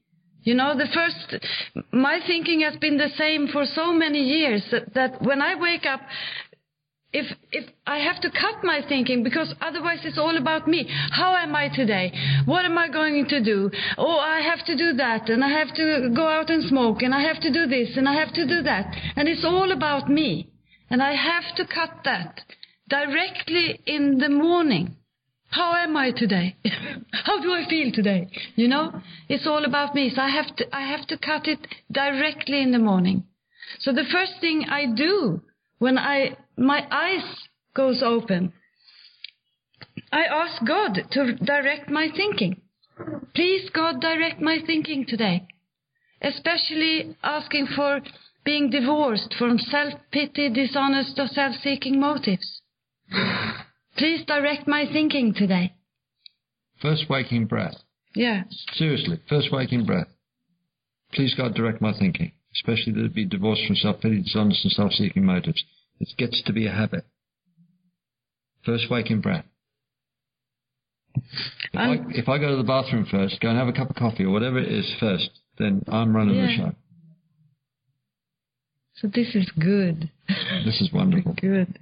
You 0.42 0.54
know, 0.54 0.76
the 0.76 0.88
first, 0.94 1.44
my 1.92 2.20
thinking 2.26 2.60
has 2.60 2.76
been 2.76 2.96
the 2.96 3.10
same 3.18 3.48
for 3.48 3.64
so 3.66 3.92
many 3.92 4.20
years 4.20 4.62
that, 4.70 4.94
that 4.94 5.20
when 5.22 5.42
I 5.42 5.56
wake 5.60 5.84
up, 5.84 6.00
if 7.12 7.26
if 7.52 7.64
I 7.86 7.98
have 7.98 8.20
to 8.20 8.30
cut 8.30 8.62
my 8.62 8.80
thinking 8.86 9.22
because 9.22 9.54
otherwise 9.60 10.00
it's 10.04 10.18
all 10.18 10.36
about 10.36 10.68
me. 10.68 10.86
How 11.10 11.34
am 11.36 11.56
I 11.56 11.68
today? 11.68 12.12
What 12.44 12.64
am 12.64 12.76
I 12.76 12.88
going 12.88 13.26
to 13.28 13.42
do? 13.42 13.70
Oh, 13.96 14.18
I 14.18 14.40
have 14.40 14.64
to 14.66 14.76
do 14.76 14.92
that 14.94 15.28
and 15.30 15.42
I 15.42 15.48
have 15.48 15.74
to 15.74 16.10
go 16.14 16.26
out 16.26 16.50
and 16.50 16.62
smoke 16.68 17.02
and 17.02 17.14
I 17.14 17.22
have 17.22 17.40
to 17.40 17.52
do 17.52 17.66
this 17.66 17.96
and 17.96 18.08
I 18.08 18.14
have 18.14 18.32
to 18.34 18.46
do 18.46 18.62
that. 18.62 18.94
And 19.16 19.28
it's 19.28 19.44
all 19.44 19.72
about 19.72 20.10
me. 20.10 20.50
And 20.90 21.02
I 21.02 21.14
have 21.14 21.54
to 21.56 21.66
cut 21.66 22.00
that 22.04 22.40
directly 22.88 23.80
in 23.86 24.18
the 24.18 24.28
morning. 24.28 24.96
How 25.50 25.74
am 25.74 25.96
I 25.96 26.10
today? 26.10 26.56
How 27.24 27.40
do 27.40 27.52
I 27.52 27.66
feel 27.68 27.90
today? 27.90 28.28
You 28.54 28.68
know, 28.68 29.00
it's 29.30 29.46
all 29.46 29.64
about 29.64 29.94
me. 29.94 30.10
So 30.14 30.20
I 30.20 30.28
have 30.28 30.54
to 30.56 30.76
I 30.76 30.82
have 30.82 31.06
to 31.06 31.16
cut 31.16 31.48
it 31.48 31.66
directly 31.90 32.62
in 32.62 32.72
the 32.72 32.78
morning. 32.78 33.24
So 33.80 33.92
the 33.92 34.04
first 34.12 34.32
thing 34.40 34.66
I 34.68 34.86
do 34.94 35.42
when 35.78 35.98
I 35.98 36.36
my 36.56 36.86
eyes 36.90 37.24
goes 37.74 38.02
open. 38.02 38.52
I 40.12 40.24
ask 40.24 40.64
God 40.66 40.98
to 41.12 41.34
direct 41.36 41.90
my 41.90 42.08
thinking. 42.14 42.60
Please, 43.34 43.70
God, 43.70 44.00
direct 44.00 44.40
my 44.40 44.58
thinking 44.66 45.04
today. 45.06 45.46
Especially 46.20 47.16
asking 47.22 47.68
for 47.76 48.00
being 48.44 48.70
divorced 48.70 49.34
from 49.38 49.58
self-pity, 49.58 50.50
dishonest 50.50 51.18
or 51.18 51.28
self-seeking 51.28 52.00
motives. 52.00 52.60
Please 53.96 54.24
direct 54.26 54.66
my 54.66 54.84
thinking 54.90 55.34
today. 55.34 55.74
First 56.80 57.04
waking 57.08 57.46
breath. 57.46 57.76
Yeah. 58.14 58.44
Seriously, 58.72 59.20
first 59.28 59.52
waking 59.52 59.84
breath. 59.84 60.08
Please, 61.12 61.34
God, 61.36 61.54
direct 61.54 61.80
my 61.80 61.92
thinking, 61.92 62.32
especially 62.54 62.92
that 62.92 63.04
it 63.04 63.14
be 63.14 63.24
divorced 63.24 63.62
from 63.66 63.76
self-pity, 63.76 64.22
dishonest 64.22 64.64
and 64.64 64.72
self-seeking 64.72 65.24
motives. 65.24 65.62
It 66.00 66.08
gets 66.16 66.42
to 66.44 66.52
be 66.52 66.66
a 66.66 66.72
habit. 66.72 67.04
First 68.64 68.90
waking 68.90 69.20
breath. 69.20 69.44
If, 71.16 71.22
I, 71.74 71.96
um, 71.96 72.06
if 72.10 72.28
I 72.28 72.38
go 72.38 72.50
to 72.50 72.56
the 72.56 72.62
bathroom 72.62 73.06
first, 73.10 73.40
go 73.40 73.48
and 73.48 73.58
have 73.58 73.68
a 73.68 73.72
cup 73.72 73.90
of 73.90 73.96
coffee 73.96 74.24
or 74.24 74.30
whatever 74.30 74.58
it 74.58 74.70
is 74.70 74.94
first, 75.00 75.30
then 75.58 75.82
I'm 75.88 76.14
running 76.14 76.36
yeah. 76.36 76.46
the 76.46 76.56
show. 76.56 76.72
So 78.96 79.08
this 79.08 79.34
is 79.34 79.50
good. 79.58 80.10
This 80.64 80.80
is 80.80 80.90
wonderful. 80.92 81.34
good. 81.40 81.78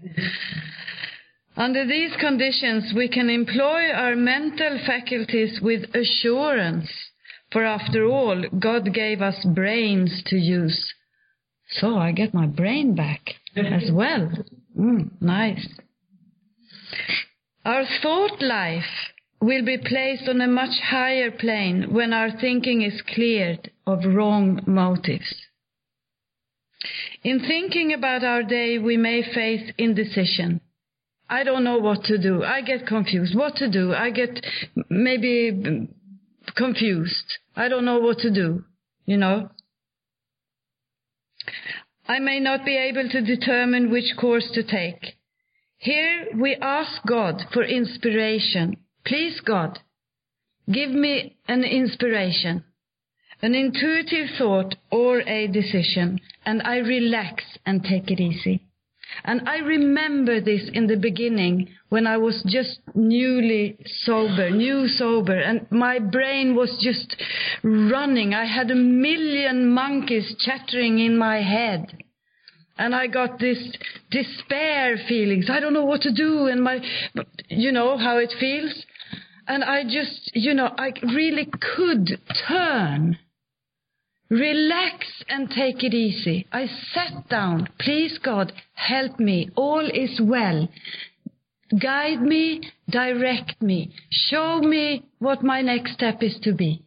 Under 1.57 1.87
these 1.87 2.13
conditions, 2.21 2.93
we 2.95 3.09
can 3.09 3.31
employ 3.31 3.91
our 3.91 4.15
mental 4.15 4.79
faculties 4.87 5.59
with 5.63 5.85
assurance. 5.95 6.89
For 7.53 7.65
after 7.65 8.07
all, 8.07 8.45
God 8.59 8.93
gave 8.93 9.23
us 9.23 9.45
brains 9.45 10.23
to 10.27 10.37
use. 10.37 10.93
So 11.71 11.97
I 11.97 12.13
get 12.13 12.35
my 12.35 12.47
brain 12.47 12.95
back 12.95 13.35
as 13.57 13.91
well. 13.93 14.31
Mm, 14.79 15.11
nice. 15.21 15.67
Our 17.65 17.85
thought 18.03 18.41
life 18.41 18.85
will 19.41 19.65
be 19.65 19.79
placed 19.79 20.29
on 20.29 20.41
a 20.41 20.47
much 20.47 20.79
higher 20.83 21.31
plane 21.31 21.93
when 21.93 22.13
our 22.13 22.31
thinking 22.31 22.83
is 22.83 23.03
cleared 23.15 23.71
of 23.87 24.05
wrong 24.05 24.61
motives. 24.67 25.35
In 27.23 27.41
thinking 27.41 27.93
about 27.93 28.23
our 28.23 28.43
day, 28.43 28.79
we 28.79 28.97
may 28.97 29.23
face 29.23 29.73
indecision. 29.79 30.61
I 31.29 31.43
don't 31.43 31.65
know 31.65 31.79
what 31.79 32.05
to 32.05 32.19
do. 32.19 32.45
I 32.45 32.61
get 32.61 32.87
confused. 32.87 33.35
What 33.37 33.57
to 33.57 33.69
do? 33.69 33.93
I 33.93 34.11
get 34.11 34.45
maybe 34.89 35.89
confused. 36.55 37.39
I 37.55 37.69
don't 37.69 37.85
know 37.85 37.99
what 37.99 38.19
to 38.19 38.31
do, 38.31 38.65
you 39.05 39.17
know. 39.17 39.51
I 42.09 42.19
may 42.21 42.39
not 42.39 42.65
be 42.65 42.77
able 42.77 43.09
to 43.09 43.21
determine 43.21 43.91
which 43.91 44.17
course 44.19 44.49
to 44.55 44.63
take. 44.63 45.17
Here 45.79 46.29
we 46.35 46.55
ask 46.57 47.05
God 47.07 47.43
for 47.53 47.65
inspiration. 47.65 48.77
Please, 49.05 49.41
God, 49.41 49.81
give 50.71 50.91
me 50.91 51.37
an 51.49 51.65
inspiration, 51.65 52.65
an 53.43 53.55
intuitive 53.55 54.29
thought 54.39 54.77
or 54.91 55.21
a 55.21 55.47
decision, 55.49 56.21
and 56.45 56.63
I 56.63 56.79
relax 56.79 57.45
and 57.67 57.83
take 57.83 58.11
it 58.11 58.21
easy. 58.21 58.63
And 59.25 59.49
I 59.49 59.59
remember 59.59 60.41
this 60.41 60.69
in 60.73 60.87
the 60.87 60.97
beginning 60.97 61.69
when 61.89 62.07
I 62.07 62.17
was 62.17 62.43
just 62.47 62.81
newly 62.95 63.79
sober, 64.05 64.51
new 64.51 64.89
sober, 64.89 65.39
and 65.39 65.67
my 65.71 65.99
brain 65.99 66.55
was 66.55 66.77
just 66.83 67.17
running. 67.63 68.35
I 68.35 68.45
had 68.45 68.71
a 68.71 68.75
million 68.75 69.71
monkeys 69.73 70.35
chattering 70.39 70.99
in 70.99 71.17
my 71.17 71.43
head. 71.43 72.03
And 72.79 72.95
I 72.95 73.07
got 73.07 73.39
this 73.39 73.59
despair 74.11 74.99
feelings. 75.09 75.49
I 75.51 75.61
don't 75.61 75.73
know 75.73 75.87
what 75.87 76.03
to 76.03 76.13
do 76.13 76.47
and 76.47 76.63
my, 76.63 76.81
but 77.15 77.27
you 77.49 77.73
know 77.73 77.97
how 77.97 78.19
it 78.19 78.35
feels. 78.39 78.85
And 79.49 79.65
I 79.65 79.85
just, 79.85 80.33
you 80.35 80.53
know, 80.53 80.75
I 80.77 80.93
really 81.03 81.49
could 81.77 82.21
turn 82.47 83.19
Relax 84.29 85.23
and 85.29 85.49
take 85.51 85.85
it 85.85 85.95
easy. 85.95 86.47
I 86.53 86.67
sat 86.93 87.29
down. 87.29 87.69
Please 87.79 88.19
God, 88.23 88.53
help 88.75 89.21
me. 89.21 89.51
All 89.55 89.89
is 89.89 90.21
well. 90.21 90.69
Guide 91.81 92.23
me, 92.23 92.63
direct 92.89 93.61
me, 93.61 93.93
show 94.11 94.61
me 94.61 95.05
what 95.19 95.43
my 95.43 95.63
next 95.63 95.95
step 95.95 96.23
is 96.23 96.39
to 96.43 96.53
be. 96.53 96.83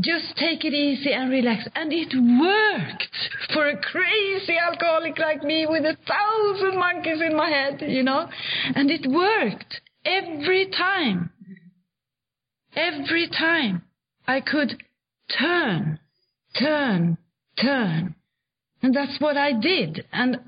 Just 0.00 0.36
take 0.36 0.64
it 0.64 0.72
easy 0.72 1.12
and 1.12 1.30
relax. 1.30 1.68
And 1.74 1.92
it 1.92 2.14
worked 2.14 3.16
for 3.52 3.68
a 3.68 3.76
crazy 3.76 4.56
alcoholic 4.56 5.18
like 5.18 5.42
me 5.42 5.66
with 5.68 5.84
a 5.84 5.96
thousand 6.06 6.78
monkeys 6.78 7.20
in 7.20 7.36
my 7.36 7.48
head, 7.48 7.82
you 7.82 8.02
know. 8.02 8.28
And 8.74 8.90
it 8.90 9.06
worked 9.10 9.80
every 10.04 10.70
time. 10.70 11.30
Every 12.74 13.28
time 13.28 13.82
I 14.26 14.40
could 14.40 14.82
turn 15.36 15.98
turn, 16.58 17.18
turn. 17.60 18.14
And 18.82 18.94
that's 18.94 19.20
what 19.20 19.36
I 19.36 19.52
did. 19.52 20.04
And 20.12 20.38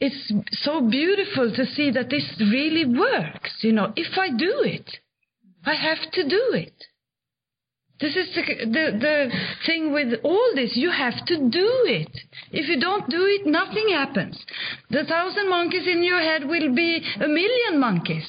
it's 0.00 0.32
so 0.64 0.80
beautiful 0.88 1.52
to 1.54 1.64
see 1.64 1.90
that 1.92 2.10
this 2.10 2.24
really 2.40 2.84
works. 2.86 3.58
You 3.62 3.72
know, 3.72 3.92
if 3.94 4.18
I 4.18 4.30
do 4.30 4.62
it, 4.64 4.90
I 5.64 5.74
have 5.74 6.10
to 6.12 6.28
do 6.28 6.50
it. 6.54 6.74
This 8.00 8.16
is 8.16 8.34
the, 8.34 8.42
the, 8.66 8.98
the 8.98 9.30
thing 9.64 9.92
with 9.92 10.08
all 10.24 10.50
this. 10.56 10.72
You 10.74 10.90
have 10.90 11.24
to 11.26 11.36
do 11.36 11.70
it. 11.86 12.10
If 12.50 12.68
you 12.68 12.80
don't 12.80 13.08
do 13.08 13.24
it, 13.26 13.46
nothing 13.46 13.90
happens. 13.90 14.44
The 14.90 15.04
thousand 15.04 15.48
monkeys 15.48 15.86
in 15.86 16.02
your 16.02 16.20
head 16.20 16.44
will 16.44 16.74
be 16.74 17.00
a 17.16 17.28
million 17.28 17.78
monkeys. 17.78 18.28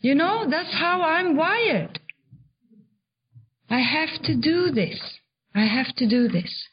You 0.00 0.16
know, 0.16 0.50
that's 0.50 0.72
how 0.72 1.00
I'm 1.02 1.36
wired. 1.36 2.00
I 3.70 3.78
have 3.78 4.20
to 4.24 4.34
do 4.34 4.72
this. 4.72 4.98
I 5.54 5.66
have 5.66 5.94
to 5.96 6.08
do 6.08 6.28
this. 6.28 6.66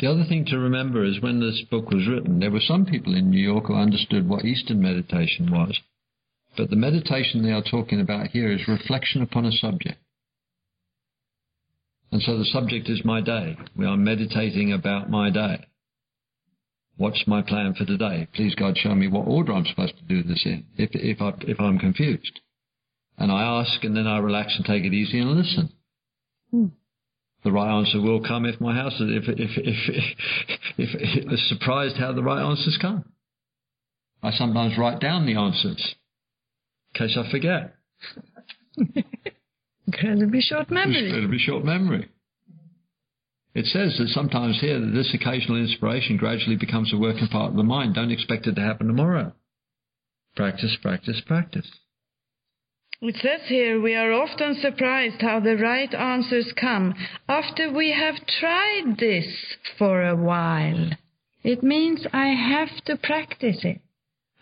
The 0.00 0.10
other 0.10 0.24
thing 0.24 0.44
to 0.46 0.58
remember 0.58 1.04
is 1.04 1.20
when 1.20 1.40
this 1.40 1.62
book 1.70 1.90
was 1.90 2.06
written, 2.06 2.40
there 2.40 2.50
were 2.50 2.60
some 2.60 2.84
people 2.84 3.14
in 3.14 3.30
New 3.30 3.40
York 3.40 3.66
who 3.66 3.74
understood 3.74 4.28
what 4.28 4.44
Eastern 4.44 4.82
meditation 4.82 5.50
was. 5.50 5.78
But 6.56 6.68
the 6.68 6.76
meditation 6.76 7.42
they 7.42 7.52
are 7.52 7.62
talking 7.62 8.00
about 8.00 8.28
here 8.28 8.52
is 8.52 8.68
reflection 8.68 9.22
upon 9.22 9.46
a 9.46 9.52
subject. 9.52 9.98
And 12.10 12.20
so 12.20 12.36
the 12.36 12.44
subject 12.44 12.90
is 12.90 13.04
my 13.04 13.22
day. 13.22 13.56
We 13.74 13.86
are 13.86 13.96
meditating 13.96 14.72
about 14.72 15.08
my 15.08 15.30
day. 15.30 15.64
What's 16.98 17.26
my 17.26 17.40
plan 17.40 17.72
for 17.72 17.86
today? 17.86 18.28
Please 18.34 18.54
God, 18.54 18.76
show 18.76 18.94
me 18.94 19.08
what 19.08 19.26
order 19.26 19.54
I'm 19.54 19.64
supposed 19.64 19.96
to 19.96 20.04
do 20.04 20.22
this 20.22 20.42
in, 20.44 20.66
if, 20.76 20.90
if, 20.92 21.22
I, 21.22 21.32
if 21.40 21.58
I'm 21.58 21.78
confused. 21.78 22.40
And 23.16 23.32
I 23.32 23.60
ask 23.60 23.82
and 23.82 23.96
then 23.96 24.06
I 24.06 24.18
relax 24.18 24.54
and 24.56 24.66
take 24.66 24.84
it 24.84 24.92
easy 24.92 25.18
and 25.20 25.30
listen. 25.30 25.70
Hmm. 26.52 26.66
The 27.44 27.50
right 27.50 27.76
answer 27.76 28.00
will 28.00 28.22
come 28.22 28.46
if 28.46 28.60
my 28.60 28.74
house 28.74 28.94
is, 28.94 29.00
if 29.00 29.24
if 29.28 29.50
if 29.56 30.16
if, 30.78 30.88
if, 31.32 31.38
surprised 31.48 31.96
how 31.96 32.12
the 32.12 32.22
right 32.22 32.42
answers 32.42 32.78
come. 32.80 33.04
I 34.22 34.30
sometimes 34.30 34.78
write 34.78 35.00
down 35.00 35.26
the 35.26 35.34
answers 35.34 35.96
in 36.94 37.08
case 37.08 37.18
I 37.18 37.28
forget. 37.30 37.74
Incredibly 39.86 40.40
short 40.40 40.70
memory. 40.70 41.06
Incredibly 41.06 41.38
short 41.38 41.64
memory. 41.64 42.08
It 43.54 43.66
says 43.66 43.96
that 43.98 44.08
sometimes 44.08 44.60
here 44.60 44.80
that 44.80 44.92
this 44.94 45.12
occasional 45.12 45.60
inspiration 45.60 46.16
gradually 46.16 46.56
becomes 46.56 46.92
a 46.92 46.96
working 46.96 47.28
part 47.28 47.50
of 47.50 47.56
the 47.56 47.62
mind. 47.62 47.94
Don't 47.94 48.10
expect 48.10 48.46
it 48.46 48.54
to 48.54 48.60
happen 48.62 48.86
tomorrow. 48.86 49.32
Practice, 50.36 50.76
practice, 50.80 51.20
practice. 51.26 51.68
It 53.04 53.16
says 53.16 53.40
here 53.48 53.80
we 53.80 53.96
are 53.96 54.12
often 54.12 54.54
surprised 54.54 55.22
how 55.22 55.40
the 55.40 55.56
right 55.56 55.92
answers 55.92 56.52
come 56.52 56.94
after 57.28 57.68
we 57.68 57.90
have 57.90 58.24
tried 58.38 58.96
this 58.96 59.26
for 59.76 60.04
a 60.04 60.14
while. 60.14 60.90
It 61.42 61.64
means 61.64 62.06
I 62.12 62.28
have 62.28 62.84
to 62.84 62.96
practice 62.96 63.64
it. 63.64 63.80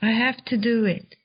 I 0.02 0.10
have 0.10 0.44
to 0.44 0.58
do 0.58 0.84
it. 0.84 1.16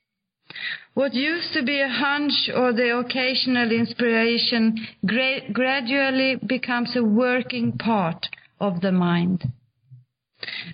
What 0.94 1.12
used 1.12 1.52
to 1.52 1.62
be 1.62 1.78
a 1.78 1.90
hunch 1.90 2.48
or 2.54 2.72
the 2.72 2.98
occasional 2.98 3.70
inspiration 3.70 4.86
gra- 5.04 5.52
gradually 5.52 6.36
becomes 6.36 6.96
a 6.96 7.04
working 7.04 7.76
part 7.76 8.28
of 8.58 8.80
the 8.80 8.92
mind. 8.92 9.44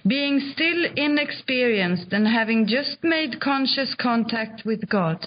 Being 0.06 0.38
still 0.54 0.84
inexperienced 0.94 2.12
and 2.12 2.28
having 2.28 2.68
just 2.68 3.02
made 3.02 3.40
conscious 3.40 3.96
contact 3.96 4.64
with 4.64 4.88
God 4.88 5.26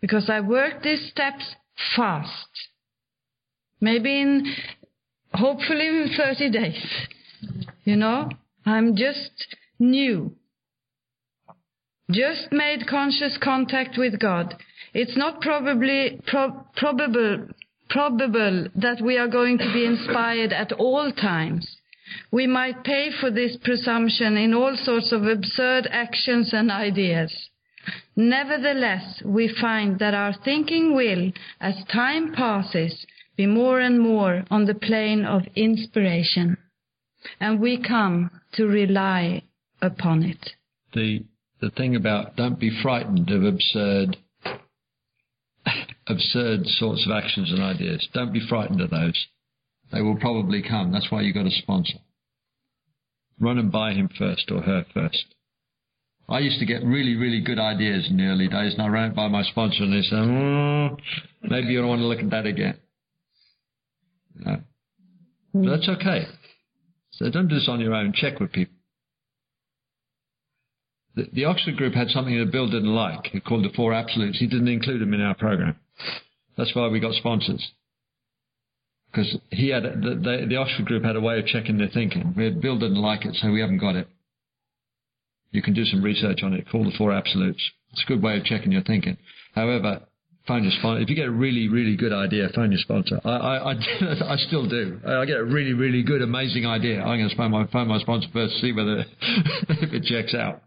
because 0.00 0.30
I 0.30 0.40
work 0.40 0.82
these 0.82 1.10
steps 1.10 1.54
fast. 1.96 2.68
Maybe 3.80 4.20
in, 4.20 4.54
hopefully 5.32 5.88
in 5.88 6.10
30 6.16 6.50
days. 6.50 6.84
You 7.84 7.96
know, 7.96 8.30
I'm 8.66 8.96
just 8.96 9.56
new. 9.78 10.32
Just 12.10 12.52
made 12.52 12.86
conscious 12.88 13.38
contact 13.42 13.96
with 13.96 14.18
God. 14.18 14.56
It's 14.92 15.16
not 15.16 15.40
probably 15.40 16.20
pro- 16.26 16.66
probable 16.76 17.48
probable 17.90 18.68
that 18.76 19.00
we 19.02 19.18
are 19.18 19.28
going 19.28 19.58
to 19.58 19.72
be 19.72 19.84
inspired 19.84 20.52
at 20.52 20.72
all 20.72 21.12
times. 21.12 21.76
We 22.30 22.46
might 22.46 22.84
pay 22.84 23.10
for 23.20 23.30
this 23.30 23.56
presumption 23.62 24.36
in 24.36 24.54
all 24.54 24.76
sorts 24.76 25.12
of 25.12 25.24
absurd 25.24 25.88
actions 25.90 26.52
and 26.52 26.70
ideas. 26.70 27.49
Nevertheless, 28.20 29.22
we 29.24 29.48
find 29.48 29.98
that 29.98 30.12
our 30.12 30.34
thinking 30.44 30.94
will, 30.94 31.32
as 31.58 31.82
time 31.90 32.34
passes, 32.34 33.06
be 33.34 33.46
more 33.46 33.80
and 33.80 33.98
more 33.98 34.44
on 34.50 34.66
the 34.66 34.74
plane 34.74 35.24
of 35.24 35.46
inspiration, 35.56 36.58
and 37.40 37.58
we 37.58 37.78
come 37.82 38.30
to 38.52 38.66
rely 38.66 39.42
upon 39.80 40.22
it. 40.22 40.50
The 40.92 41.24
the 41.62 41.70
thing 41.70 41.96
about 41.96 42.36
don't 42.36 42.60
be 42.60 42.82
frightened 42.82 43.30
of 43.30 43.42
absurd 43.42 44.18
absurd 46.06 46.66
sorts 46.66 47.06
of 47.06 47.12
actions 47.12 47.50
and 47.50 47.62
ideas. 47.62 48.06
Don't 48.12 48.34
be 48.34 48.46
frightened 48.46 48.82
of 48.82 48.90
those. 48.90 49.28
They 49.92 50.02
will 50.02 50.16
probably 50.16 50.60
come. 50.60 50.92
That's 50.92 51.10
why 51.10 51.22
you've 51.22 51.36
got 51.36 51.46
a 51.46 51.50
sponsor. 51.50 52.00
Run 53.38 53.56
and 53.56 53.72
buy 53.72 53.94
him 53.94 54.10
first 54.18 54.50
or 54.50 54.60
her 54.60 54.84
first. 54.92 55.24
I 56.30 56.38
used 56.38 56.60
to 56.60 56.66
get 56.66 56.84
really, 56.84 57.16
really 57.16 57.40
good 57.40 57.58
ideas 57.58 58.06
in 58.08 58.16
the 58.16 58.24
early 58.24 58.46
days, 58.46 58.74
and 58.74 58.82
I 58.82 58.86
ran 58.86 59.10
it 59.10 59.16
by 59.16 59.26
my 59.26 59.42
sponsor, 59.42 59.82
and 59.82 59.92
they 59.92 60.02
said, 60.02 60.18
oh, 60.18 60.96
maybe 61.42 61.68
you 61.68 61.80
don't 61.80 61.88
want 61.88 62.00
to 62.00 62.06
look 62.06 62.20
at 62.20 62.30
that 62.30 62.46
again. 62.46 62.78
No. 64.36 64.58
But 65.52 65.70
that's 65.70 65.88
okay. 65.88 66.26
So 67.10 67.28
don't 67.30 67.48
do 67.48 67.56
this 67.56 67.68
on 67.68 67.80
your 67.80 67.94
own. 67.94 68.12
Check 68.14 68.38
with 68.38 68.52
people. 68.52 68.74
The, 71.16 71.26
the 71.32 71.44
Oxford 71.46 71.76
group 71.76 71.94
had 71.94 72.08
something 72.08 72.38
that 72.38 72.52
Bill 72.52 72.70
didn't 72.70 72.94
like, 72.94 73.26
He 73.26 73.40
called 73.40 73.64
the 73.64 73.74
Four 73.74 73.92
Absolutes. 73.92 74.38
He 74.38 74.46
didn't 74.46 74.68
include 74.68 75.00
them 75.00 75.12
in 75.12 75.20
our 75.20 75.34
program. 75.34 75.76
That's 76.56 76.74
why 76.76 76.86
we 76.86 77.00
got 77.00 77.14
sponsors. 77.14 77.72
Because 79.10 79.36
he 79.50 79.70
had 79.70 79.82
the, 79.82 80.20
the, 80.22 80.46
the 80.48 80.56
Oxford 80.56 80.86
group 80.86 81.02
had 81.02 81.16
a 81.16 81.20
way 81.20 81.40
of 81.40 81.46
checking 81.46 81.78
their 81.78 81.88
thinking. 81.88 82.32
Bill 82.62 82.78
didn't 82.78 83.02
like 83.02 83.26
it, 83.26 83.34
so 83.34 83.50
we 83.50 83.60
haven't 83.60 83.78
got 83.78 83.96
it. 83.96 84.06
You 85.52 85.62
can 85.62 85.74
do 85.74 85.84
some 85.84 86.02
research 86.02 86.42
on 86.42 86.54
it 86.54 86.68
Call 86.70 86.84
the 86.84 86.96
Four 86.96 87.12
Absolutes. 87.12 87.62
It's 87.92 88.02
a 88.04 88.06
good 88.06 88.22
way 88.22 88.36
of 88.38 88.44
checking 88.44 88.72
your 88.72 88.82
thinking. 88.82 89.16
However, 89.54 90.00
phone 90.46 90.62
your 90.62 90.72
sponsor. 90.78 91.02
If 91.02 91.10
you 91.10 91.16
get 91.16 91.26
a 91.26 91.32
really, 91.32 91.68
really 91.68 91.96
good 91.96 92.12
idea, 92.12 92.48
phone 92.54 92.70
your 92.70 92.80
sponsor. 92.80 93.20
I, 93.24 93.30
I, 93.30 93.72
I, 93.72 93.74
I 94.34 94.36
still 94.36 94.68
do. 94.68 95.00
I 95.04 95.24
get 95.24 95.38
a 95.38 95.44
really, 95.44 95.72
really 95.72 96.02
good, 96.02 96.22
amazing 96.22 96.66
idea. 96.66 97.00
I'm 97.00 97.18
going 97.18 97.28
to 97.28 97.36
phone 97.36 97.50
my, 97.50 97.66
phone 97.66 97.88
my 97.88 97.98
sponsor 97.98 98.28
first 98.32 98.54
to 98.54 98.60
see 98.60 98.72
whether 98.72 99.00
if 99.68 99.92
it 99.92 100.04
checks 100.04 100.34
out. 100.34 100.62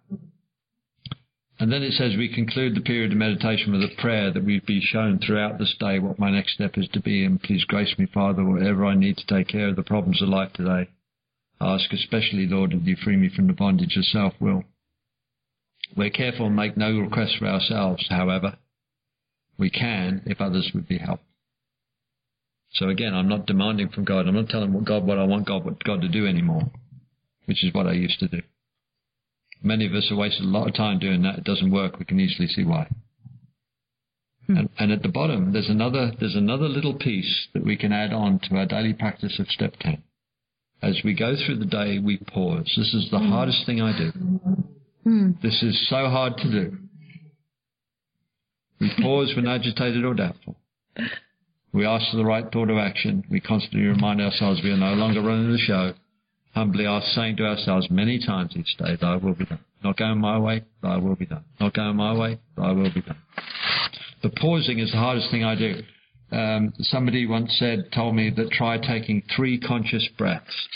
And 1.60 1.72
then 1.72 1.84
it 1.84 1.94
says 1.94 2.14
we 2.18 2.34
conclude 2.34 2.76
the 2.76 2.82
period 2.82 3.12
of 3.12 3.18
meditation 3.18 3.72
with 3.72 3.84
a 3.84 4.02
prayer 4.02 4.32
that 4.32 4.44
we 4.44 4.60
be 4.60 4.82
shown 4.82 5.20
throughout 5.20 5.60
this 5.60 5.74
day 5.80 6.00
what 6.00 6.20
my 6.20 6.32
next 6.32 6.56
step 6.56 6.78
is 6.78 6.90
to 6.94 7.00
be, 7.00 7.24
and 7.24 7.42
please 7.42 7.64
grace 7.64 7.96
me, 7.98 8.08
Father, 8.12 8.44
whatever 8.44 8.86
I 8.86 8.96
need 8.96 9.18
to 9.18 9.28
take 9.28 9.48
care 9.48 9.70
of 9.70 9.76
the 9.76 9.84
problems 9.84 10.22
of 10.22 10.30
life 10.30 10.52
today. 10.54 10.90
I 11.62 11.76
ask 11.76 11.94
especially, 11.94 12.48
Lord, 12.48 12.72
that 12.72 12.84
you 12.84 12.98
free 12.98 13.16
me 13.16 13.30
from 13.34 13.48
the 13.48 13.54
bondage 13.54 13.96
of 13.96 14.04
self-will. 14.06 14.64
We're 15.96 16.10
careful 16.10 16.48
and 16.48 16.56
make 16.56 16.76
no 16.76 17.00
requests 17.00 17.36
for 17.36 17.48
ourselves, 17.48 18.06
however. 18.10 18.58
We 19.58 19.70
can 19.70 20.24
if 20.26 20.42
others 20.42 20.72
would 20.74 20.88
be 20.88 20.98
helped. 20.98 21.24
So 22.74 22.90
again, 22.90 23.14
I'm 23.14 23.30
not 23.30 23.46
demanding 23.46 23.90
from 23.90 24.04
God. 24.04 24.28
I'm 24.28 24.36
not 24.36 24.50
telling 24.50 24.84
God 24.84 25.06
what 25.06 25.20
I 25.20 25.26
want 25.26 25.48
God, 25.48 25.64
what 25.64 25.84
God 25.84 26.02
to 26.02 26.08
do 26.08 26.26
anymore, 26.26 26.72
which 27.46 27.64
is 27.64 27.74
what 27.74 27.86
I 27.86 27.94
used 27.94 28.20
to 28.20 28.28
do. 28.28 28.42
Many 29.62 29.86
of 29.86 29.94
us 29.94 30.08
have 30.10 30.18
wasted 30.18 30.46
a 30.46 30.50
lot 30.50 30.68
of 30.68 30.74
time 30.74 31.00
doing 31.00 31.22
that. 31.22 31.38
It 31.38 31.44
doesn't 31.44 31.72
work. 31.72 32.00
We 32.00 32.06
can 32.06 32.20
easily 32.20 32.48
see 32.48 32.64
why. 32.64 32.90
Hmm. 34.48 34.58
And, 34.58 34.70
and, 34.78 34.92
at 34.92 35.04
the 35.04 35.10
bottom, 35.10 35.54
there's 35.54 35.70
another 35.70 36.12
there's 36.20 36.36
another 36.36 36.68
little 36.68 36.96
piece 36.96 37.48
that 37.54 37.64
we 37.64 37.78
can 37.78 37.94
add 37.94 38.12
on 38.12 38.40
to 38.40 38.56
our 38.58 38.66
daily 38.66 38.94
practice 38.94 39.40
of 39.40 39.48
step 39.48 39.76
ten. 39.80 40.04
As 40.82 41.00
we 41.06 41.14
go 41.14 41.36
through 41.36 41.60
the 41.60 41.66
day, 41.66 42.00
we 42.00 42.18
pause. 42.18 42.74
This 42.76 42.94
is 42.94 43.08
the 43.10 43.20
hmm. 43.20 43.30
hardest 43.30 43.66
thing 43.66 43.82
I 43.82 43.98
do. 43.98 44.12
Hmm. 45.04 45.32
This 45.42 45.62
is 45.64 45.88
so 45.90 46.10
hard 46.10 46.38
to 46.38 46.52
do. 46.52 46.78
We 48.80 48.92
pause 49.02 49.34
when 49.36 49.48
agitated 49.48 50.04
or 50.04 50.14
doubtful. 50.14 50.56
We 51.74 51.86
ask 51.86 52.12
for 52.12 52.18
the 52.18 52.26
right 52.26 52.46
thought 52.52 52.70
of 52.70 52.78
action. 52.78 53.24
We 53.30 53.40
constantly 53.40 53.88
remind 53.88 54.22
ourselves 54.22 54.62
we 54.64 54.72
are 54.72 54.78
no 54.78 54.94
longer 54.94 55.22
running 55.22 55.52
the 55.52 55.58
show. 55.58 55.94
Humbly 56.54 56.86
are 56.86 57.02
saying 57.02 57.38
to 57.38 57.46
ourselves 57.46 57.88
many 57.90 58.24
times 58.24 58.56
each 58.56 58.78
day, 58.78 58.96
Thy 59.02 59.16
will 59.16 59.34
be 59.34 59.46
done. 59.46 59.60
Not 59.84 59.98
going 59.98 60.20
my 60.20 60.38
way, 60.38 60.64
Thy 60.82 60.98
will 60.98 61.16
be 61.16 61.26
done. 61.26 61.44
Not 61.60 61.74
going 61.74 61.96
my 61.96 62.16
way, 62.16 62.40
Thy 62.56 62.72
will 62.72 62.94
be 62.94 63.02
done. 63.02 63.18
The 64.22 64.30
pausing 64.30 64.80
is 64.80 64.92
the 64.92 64.98
hardest 64.98 65.32
thing 65.32 65.44
I 65.44 65.56
do. 65.56 65.82
Um, 66.32 66.74
somebody 66.80 67.26
once 67.26 67.56
said, 67.60 67.92
told 67.94 68.16
me 68.16 68.32
that 68.36 68.52
try 68.52 68.78
taking 68.78 69.24
three 69.36 69.60
conscious 69.60 70.08
breaths. 70.18 70.68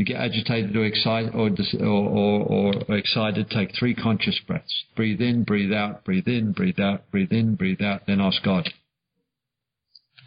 You 0.00 0.06
get 0.06 0.16
agitated 0.16 0.74
or 0.74 0.86
excited 0.86 1.34
or, 1.34 1.50
or, 1.84 2.72
or, 2.88 2.96
excited, 2.96 3.50
take 3.50 3.72
three 3.78 3.94
conscious 3.94 4.40
breaths. 4.46 4.84
Breathe 4.96 5.20
in, 5.20 5.44
breathe 5.44 5.74
out, 5.74 6.04
breathe 6.04 6.26
in, 6.26 6.52
breathe 6.52 6.80
out, 6.80 7.10
breathe 7.10 7.32
in, 7.32 7.54
breathe 7.54 7.82
out, 7.82 8.06
then 8.06 8.18
ask 8.18 8.42
God. 8.42 8.70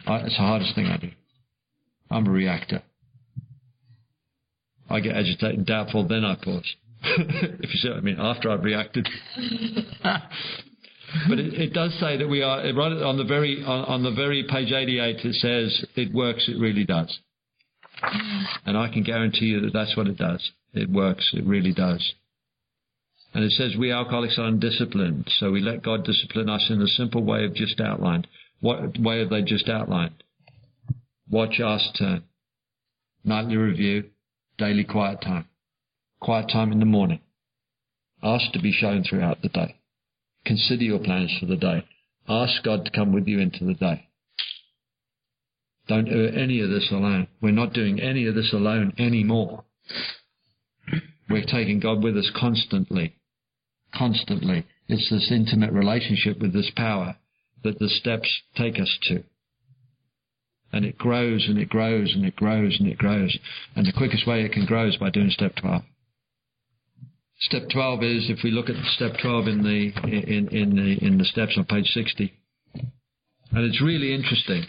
It's 0.06 0.36
the 0.36 0.44
hardest 0.44 0.76
thing 0.76 0.86
I 0.86 0.98
do. 0.98 1.10
I'm 2.12 2.28
a 2.28 2.30
reactor. 2.30 2.84
I 4.92 5.00
get 5.00 5.16
agitated 5.16 5.58
and 5.58 5.66
doubtful, 5.66 6.08
then 6.08 6.24
I 6.24 6.36
pause. 6.36 6.72
if 7.04 7.74
you 7.74 7.80
see 7.80 7.90
what 7.90 7.98
I 7.98 8.02
mean, 8.02 8.20
after 8.20 8.52
I've 8.52 8.64
reacted. 8.64 9.10
but 10.04 11.40
it, 11.40 11.52
it, 11.56 11.74
does 11.74 11.98
say 12.00 12.18
that 12.18 12.30
we 12.30 12.44
are 12.44 12.60
right 12.60 12.92
on 12.92 13.18
the 13.18 13.24
very 13.24 13.64
on, 13.64 13.86
on 13.86 14.04
the 14.04 14.12
very 14.12 14.46
page 14.48 14.72
88. 14.72 15.16
It 15.26 15.34
says 15.34 15.84
it 15.96 16.14
works. 16.14 16.48
It 16.48 16.60
really 16.60 16.86
does. 16.86 17.18
Mm. 18.04 18.44
And 18.66 18.78
I 18.78 18.90
can 18.90 19.04
guarantee 19.04 19.46
you 19.46 19.62
that 19.62 19.74
that's 19.74 19.96
what 19.96 20.08
it 20.08 20.18
does. 20.18 20.52
It 20.74 20.90
works. 20.90 21.32
It 21.34 21.46
really 21.46 21.74
does. 21.74 22.14
And 23.34 23.44
it 23.44 23.52
says 23.52 23.76
we 23.78 23.92
alcoholics 23.92 24.38
are 24.38 24.46
undisciplined, 24.46 25.30
so 25.40 25.52
we 25.52 25.60
let 25.60 25.82
God 25.82 26.06
discipline 26.06 26.50
us 26.50 26.68
in 26.70 26.80
the 26.80 26.88
simple 26.88 27.24
way 27.24 27.46
of 27.46 27.56
just 27.56 27.80
outlined. 27.80 28.28
What 28.62 29.00
way 29.00 29.20
have 29.20 29.30
they 29.30 29.42
just 29.42 29.68
outlined? 29.68 30.24
Watch, 31.30 31.60
ask, 31.60 31.98
turn. 31.98 32.24
Nightly 33.24 33.58
review, 33.58 34.12
daily 34.58 34.84
quiet 34.84 35.22
time. 35.22 35.46
Quiet 36.20 36.50
time 36.50 36.72
in 36.72 36.80
the 36.80 36.86
morning. 36.86 37.22
Ask 38.22 38.52
to 38.54 38.62
be 38.62 38.72
shown 38.72 39.04
throughout 39.04 39.42
the 39.42 39.50
day. 39.50 39.76
Consider 40.46 40.84
your 40.84 41.00
plans 41.00 41.36
for 41.40 41.48
the 41.48 41.56
day. 41.56 41.86
Ask 42.30 42.64
God 42.64 42.86
to 42.86 42.92
come 42.92 43.14
with 43.14 43.28
you 43.28 43.40
into 43.40 43.66
the 43.66 43.74
day. 43.74 44.08
Don't 45.88 46.06
do 46.06 46.28
any 46.28 46.62
of 46.62 46.70
this 46.70 46.90
alone. 46.92 47.28
We're 47.42 47.52
not 47.52 47.74
doing 47.74 48.00
any 48.00 48.26
of 48.26 48.36
this 48.36 48.54
alone 48.54 48.94
anymore. 48.98 49.66
We're 51.30 51.46
taking 51.46 51.80
God 51.80 52.04
with 52.04 52.18
us 52.18 52.32
constantly. 52.36 53.16
Constantly. 53.94 54.66
It's 54.88 55.10
this 55.10 55.32
intimate 55.32 55.72
relationship 55.72 56.40
with 56.40 56.54
this 56.54 56.72
power 56.76 57.18
that 57.64 57.80
the 57.80 57.90
steps 57.90 58.30
take 58.56 58.80
us 58.80 58.98
to. 59.04 59.24
And 60.72 60.86
it 60.86 60.98
grows 60.98 61.46
and 61.48 61.58
it 61.58 61.70
grows 61.70 62.14
and 62.16 62.26
it 62.26 62.36
grows 62.36 62.78
and 62.80 62.88
it 62.88 62.98
grows. 62.98 63.38
And 63.76 63.86
the 63.86 63.94
quickest 63.94 64.26
way 64.26 64.44
it 64.44 64.54
can 64.54 64.66
grow 64.66 64.88
is 64.88 64.98
by 64.98 65.10
doing 65.10 65.30
step 65.30 65.56
12. 65.58 65.84
Step 67.42 67.64
12 67.72 68.04
is, 68.04 68.30
if 68.30 68.40
we 68.44 68.52
look 68.52 68.70
at 68.70 68.76
step 68.96 69.14
12 69.22 69.48
in 69.48 69.64
the, 69.64 69.92
in, 70.08 70.48
in 70.48 70.76
the, 70.76 71.06
in 71.06 71.18
the 71.18 71.26
steps 71.26 71.58
on 71.58 71.66
page 71.66 71.88
60, 71.88 72.34
and 72.76 73.66
it's 73.66 73.82
really 73.82 74.16
interesting 74.16 74.66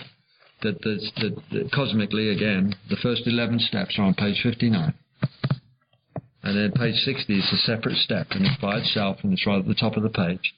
that, 0.65 0.83
the, 0.83 1.71
cosmically, 1.73 2.31
again, 2.31 2.75
the 2.91 2.97
first 2.97 3.23
11 3.27 3.61
steps 3.61 3.97
are 3.99 4.03
on 4.03 4.15
page 4.15 4.41
59. 4.43 4.93
And 6.43 6.59
then 6.59 6.73
page 6.73 6.97
60 6.97 7.39
is 7.39 7.53
a 7.53 7.57
separate 7.59 7.97
step, 7.97 8.27
and 8.33 8.45
it's 8.45 8.61
by 8.61 8.79
itself, 8.79 9.19
and 9.23 9.33
it's 9.33 9.47
right 9.47 9.61
at 9.61 9.67
the 9.67 9.75
top 9.75 9.97
of 9.97 10.03
the 10.03 10.11
page. 10.11 10.53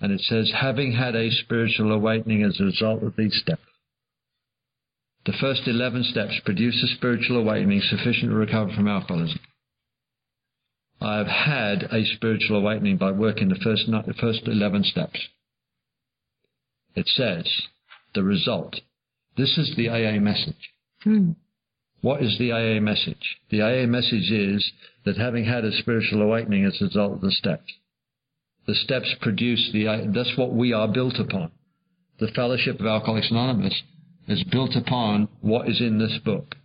And 0.00 0.12
it 0.12 0.20
says, 0.20 0.52
having 0.60 0.92
had 0.92 1.14
a 1.14 1.30
spiritual 1.30 1.92
awakening 1.92 2.42
as 2.42 2.58
a 2.60 2.64
result 2.64 3.02
of 3.02 3.16
these 3.16 3.40
steps. 3.40 3.62
The 5.26 5.32
first 5.38 5.62
11 5.66 6.04
steps 6.04 6.40
produce 6.44 6.82
a 6.82 6.94
spiritual 6.96 7.38
awakening 7.38 7.82
sufficient 7.82 8.30
to 8.30 8.34
recover 8.34 8.72
from 8.74 8.88
alcoholism. 8.88 9.40
I 11.00 11.18
have 11.18 11.26
had 11.26 11.82
a 11.92 12.04
spiritual 12.16 12.58
awakening 12.58 12.96
by 12.96 13.12
working 13.12 13.48
the 13.48 13.60
first, 13.62 13.86
the 13.86 14.14
first 14.20 14.42
11 14.46 14.84
steps. 14.84 15.18
It 16.94 17.06
says, 17.06 17.46
the 18.14 18.22
result. 18.22 18.80
This 19.40 19.56
is 19.58 19.74
the 19.76 19.88
AA 19.88 20.20
message. 20.20 20.70
Hmm. 21.02 21.32
What 22.00 22.22
is 22.22 22.38
the 22.38 22.52
AA 22.52 22.80
message? 22.80 23.38
The 23.50 23.62
AA 23.62 23.86
message 23.86 24.30
is 24.30 24.72
that 25.04 25.16
having 25.16 25.44
had 25.44 25.64
a 25.64 25.72
spiritual 25.72 26.22
awakening 26.22 26.64
as 26.64 26.80
a 26.80 26.84
result 26.84 27.14
of 27.14 27.20
the 27.20 27.32
steps, 27.32 27.72
the 28.66 28.74
steps 28.74 29.14
produce 29.20 29.70
the, 29.72 30.10
that's 30.14 30.36
what 30.36 30.54
we 30.54 30.72
are 30.72 30.88
built 30.88 31.18
upon. 31.18 31.52
The 32.18 32.28
Fellowship 32.28 32.80
of 32.80 32.86
Alcoholics 32.86 33.30
Anonymous 33.30 33.82
is 34.28 34.44
built 34.44 34.76
upon 34.76 35.28
what 35.40 35.68
is 35.68 35.80
in 35.80 35.98
this 35.98 36.18
book 36.24 36.56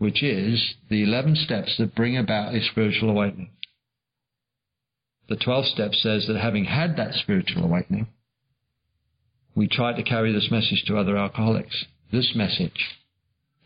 which 0.00 0.22
is 0.22 0.76
the 0.88 1.02
11 1.02 1.36
steps 1.36 1.76
that 1.76 1.94
bring 1.94 2.16
about 2.16 2.54
a 2.54 2.62
spiritual 2.62 3.10
awakening. 3.10 3.50
The 5.28 5.36
12th 5.36 5.74
step 5.74 5.92
says 5.92 6.26
that 6.26 6.40
having 6.40 6.64
had 6.64 6.96
that 6.96 7.12
spiritual 7.12 7.64
awakening, 7.64 8.06
we 9.54 9.68
try 9.68 9.94
to 9.94 10.02
carry 10.02 10.32
this 10.32 10.48
message 10.50 10.84
to 10.86 10.96
other 10.96 11.16
alcoholics. 11.16 11.84
This 12.12 12.32
message 12.34 12.98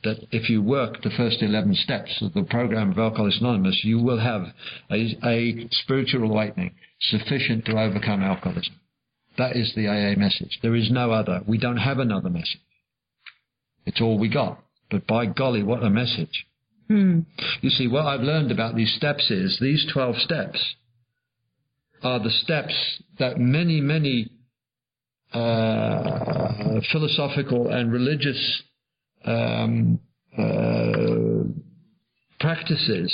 that 0.04 0.18
if 0.30 0.50
you 0.50 0.62
work 0.62 1.02
the 1.02 1.10
first 1.16 1.42
11 1.42 1.74
steps 1.76 2.20
of 2.20 2.34
the 2.34 2.42
program 2.42 2.90
of 2.90 2.98
Alcoholics 2.98 3.40
Anonymous, 3.40 3.80
you 3.84 3.98
will 3.98 4.20
have 4.20 4.42
a, 4.90 5.16
a 5.24 5.66
spiritual 5.70 6.30
awakening 6.30 6.74
sufficient 7.00 7.64
to 7.64 7.78
overcome 7.78 8.22
alcoholism. 8.22 8.74
That 9.38 9.56
is 9.56 9.72
the 9.74 9.88
AA 9.88 10.18
message. 10.18 10.58
There 10.62 10.76
is 10.76 10.90
no 10.90 11.10
other. 11.10 11.40
We 11.46 11.58
don't 11.58 11.78
have 11.78 11.98
another 11.98 12.30
message. 12.30 12.60
It's 13.86 14.00
all 14.00 14.18
we 14.18 14.28
got. 14.28 14.62
But 14.90 15.06
by 15.06 15.26
golly, 15.26 15.62
what 15.62 15.82
a 15.82 15.90
message. 15.90 16.46
Hmm. 16.88 17.20
You 17.62 17.70
see, 17.70 17.88
what 17.88 18.06
I've 18.06 18.20
learned 18.20 18.52
about 18.52 18.76
these 18.76 18.94
steps 18.94 19.30
is 19.30 19.58
these 19.60 19.86
12 19.92 20.16
steps 20.18 20.74
are 22.02 22.22
the 22.22 22.30
steps 22.30 22.74
that 23.18 23.38
many, 23.38 23.80
many 23.80 24.30
uh, 25.34 26.80
philosophical 26.92 27.68
and 27.68 27.92
religious 27.92 28.62
um, 29.24 29.98
uh, 30.38 31.44
practices, 32.38 33.12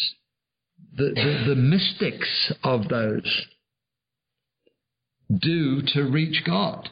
the, 0.97 1.05
the, 1.15 1.45
the 1.49 1.55
mystics 1.55 2.53
of 2.63 2.89
those 2.89 3.47
do 5.31 5.81
to 5.95 6.03
reach 6.03 6.43
God. 6.45 6.89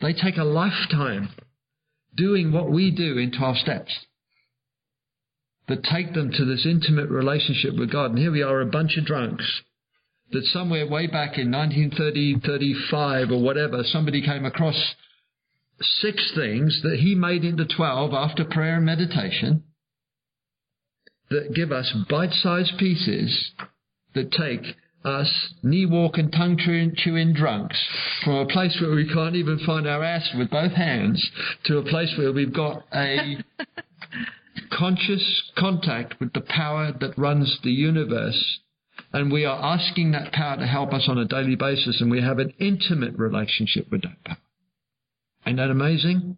They 0.00 0.12
take 0.12 0.36
a 0.36 0.44
lifetime 0.44 1.30
doing 2.16 2.52
what 2.52 2.70
we 2.70 2.90
do 2.90 3.18
in 3.18 3.32
12 3.36 3.56
steps 3.58 3.92
that 5.68 5.82
take 5.82 6.14
them 6.14 6.30
to 6.30 6.44
this 6.44 6.66
intimate 6.66 7.08
relationship 7.08 7.76
with 7.78 7.90
God. 7.90 8.10
And 8.10 8.18
here 8.18 8.32
we 8.32 8.42
are, 8.42 8.60
a 8.60 8.66
bunch 8.66 8.96
of 8.96 9.04
drunks 9.04 9.62
that 10.32 10.44
somewhere 10.44 10.88
way 10.88 11.06
back 11.06 11.38
in 11.38 11.50
1930, 11.50 12.40
35 12.46 13.30
or 13.30 13.40
whatever, 13.42 13.82
somebody 13.84 14.24
came 14.24 14.44
across 14.44 14.94
six 15.80 16.32
things 16.34 16.80
that 16.82 16.98
he 17.00 17.14
made 17.14 17.44
into 17.44 17.64
12 17.64 18.12
after 18.12 18.44
prayer 18.44 18.76
and 18.76 18.86
meditation 18.86 19.62
that 21.30 21.54
give 21.54 21.72
us 21.72 21.92
bite-sized 22.08 22.78
pieces 22.78 23.52
that 24.14 24.30
take 24.30 24.76
us 25.04 25.54
knee 25.62 25.84
walking, 25.84 26.30
tongue 26.30 26.56
chewing 26.96 27.34
drunks 27.34 27.78
from 28.24 28.34
a 28.36 28.46
place 28.46 28.76
where 28.80 28.94
we 28.94 29.08
can't 29.12 29.36
even 29.36 29.58
find 29.66 29.86
our 29.86 30.02
ass 30.02 30.30
with 30.36 30.48
both 30.50 30.72
hands 30.72 31.30
to 31.64 31.78
a 31.78 31.82
place 31.82 32.12
where 32.16 32.32
we've 32.32 32.54
got 32.54 32.82
a 32.94 33.36
conscious 34.72 35.50
contact 35.58 36.18
with 36.20 36.32
the 36.32 36.40
power 36.40 36.92
that 37.00 37.18
runs 37.18 37.58
the 37.62 37.70
universe. 37.70 38.60
And 39.14 39.30
we 39.30 39.44
are 39.44 39.76
asking 39.76 40.10
that 40.10 40.32
power 40.32 40.56
to 40.56 40.66
help 40.66 40.92
us 40.92 41.04
on 41.06 41.18
a 41.18 41.24
daily 41.24 41.54
basis, 41.54 42.00
and 42.00 42.10
we 42.10 42.20
have 42.20 42.40
an 42.40 42.52
intimate 42.58 43.16
relationship 43.16 43.86
with 43.88 44.02
that 44.02 44.24
power. 44.24 44.38
Ain't 45.46 45.58
that 45.58 45.70
amazing? 45.70 46.36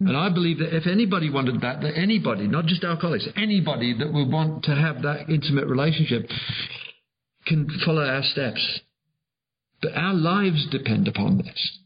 And 0.00 0.16
I 0.16 0.30
believe 0.30 0.58
that 0.58 0.76
if 0.76 0.88
anybody 0.88 1.30
wanted 1.30 1.60
that, 1.60 1.80
that 1.82 1.96
anybody, 1.96 2.48
not 2.48 2.66
just 2.66 2.82
alcoholics, 2.82 3.28
anybody 3.36 3.96
that 3.96 4.12
would 4.12 4.28
want 4.28 4.64
to 4.64 4.74
have 4.74 5.02
that 5.02 5.30
intimate 5.30 5.68
relationship, 5.68 6.28
can 7.46 7.68
follow 7.84 8.04
our 8.04 8.24
steps. 8.24 8.80
But 9.80 9.94
our 9.94 10.14
lives 10.14 10.66
depend 10.72 11.06
upon 11.06 11.38
this. 11.38 11.78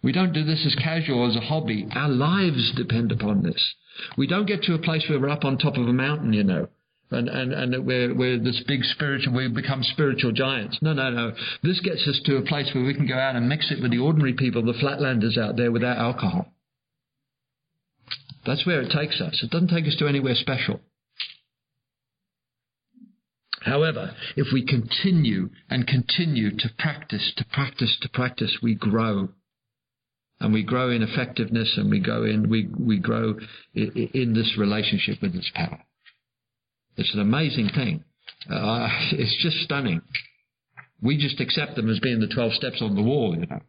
We 0.00 0.12
don't 0.12 0.32
do 0.32 0.44
this 0.44 0.64
as 0.64 0.76
casual, 0.76 1.28
as 1.28 1.34
a 1.34 1.40
hobby. 1.40 1.88
Our 1.92 2.08
lives 2.08 2.72
depend 2.76 3.10
upon 3.10 3.42
this. 3.42 3.74
We 4.16 4.28
don't 4.28 4.46
get 4.46 4.62
to 4.62 4.74
a 4.74 4.78
place 4.78 5.06
where 5.08 5.18
we're 5.18 5.28
up 5.28 5.44
on 5.44 5.58
top 5.58 5.76
of 5.76 5.88
a 5.88 5.92
mountain, 5.92 6.32
you 6.32 6.44
know, 6.44 6.68
and, 7.10 7.28
and, 7.28 7.52
and 7.52 7.86
we're, 7.86 8.14
we're 8.14 8.38
this 8.38 8.62
big 8.66 8.84
spiritual, 8.84 9.34
we 9.34 9.48
become 9.48 9.82
spiritual 9.82 10.32
giants. 10.32 10.78
No, 10.80 10.92
no, 10.92 11.10
no. 11.10 11.32
This 11.62 11.80
gets 11.80 12.06
us 12.06 12.20
to 12.26 12.36
a 12.36 12.42
place 12.42 12.70
where 12.74 12.84
we 12.84 12.94
can 12.94 13.06
go 13.06 13.18
out 13.18 13.36
and 13.36 13.48
mix 13.48 13.70
it 13.70 13.82
with 13.82 13.90
the 13.90 13.98
ordinary 13.98 14.34
people, 14.34 14.64
the 14.64 14.72
flatlanders 14.74 15.36
out 15.36 15.56
there 15.56 15.72
without 15.72 15.98
alcohol. 15.98 16.52
That's 18.46 18.64
where 18.64 18.80
it 18.80 18.90
takes 18.90 19.20
us. 19.20 19.40
It 19.42 19.50
doesn't 19.50 19.68
take 19.68 19.86
us 19.86 19.96
to 19.98 20.06
anywhere 20.06 20.34
special. 20.34 20.80
However, 23.62 24.14
if 24.36 24.46
we 24.52 24.64
continue 24.64 25.50
and 25.68 25.86
continue 25.86 26.56
to 26.56 26.70
practice, 26.78 27.32
to 27.36 27.44
practice, 27.44 27.98
to 28.00 28.08
practice, 28.08 28.58
we 28.62 28.74
grow. 28.74 29.28
And 30.38 30.54
we 30.54 30.62
grow 30.62 30.90
in 30.90 31.02
effectiveness 31.02 31.74
and 31.76 31.90
we 31.90 32.00
go 32.00 32.24
in, 32.24 32.48
we, 32.48 32.68
we 32.78 32.98
grow 32.98 33.34
in 33.74 34.32
this 34.32 34.56
relationship 34.56 35.20
with 35.20 35.34
this 35.34 35.50
power. 35.54 35.84
It's 36.96 37.14
an 37.14 37.20
amazing 37.20 37.70
thing. 37.74 38.04
Uh, 38.50 38.88
it's 39.12 39.42
just 39.42 39.56
stunning. 39.64 40.02
We 41.02 41.16
just 41.16 41.40
accept 41.40 41.76
them 41.76 41.90
as 41.90 41.98
being 42.00 42.20
the 42.20 42.28
12 42.28 42.52
steps 42.54 42.82
on 42.82 42.94
the 42.94 43.02
wall, 43.02 43.34
you 43.34 43.46
know. 43.46 43.60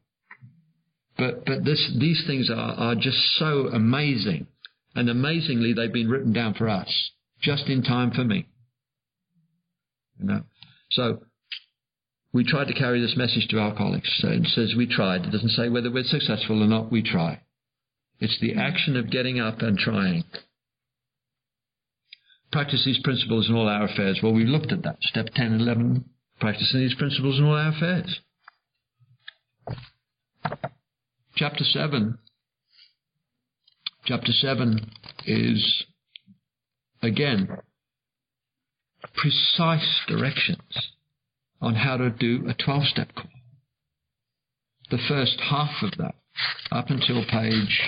But, 1.17 1.45
but 1.45 1.63
this, 1.63 1.91
these 1.99 2.23
things 2.25 2.49
are, 2.49 2.55
are 2.55 2.95
just 2.95 3.17
so 3.37 3.67
amazing. 3.67 4.47
And 4.95 5.09
amazingly, 5.09 5.73
they've 5.73 5.91
been 5.91 6.09
written 6.09 6.33
down 6.33 6.55
for 6.55 6.67
us, 6.67 6.89
just 7.41 7.67
in 7.67 7.83
time 7.83 8.11
for 8.11 8.23
me. 8.23 8.47
You 10.19 10.25
know? 10.25 10.41
So, 10.89 11.21
we 12.33 12.43
tried 12.45 12.67
to 12.67 12.73
carry 12.73 13.01
this 13.01 13.15
message 13.17 13.47
to 13.49 13.59
alcoholics. 13.59 14.09
So 14.21 14.29
it 14.29 14.45
says 14.47 14.73
we 14.75 14.87
tried. 14.87 15.25
It 15.25 15.31
doesn't 15.31 15.49
say 15.49 15.69
whether 15.69 15.91
we're 15.91 16.03
successful 16.03 16.63
or 16.63 16.67
not, 16.67 16.91
we 16.91 17.01
try. 17.01 17.41
It's 18.19 18.39
the 18.39 18.55
action 18.55 18.95
of 18.95 19.09
getting 19.09 19.39
up 19.39 19.61
and 19.61 19.77
trying. 19.77 20.23
Practice 22.51 22.83
these 22.85 22.99
principles 23.03 23.49
in 23.49 23.55
all 23.55 23.67
our 23.67 23.85
affairs. 23.85 24.19
Well, 24.21 24.33
we 24.33 24.45
looked 24.45 24.71
at 24.71 24.83
that. 24.83 24.97
Step 25.01 25.27
10 25.35 25.53
and 25.53 25.61
11, 25.61 26.05
practicing 26.39 26.81
these 26.81 26.95
principles 26.95 27.39
in 27.39 27.45
all 27.45 27.55
our 27.55 27.69
affairs. 27.69 28.19
Chapter 31.35 31.63
7 31.63 32.17
Chapter 34.05 34.31
7 34.31 34.91
is, 35.27 35.83
again, 37.03 37.47
precise 39.15 40.01
directions 40.07 40.91
on 41.61 41.75
how 41.75 41.97
to 41.97 42.09
do 42.09 42.47
a 42.49 42.55
12 42.55 42.83
step 42.85 43.13
call. 43.13 43.29
The 44.89 44.97
first 45.07 45.39
half 45.39 45.83
of 45.83 45.91
that, 45.99 46.15
up 46.71 46.89
until 46.89 47.23
page, 47.25 47.79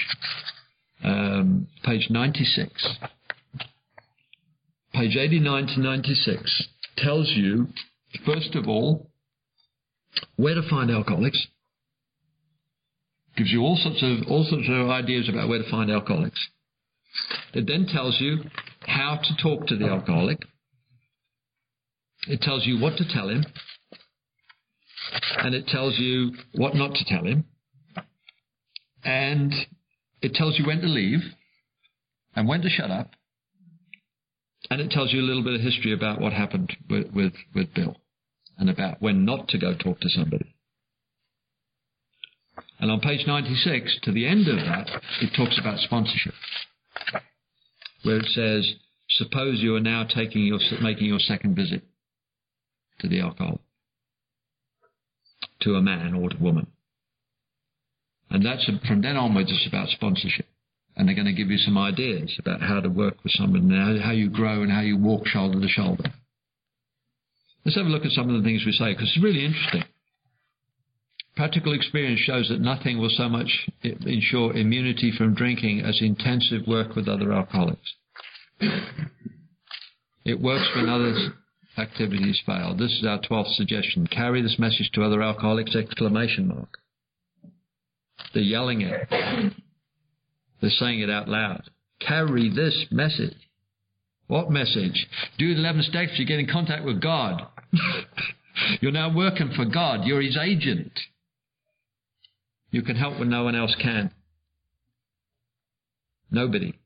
um, 1.04 1.68
page 1.84 2.08
96, 2.12 2.88
page 4.94 5.16
89 5.16 5.68
to 5.68 5.80
96, 5.80 6.64
tells 6.98 7.30
you, 7.30 7.68
first 8.26 8.56
of 8.56 8.68
all, 8.68 9.10
where 10.36 10.56
to 10.56 10.62
find 10.70 10.92
alcoholics, 10.92 11.48
Gives 13.36 13.52
you 13.52 13.62
all 13.62 13.78
sorts 13.78 14.04
of 14.04 14.30
all 14.30 14.44
sorts 14.44 14.68
of 14.70 14.90
ideas 14.90 15.28
about 15.28 15.50
where 15.50 15.62
to 15.62 15.70
find 15.70 15.90
alcoholics. 15.90 16.40
It 17.54 17.66
then 17.66 17.88
tells 17.92 18.20
you 18.20 18.38
how 18.82 19.20
to 19.22 19.44
talk 19.44 19.68
to 19.68 19.76
the 19.76 19.88
alcoholic. 19.88 20.40
It 22.28 22.42
tells 22.42 22.66
you 22.66 22.80
what 22.80 22.98
to 22.98 23.06
tell 23.12 23.30
him. 23.30 23.44
And 25.40 25.56
it 25.56 25.68
tells 25.68 25.98
you 25.98 26.34
what 26.54 26.76
not 26.76 26.94
to 26.96 27.06
tell 27.06 27.26
him. 27.26 27.46
And 29.04 29.52
it 30.22 30.34
tells 30.34 30.58
you 30.58 30.66
when 30.66 30.82
to 30.82 30.88
leave 30.88 31.20
and 32.36 32.48
when 32.48 32.62
to 32.62 32.70
shut 32.70 32.92
up. 32.92 33.12
And 34.74 34.82
it 34.82 34.90
tells 34.90 35.14
you 35.14 35.22
a 35.22 35.22
little 35.22 35.44
bit 35.44 35.54
of 35.54 35.62
history 35.62 35.94
about 35.94 36.20
what 36.20 36.34
happened 36.34 36.76
with, 36.90 37.14
with, 37.14 37.34
with 37.54 37.72
Bill 37.76 37.96
and 38.58 38.72
about 38.72 39.00
when 39.04 39.24
not 39.24 39.48
to 39.50 39.60
go 39.60 39.76
talk 39.76 40.00
to 40.00 40.10
somebody. 40.10 40.56
And 42.80 42.90
on 42.90 43.00
page 43.00 43.28
96, 43.28 44.00
to 44.02 44.12
the 44.12 44.26
end 44.26 44.48
of 44.48 44.56
that, 44.56 44.90
it 45.22 45.30
talks 45.38 45.60
about 45.60 45.78
sponsorship, 45.78 46.34
where 48.02 48.18
it 48.18 48.26
says, 48.34 48.74
suppose 49.10 49.60
you 49.60 49.76
are 49.76 49.80
now 49.80 50.06
taking 50.06 50.42
your, 50.42 50.58
making 50.82 51.06
your 51.06 51.20
second 51.20 51.56
visit 51.56 51.84
to 53.02 53.08
the 53.08 53.22
alcohol, 53.22 53.60
to 55.62 55.76
a 55.76 55.84
man 55.84 56.16
or 56.16 56.30
to 56.30 56.36
a 56.36 56.42
woman. 56.42 56.66
And 58.32 58.44
that's 58.44 58.68
from 58.88 59.04
then 59.04 59.18
onwards, 59.18 59.52
it's 59.52 59.68
about 59.68 59.90
sponsorship. 59.90 60.48
And 60.96 61.08
they're 61.08 61.16
going 61.16 61.26
to 61.26 61.34
give 61.34 61.50
you 61.50 61.58
some 61.58 61.78
ideas 61.78 62.36
about 62.38 62.62
how 62.62 62.80
to 62.80 62.90
work 62.90 63.24
with 63.24 63.34
someone 63.34 63.72
and 63.72 64.02
how 64.02 64.12
you 64.12 64.30
grow 64.30 64.62
and 64.62 64.72
how 64.72 64.82
you 64.82 64.98
walk 64.98 65.26
shoulder 65.28 65.60
to 65.60 65.68
shoulder. 65.68 66.14
Let's 67.66 67.78
have 67.78 67.86
a 67.86 67.90
look 67.90 68.06
at 68.06 68.12
some 68.12 68.30
of 68.30 68.36
the 68.42 68.48
things 68.48 68.64
we 68.66 68.74
say 68.74 68.94
because 68.94 69.10
it's 69.10 69.24
really 69.24 69.44
interesting. 69.46 69.84
Practical 71.36 71.74
experience 71.74 72.20
shows 72.20 72.48
that 72.50 72.62
nothing 72.62 73.00
will 73.00 73.10
so 73.10 73.28
much 73.28 73.68
ensure 73.82 74.54
immunity 74.56 75.12
from 75.18 75.34
drinking 75.34 75.80
as 75.82 76.00
intensive 76.00 76.68
work 76.68 76.96
with 76.96 77.08
other 77.08 77.34
alcoholics. 77.34 77.96
It 80.26 80.40
works 80.40 80.70
when 80.76 80.90
other 80.90 81.34
activities 81.78 82.40
fail. 82.46 82.76
This 82.78 82.92
is 82.92 83.06
our 83.08 83.20
12th 83.20 83.56
suggestion. 83.56 84.06
Carry 84.06 84.44
this 84.44 84.60
message 84.60 84.92
to 84.94 85.04
other 85.04 85.24
alcoholics, 85.24 85.76
exclamation 85.76 86.50
mark. 86.50 86.78
They're 88.36 88.44
yelling 88.44 88.82
it. 88.82 89.10
They're 90.64 90.72
saying 90.72 91.02
it 91.02 91.10
out 91.10 91.28
loud. 91.28 91.70
Carry 92.00 92.50
this 92.50 92.86
message. 92.90 93.36
What 94.28 94.50
message? 94.50 95.08
Do 95.38 95.54
the 95.54 95.60
11 95.60 95.84
steps, 95.84 96.12
you 96.16 96.26
get 96.26 96.40
in 96.40 96.48
contact 96.48 96.86
with 96.86 97.02
God. 97.02 97.42
You're 98.80 98.94
now 98.94 99.14
working 99.14 99.52
for 99.58 99.66
God. 99.66 100.06
You're 100.06 100.22
His 100.22 100.38
agent. 100.42 100.98
You 102.72 102.82
can 102.82 102.96
help 102.96 103.20
when 103.20 103.30
no 103.30 103.44
one 103.44 103.56
else 103.56 103.76
can. 103.78 104.12
Nobody 106.32 106.80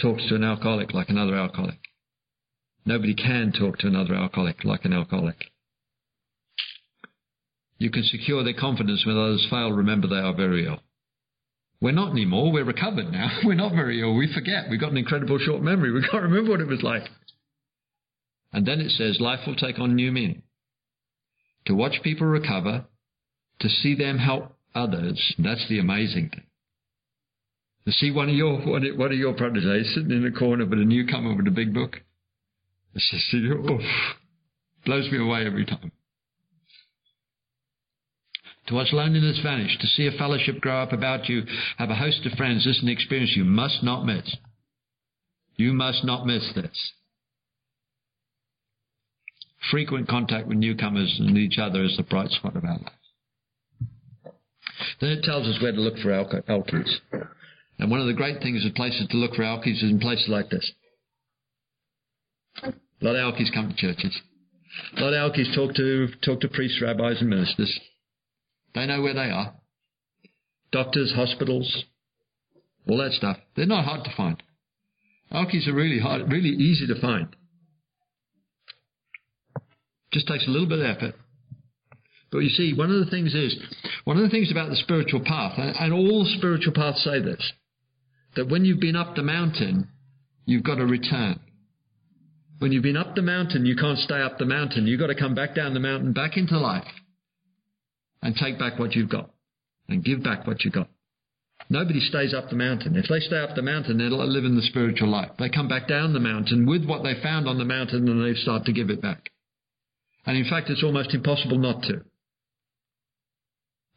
talks 0.00 0.26
to 0.30 0.34
an 0.34 0.44
alcoholic 0.44 0.94
like 0.94 1.10
another 1.10 1.36
alcoholic. 1.36 1.80
Nobody 2.86 3.12
can 3.12 3.52
talk 3.52 3.76
to 3.80 3.88
another 3.88 4.14
alcoholic 4.14 4.64
like 4.64 4.86
an 4.86 4.94
alcoholic. 4.94 5.50
You 7.76 7.90
can 7.90 8.04
secure 8.04 8.42
their 8.42 8.58
confidence 8.58 9.04
when 9.04 9.18
others 9.18 9.46
fail. 9.50 9.70
Remember, 9.70 10.08
they 10.08 10.16
are 10.16 10.34
very 10.34 10.64
ill. 10.64 10.80
We're 11.80 11.92
not 11.92 12.10
anymore. 12.10 12.52
We're 12.52 12.64
recovered 12.64 13.12
now. 13.12 13.30
We're 13.44 13.54
not 13.54 13.72
very 13.72 14.00
ill. 14.00 14.14
We 14.14 14.32
forget. 14.32 14.64
We've 14.70 14.80
got 14.80 14.90
an 14.90 14.96
incredible 14.96 15.38
short 15.38 15.62
memory. 15.62 15.92
We 15.92 16.02
can't 16.02 16.24
remember 16.24 16.50
what 16.50 16.60
it 16.60 16.66
was 16.66 16.82
like. 16.82 17.04
And 18.52 18.66
then 18.66 18.80
it 18.80 18.90
says 18.90 19.20
life 19.20 19.40
will 19.46 19.54
take 19.54 19.78
on 19.78 19.94
new 19.94 20.10
meaning. 20.10 20.42
To 21.66 21.74
watch 21.74 22.00
people 22.02 22.26
recover, 22.26 22.86
to 23.60 23.68
see 23.68 23.94
them 23.94 24.18
help 24.18 24.56
others. 24.74 25.34
That's 25.38 25.68
the 25.68 25.78
amazing 25.78 26.30
thing. 26.30 26.44
To 27.86 27.92
see 27.92 28.10
one 28.10 28.28
of 28.28 28.34
your 28.34 28.58
one 28.66 29.12
of, 29.12 29.18
your 29.18 29.34
proteges 29.34 29.66
eh, 29.66 29.94
sitting 29.94 30.10
in 30.10 30.24
the 30.24 30.36
corner 30.36 30.66
with 30.66 30.78
a 30.78 30.84
newcomer 30.84 31.34
with 31.34 31.46
a 31.46 31.50
big 31.50 31.72
book. 31.72 31.96
It's 32.94 33.10
just 33.10 33.30
blows 34.84 35.10
me 35.10 35.18
away 35.18 35.46
every 35.46 35.64
time. 35.64 35.92
To 38.68 38.74
watch 38.74 38.92
loneliness 38.92 39.40
vanish, 39.42 39.78
to 39.78 39.86
see 39.86 40.06
a 40.06 40.12
fellowship 40.12 40.60
grow 40.60 40.82
up 40.82 40.92
about 40.92 41.28
you, 41.28 41.42
have 41.78 41.88
a 41.88 41.94
host 41.94 42.26
of 42.26 42.32
friends. 42.32 42.64
This 42.64 42.76
is 42.76 42.82
an 42.82 42.90
experience 42.90 43.32
you 43.34 43.44
must 43.44 43.82
not 43.82 44.04
miss. 44.04 44.36
You 45.56 45.72
must 45.72 46.04
not 46.04 46.26
miss 46.26 46.52
this. 46.54 46.92
Frequent 49.70 50.06
contact 50.06 50.46
with 50.46 50.58
newcomers 50.58 51.16
and 51.18 51.36
each 51.36 51.58
other 51.58 51.82
is 51.82 51.96
the 51.96 52.02
bright 52.02 52.30
spot 52.30 52.56
of 52.56 52.64
our 52.64 52.78
life. 52.78 54.34
Then 55.00 55.10
it 55.10 55.24
tells 55.24 55.46
us 55.46 55.60
where 55.62 55.72
to 55.72 55.80
look 55.80 55.98
for 55.98 56.10
alkies. 56.10 56.90
And 57.78 57.90
one 57.90 58.00
of 58.00 58.06
the 58.06 58.12
great 58.12 58.42
things 58.42 58.66
of 58.66 58.74
places 58.74 59.08
to 59.10 59.16
look 59.16 59.34
for 59.34 59.42
alkies 59.42 59.82
is 59.82 59.90
in 59.90 59.98
places 59.98 60.28
like 60.28 60.50
this. 60.50 60.72
A 62.62 62.72
lot 63.00 63.16
of 63.16 63.34
alkies 63.34 63.52
come 63.52 63.68
to 63.68 63.76
churches. 63.76 64.20
A 64.96 65.00
lot 65.00 65.14
of 65.14 65.32
alkies 65.32 65.54
talk 65.54 65.74
to 65.74 66.08
talk 66.22 66.40
to 66.40 66.48
priests, 66.48 66.82
rabbis, 66.82 67.20
and 67.20 67.30
ministers. 67.30 67.80
They 68.74 68.86
know 68.86 69.02
where 69.02 69.14
they 69.14 69.30
are. 69.30 69.54
Doctors, 70.70 71.12
hospitals, 71.14 71.84
all 72.88 72.98
that 72.98 73.12
stuff. 73.12 73.38
They're 73.56 73.66
not 73.66 73.84
hard 73.84 74.04
to 74.04 74.16
find. 74.16 74.42
Alkies 75.32 75.66
are 75.68 75.74
really 75.74 75.98
hard, 75.98 76.30
really 76.30 76.50
easy 76.50 76.86
to 76.86 77.00
find. 77.00 77.28
Just 80.12 80.26
takes 80.26 80.46
a 80.46 80.50
little 80.50 80.68
bit 80.68 80.78
of 80.80 80.96
effort. 80.96 81.14
But 82.30 82.38
you 82.38 82.50
see, 82.50 82.74
one 82.74 82.90
of 82.90 83.04
the 83.04 83.10
things 83.10 83.34
is, 83.34 83.56
one 84.04 84.16
of 84.16 84.22
the 84.22 84.30
things 84.30 84.50
about 84.50 84.70
the 84.70 84.76
spiritual 84.76 85.20
path, 85.24 85.54
and 85.56 85.92
all 85.92 86.26
spiritual 86.36 86.74
paths 86.74 87.02
say 87.02 87.20
this, 87.20 87.52
that 88.36 88.48
when 88.48 88.64
you've 88.64 88.80
been 88.80 88.96
up 88.96 89.16
the 89.16 89.22
mountain, 89.22 89.88
you've 90.44 90.64
got 90.64 90.76
to 90.76 90.86
return. 90.86 91.40
When 92.58 92.72
you've 92.72 92.82
been 92.82 92.96
up 92.96 93.14
the 93.14 93.22
mountain, 93.22 93.66
you 93.66 93.76
can't 93.76 93.98
stay 93.98 94.20
up 94.20 94.38
the 94.38 94.44
mountain. 94.44 94.86
You've 94.86 95.00
got 95.00 95.06
to 95.08 95.14
come 95.14 95.34
back 95.34 95.54
down 95.54 95.74
the 95.74 95.80
mountain, 95.80 96.12
back 96.12 96.36
into 96.36 96.58
life, 96.58 96.84
and 98.28 98.36
take 98.36 98.58
back 98.58 98.78
what 98.78 98.94
you've 98.94 99.08
got, 99.08 99.30
and 99.88 100.04
give 100.04 100.22
back 100.22 100.46
what 100.46 100.62
you've 100.62 100.74
got. 100.74 100.90
Nobody 101.70 101.98
stays 101.98 102.34
up 102.34 102.50
the 102.50 102.56
mountain. 102.56 102.94
If 102.94 103.08
they 103.08 103.20
stay 103.20 103.38
up 103.38 103.56
the 103.56 103.62
mountain, 103.62 103.96
they'll 103.96 104.22
live 104.28 104.44
in 104.44 104.54
the 104.54 104.60
spiritual 104.60 105.08
life. 105.08 105.30
They 105.38 105.48
come 105.48 105.66
back 105.66 105.88
down 105.88 106.12
the 106.12 106.20
mountain 106.20 106.66
with 106.66 106.84
what 106.84 107.02
they 107.02 107.14
found 107.22 107.48
on 107.48 107.56
the 107.56 107.64
mountain 107.64 108.06
and 108.06 108.22
they 108.22 108.38
start 108.38 108.66
to 108.66 108.72
give 108.74 108.90
it 108.90 109.00
back. 109.00 109.30
And 110.26 110.36
in 110.36 110.44
fact, 110.44 110.68
it's 110.68 110.84
almost 110.84 111.14
impossible 111.14 111.56
not 111.56 111.84
to. 111.84 112.02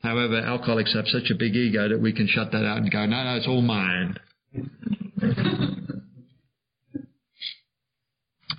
However, 0.01 0.37
alcoholics 0.39 0.93
have 0.93 1.07
such 1.07 1.29
a 1.29 1.35
big 1.35 1.53
ego 1.53 1.89
that 1.89 1.99
we 1.99 2.13
can 2.13 2.29
shut 2.29 2.53
that 2.53 2.65
out 2.65 2.77
and 2.77 2.89
go, 2.89 3.05
no, 3.05 3.23
no, 3.25 3.35
it's 3.35 3.47
all 3.47 3.61
mine. 3.61 4.15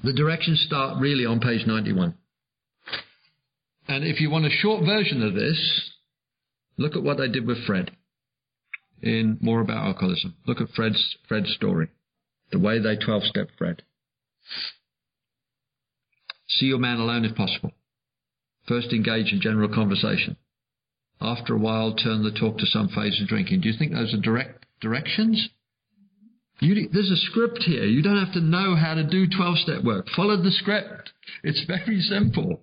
the 0.04 0.12
directions 0.12 0.62
start 0.66 1.00
really 1.00 1.24
on 1.24 1.40
page 1.40 1.66
91. 1.66 2.14
And 3.92 4.04
if 4.04 4.22
you 4.22 4.30
want 4.30 4.46
a 4.46 4.50
short 4.50 4.86
version 4.86 5.22
of 5.22 5.34
this, 5.34 5.90
look 6.78 6.96
at 6.96 7.02
what 7.02 7.18
they 7.18 7.28
did 7.28 7.46
with 7.46 7.66
Fred 7.66 7.90
in 9.02 9.36
More 9.42 9.60
About 9.60 9.84
Alcoholism. 9.86 10.34
Look 10.46 10.62
at 10.62 10.70
Fred's, 10.74 11.16
Fred's 11.28 11.52
story, 11.52 11.88
the 12.50 12.58
way 12.58 12.78
they 12.78 12.96
12 12.96 13.24
step 13.24 13.48
Fred. 13.58 13.82
See 16.48 16.66
your 16.66 16.78
man 16.78 17.00
alone 17.00 17.26
if 17.26 17.36
possible. 17.36 17.72
First 18.66 18.94
engage 18.94 19.30
in 19.30 19.42
general 19.42 19.68
conversation. 19.68 20.38
After 21.20 21.54
a 21.54 21.58
while, 21.58 21.94
turn 21.94 22.22
the 22.22 22.30
talk 22.30 22.56
to 22.58 22.66
some 22.66 22.88
phase 22.88 23.20
of 23.20 23.28
drinking. 23.28 23.60
Do 23.60 23.68
you 23.68 23.78
think 23.78 23.92
those 23.92 24.14
are 24.14 24.20
direct 24.20 24.64
directions? 24.80 25.50
You, 26.60 26.88
there's 26.90 27.10
a 27.10 27.30
script 27.30 27.64
here. 27.66 27.84
You 27.84 28.00
don't 28.00 28.24
have 28.24 28.32
to 28.32 28.40
know 28.40 28.74
how 28.74 28.94
to 28.94 29.04
do 29.04 29.26
12 29.26 29.58
step 29.58 29.84
work. 29.84 30.06
Follow 30.16 30.38
the 30.38 30.50
script. 30.50 31.10
It's 31.44 31.64
very 31.66 32.00
simple. 32.00 32.62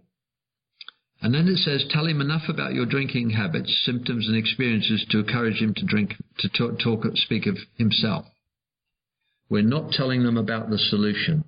And 1.21 1.33
then 1.33 1.47
it 1.47 1.57
says, 1.57 1.85
tell 1.89 2.05
him 2.05 2.21
enough 2.21 2.47
about 2.47 2.73
your 2.73 2.85
drinking 2.85 3.31
habits, 3.31 3.81
symptoms, 3.85 4.27
and 4.27 4.37
experiences 4.37 5.05
to 5.09 5.19
encourage 5.19 5.61
him 5.61 5.73
to 5.75 5.85
drink, 5.85 6.15
to 6.39 6.49
talk, 6.49 6.79
talk 6.79 7.05
speak 7.15 7.45
of 7.45 7.57
himself. 7.77 8.25
We're 9.49 9.63
not 9.63 9.91
telling 9.91 10.23
them 10.23 10.37
about 10.37 10.69
the 10.69 10.77
solution. 10.77 11.43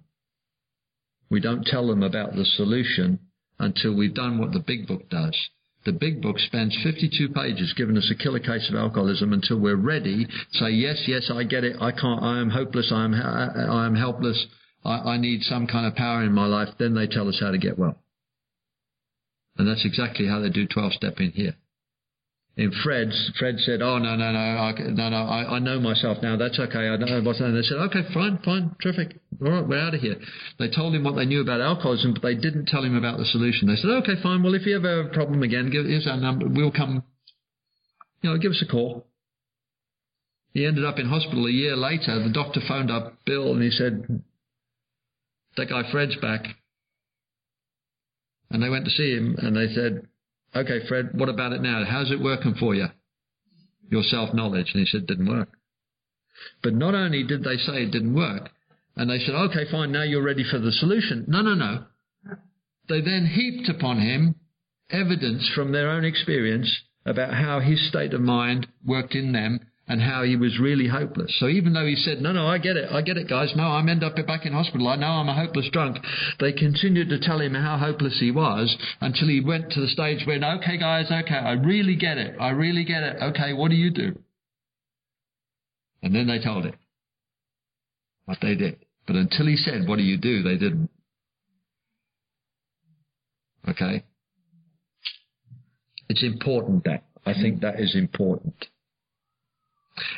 We 1.29 1.39
don't 1.39 1.65
tell 1.65 1.87
them 1.87 2.03
about 2.03 2.35
the 2.35 2.43
solution 2.43 3.19
until 3.59 3.95
we've 3.95 4.13
done 4.13 4.39
what 4.39 4.51
the 4.51 4.59
big 4.59 4.87
book 4.87 5.09
does. 5.09 5.37
The 5.85 5.93
big 5.93 6.21
book 6.21 6.37
spends 6.39 6.77
52 6.83 7.29
pages 7.29 7.73
giving 7.75 7.97
us 7.97 8.11
a 8.11 8.21
killer 8.21 8.39
case 8.39 8.69
of 8.69 8.75
alcoholism 8.75 9.33
until 9.33 9.57
we're 9.57 9.75
ready 9.75 10.27
say, 10.51 10.69
yes, 10.71 11.03
yes, 11.07 11.31
I 11.33 11.43
get 11.43 11.63
it. 11.63 11.77
I 11.79 11.91
can't, 11.91 12.21
I 12.21 12.39
am 12.39 12.49
hopeless. 12.49 12.91
I 12.93 13.05
am, 13.05 13.13
I 13.13 13.85
am 13.85 13.95
helpless. 13.95 14.45
I, 14.83 15.13
I 15.13 15.17
need 15.17 15.41
some 15.43 15.65
kind 15.65 15.85
of 15.85 15.95
power 15.95 16.23
in 16.23 16.33
my 16.33 16.45
life. 16.45 16.69
Then 16.77 16.93
they 16.93 17.07
tell 17.07 17.29
us 17.29 17.39
how 17.39 17.51
to 17.51 17.57
get 17.57 17.79
well. 17.79 17.97
And 19.57 19.67
that's 19.67 19.85
exactly 19.85 20.27
how 20.27 20.39
they 20.39 20.49
do 20.49 20.67
12 20.67 20.93
step 20.93 21.19
in 21.19 21.31
here. 21.31 21.55
In 22.57 22.71
Fred's, 22.83 23.31
Fred 23.39 23.59
said, 23.59 23.81
"Oh 23.81 23.97
no, 23.97 24.15
no, 24.17 24.31
no, 24.31 24.37
I, 24.37 24.73
no, 24.77 25.09
no, 25.09 25.17
I, 25.17 25.55
I 25.55 25.59
know 25.59 25.79
myself 25.79 26.17
now. 26.21 26.35
That's 26.35 26.59
okay. 26.59 26.89
I 26.89 26.97
know 26.97 27.21
what's." 27.21 27.39
And 27.39 27.55
they 27.55 27.61
said, 27.61 27.77
"Okay, 27.77 28.03
fine, 28.13 28.39
fine, 28.43 28.75
terrific. 28.83 29.17
All 29.41 29.51
right, 29.51 29.67
we're 29.67 29.79
out 29.79 29.93
of 29.93 30.01
here." 30.01 30.17
They 30.59 30.69
told 30.69 30.93
him 30.93 31.05
what 31.05 31.15
they 31.15 31.25
knew 31.25 31.39
about 31.39 31.61
alcoholism, 31.61 32.13
but 32.13 32.23
they 32.23 32.35
didn't 32.35 32.65
tell 32.65 32.83
him 32.83 32.97
about 32.97 33.17
the 33.17 33.25
solution. 33.25 33.69
They 33.69 33.77
said, 33.77 33.89
"Okay, 34.03 34.21
fine. 34.21 34.43
Well, 34.43 34.53
if 34.53 34.65
you 34.65 34.75
ever 34.75 35.03
have 35.03 35.11
a 35.11 35.13
problem 35.13 35.43
again, 35.43 35.69
give 35.69 35.85
here's 35.85 36.07
our 36.07 36.17
number. 36.17 36.47
We'll 36.49 36.71
come. 36.71 37.03
You 38.21 38.31
know, 38.31 38.37
give 38.37 38.51
us 38.51 38.61
a 38.61 38.69
call." 38.69 39.07
He 40.53 40.65
ended 40.65 40.83
up 40.83 40.99
in 40.99 41.07
hospital 41.07 41.47
a 41.47 41.51
year 41.51 41.77
later. 41.77 42.21
The 42.21 42.33
doctor 42.33 42.59
phoned 42.67 42.91
up 42.91 43.23
Bill 43.25 43.53
and 43.53 43.63
he 43.63 43.71
said, 43.71 44.21
"That 45.55 45.69
guy 45.69 45.89
Fred's 45.89 46.17
back." 46.17 46.57
And 48.51 48.61
they 48.61 48.69
went 48.69 48.85
to 48.85 48.91
see 48.91 49.13
him 49.15 49.35
and 49.37 49.55
they 49.55 49.73
said, 49.73 50.07
Okay, 50.55 50.85
Fred, 50.87 51.11
what 51.13 51.29
about 51.29 51.53
it 51.53 51.61
now? 51.61 51.83
How's 51.87 52.11
it 52.11 52.19
working 52.19 52.55
for 52.59 52.75
you? 52.75 52.87
Your 53.89 54.03
self 54.03 54.33
knowledge. 54.33 54.71
And 54.73 54.81
he 54.81 54.85
said, 54.85 55.07
Didn't 55.07 55.29
work. 55.29 55.49
But 56.61 56.73
not 56.73 56.95
only 56.95 57.23
did 57.23 57.43
they 57.43 57.57
say 57.57 57.83
it 57.83 57.91
didn't 57.91 58.15
work, 58.15 58.49
and 58.95 59.09
they 59.09 59.19
said, 59.19 59.35
Okay, 59.35 59.69
fine, 59.71 59.91
now 59.91 60.03
you're 60.03 60.23
ready 60.23 60.43
for 60.43 60.59
the 60.59 60.71
solution. 60.71 61.25
No, 61.27 61.41
no, 61.41 61.53
no. 61.53 61.85
They 62.89 63.01
then 63.01 63.25
heaped 63.25 63.69
upon 63.69 63.99
him 63.99 64.35
evidence 64.89 65.49
from 65.55 65.71
their 65.71 65.89
own 65.89 66.03
experience 66.03 66.69
about 67.05 67.33
how 67.33 67.59
his 67.59 67.87
state 67.87 68.13
of 68.13 68.21
mind 68.21 68.67
worked 68.85 69.15
in 69.15 69.31
them 69.31 69.59
and 69.87 70.01
how 70.01 70.23
he 70.23 70.35
was 70.35 70.59
really 70.59 70.87
hopeless. 70.87 71.35
So 71.39 71.47
even 71.47 71.73
though 71.73 71.85
he 71.85 71.95
said, 71.95 72.21
no, 72.21 72.31
no, 72.31 72.47
I 72.47 72.59
get 72.59 72.77
it, 72.77 72.91
I 72.91 73.01
get 73.01 73.17
it, 73.17 73.27
guys, 73.27 73.51
no, 73.55 73.63
I'm 73.63 73.89
end 73.89 74.03
up 74.03 74.15
back 74.27 74.45
in 74.45 74.53
hospital, 74.53 74.87
I 74.87 74.95
know 74.95 75.07
I'm 75.07 75.29
a 75.29 75.33
hopeless 75.33 75.69
drunk, 75.71 75.97
they 76.39 76.53
continued 76.53 77.09
to 77.09 77.19
tell 77.19 77.41
him 77.41 77.53
how 77.53 77.77
hopeless 77.77 78.17
he 78.19 78.31
was 78.31 78.75
until 79.01 79.27
he 79.27 79.41
went 79.41 79.71
to 79.71 79.81
the 79.81 79.87
stage 79.87 80.25
where, 80.25 80.37
okay, 80.57 80.77
guys, 80.77 81.11
okay, 81.11 81.35
I 81.35 81.53
really 81.53 81.95
get 81.95 82.17
it, 82.17 82.35
I 82.39 82.49
really 82.49 82.85
get 82.85 83.03
it, 83.03 83.17
okay, 83.21 83.53
what 83.53 83.69
do 83.69 83.75
you 83.75 83.91
do? 83.91 84.17
And 86.03 86.15
then 86.15 86.27
they 86.27 86.39
told 86.39 86.65
him 86.65 86.75
what 88.25 88.39
they 88.41 88.55
did. 88.55 88.77
But 89.07 89.15
until 89.15 89.47
he 89.47 89.55
said, 89.55 89.87
what 89.87 89.97
do 89.97 90.03
you 90.03 90.17
do, 90.17 90.41
they 90.41 90.57
didn't. 90.57 90.89
Okay? 93.67 94.03
It's 96.09 96.23
important 96.23 96.85
that. 96.85 97.03
I 97.25 97.33
think 97.33 97.61
that 97.61 97.79
is 97.79 97.95
important. 97.95 98.65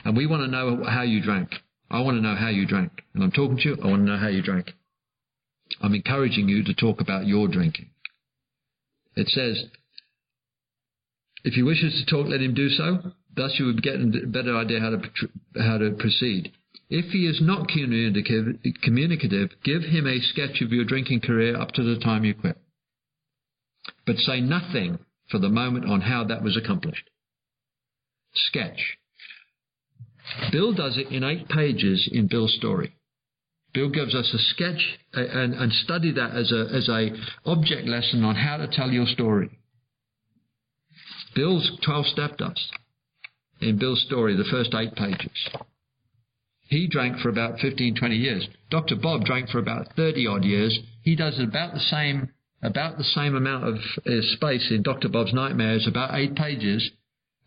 And 0.05 0.15
we 0.15 0.27
want 0.27 0.43
to 0.43 0.47
know 0.47 0.83
how 0.83 1.03
you 1.03 1.21
drank. 1.21 1.49
I 1.89 2.01
want 2.01 2.17
to 2.17 2.21
know 2.21 2.35
how 2.35 2.49
you 2.49 2.65
drank. 2.65 2.91
And 3.13 3.23
I'm 3.23 3.31
talking 3.31 3.57
to 3.57 3.69
you, 3.69 3.77
I 3.83 3.87
want 3.87 4.05
to 4.05 4.11
know 4.11 4.17
how 4.17 4.27
you 4.27 4.41
drank. 4.41 4.71
I'm 5.81 5.93
encouraging 5.93 6.49
you 6.49 6.63
to 6.63 6.73
talk 6.73 7.01
about 7.01 7.25
your 7.25 7.47
drinking. 7.47 7.89
It 9.15 9.27
says, 9.29 9.63
if 11.43 11.53
he 11.53 11.63
wishes 11.63 11.93
to 11.93 12.11
talk, 12.11 12.27
let 12.27 12.41
him 12.41 12.53
do 12.53 12.69
so. 12.69 13.11
Thus 13.35 13.55
you 13.57 13.65
would 13.65 13.81
get 13.81 13.95
a 13.95 14.27
better 14.27 14.55
idea 14.55 14.79
how 14.79 14.91
to, 14.91 15.61
how 15.61 15.77
to 15.77 15.91
proceed. 15.99 16.51
If 16.89 17.11
he 17.11 17.25
is 17.25 17.39
not 17.41 17.67
communicative, 17.67 18.57
communicative, 18.83 19.49
give 19.63 19.81
him 19.83 20.07
a 20.07 20.19
sketch 20.19 20.61
of 20.61 20.71
your 20.71 20.85
drinking 20.85 21.21
career 21.21 21.59
up 21.59 21.71
to 21.71 21.83
the 21.83 21.99
time 21.99 22.23
you 22.23 22.33
quit. 22.33 22.57
But 24.05 24.17
say 24.17 24.41
nothing 24.41 24.99
for 25.29 25.39
the 25.39 25.49
moment 25.49 25.89
on 25.89 26.01
how 26.01 26.23
that 26.25 26.43
was 26.43 26.57
accomplished. 26.57 27.09
Sketch. 28.33 28.97
Bill 30.51 30.73
does 30.73 30.97
it 30.97 31.07
in 31.07 31.23
eight 31.23 31.47
pages 31.49 32.09
in 32.11 32.27
Bill's 32.27 32.53
story. 32.55 32.95
Bill 33.73 33.89
gives 33.89 34.13
us 34.13 34.31
a 34.33 34.37
sketch 34.37 34.99
and, 35.13 35.53
and 35.53 35.71
study 35.71 36.11
that 36.13 36.35
as 36.35 36.51
a, 36.51 36.69
as 36.73 36.87
a 36.89 37.09
object 37.45 37.87
lesson 37.87 38.23
on 38.23 38.35
how 38.35 38.57
to 38.57 38.67
tell 38.67 38.91
your 38.91 39.07
story. 39.07 39.49
Bill's 41.35 41.71
12 41.83 42.05
step 42.07 42.37
does 42.37 42.71
in 43.59 43.79
Bill's 43.79 44.03
story, 44.05 44.35
the 44.35 44.43
first 44.43 44.73
eight 44.75 44.93
pages. 44.95 45.49
He 46.67 46.87
drank 46.87 47.19
for 47.19 47.29
about 47.29 47.59
15, 47.59 47.95
20 47.95 48.15
years. 48.15 48.47
Dr. 48.69 48.95
Bob 48.95 49.25
drank 49.25 49.49
for 49.49 49.59
about 49.59 49.93
30 49.95 50.27
odd 50.27 50.43
years. 50.43 50.77
He 51.01 51.15
does 51.15 51.39
about 51.39 51.73
the 51.73 51.79
same, 51.79 52.29
about 52.61 52.97
the 52.97 53.03
same 53.03 53.35
amount 53.35 53.65
of 53.65 53.75
uh, 53.75 54.21
space 54.35 54.69
in 54.71 54.83
Dr. 54.83 55.09
Bob's 55.09 55.33
Nightmares, 55.33 55.87
about 55.87 56.17
eight 56.17 56.35
pages 56.35 56.91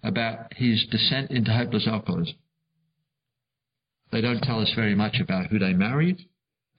about 0.03 0.55
his 0.55 0.87
descent 0.91 1.31
into 1.31 1.53
hopeless 1.53 1.87
alcoholism. 1.87 2.37
They 4.13 4.21
don't 4.21 4.41
tell 4.41 4.61
us 4.61 4.73
very 4.75 4.95
much 4.95 5.21
about 5.21 5.47
who 5.47 5.59
they 5.59 5.73
married, 5.73 6.19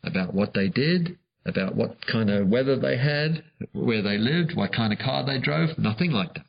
about 0.03 0.33
what 0.33 0.53
they 0.53 0.69
did, 0.69 1.17
about 1.45 1.75
what 1.75 1.97
kind 2.11 2.29
of 2.29 2.47
weather 2.47 2.77
they 2.77 2.97
had, 2.97 3.43
where 3.73 4.01
they 4.01 4.17
lived, 4.17 4.55
what 4.55 4.73
kind 4.73 4.93
of 4.93 4.99
car 4.99 5.25
they 5.25 5.39
drove, 5.39 5.77
nothing 5.77 6.11
like 6.11 6.33
that. 6.33 6.45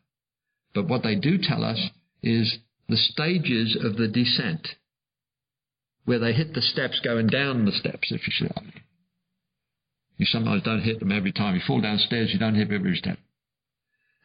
But 0.75 0.89
what 0.89 1.03
they 1.03 1.15
do 1.15 1.39
tell 1.39 1.65
us 1.65 1.91
is 2.23 2.59
the 2.89 2.97
stages 2.97 3.77
of 3.83 3.97
the 3.97 4.09
descent, 4.09 4.69
where 6.05 6.19
they 6.19 6.33
hit 6.33 6.55
the 6.55 6.63
steps 6.63 7.01
going 7.01 7.29
down 7.29 7.65
the 7.65 7.73
steps, 7.73 8.11
if 8.11 8.27
you 8.27 8.33
see 8.33 8.45
what 8.47 8.59
I 8.59 8.63
mean. 8.63 8.83
You 10.17 10.27
sometimes 10.27 10.63
don't 10.65 10.83
hit 10.83 10.99
them 10.99 11.13
every 11.13 11.33
time. 11.33 11.55
You 11.55 11.61
fall 11.67 11.81
downstairs, 11.81 12.31
you 12.33 12.39
don't 12.39 12.57
hit 12.57 12.73
every 12.73 12.97
step. 12.97 13.19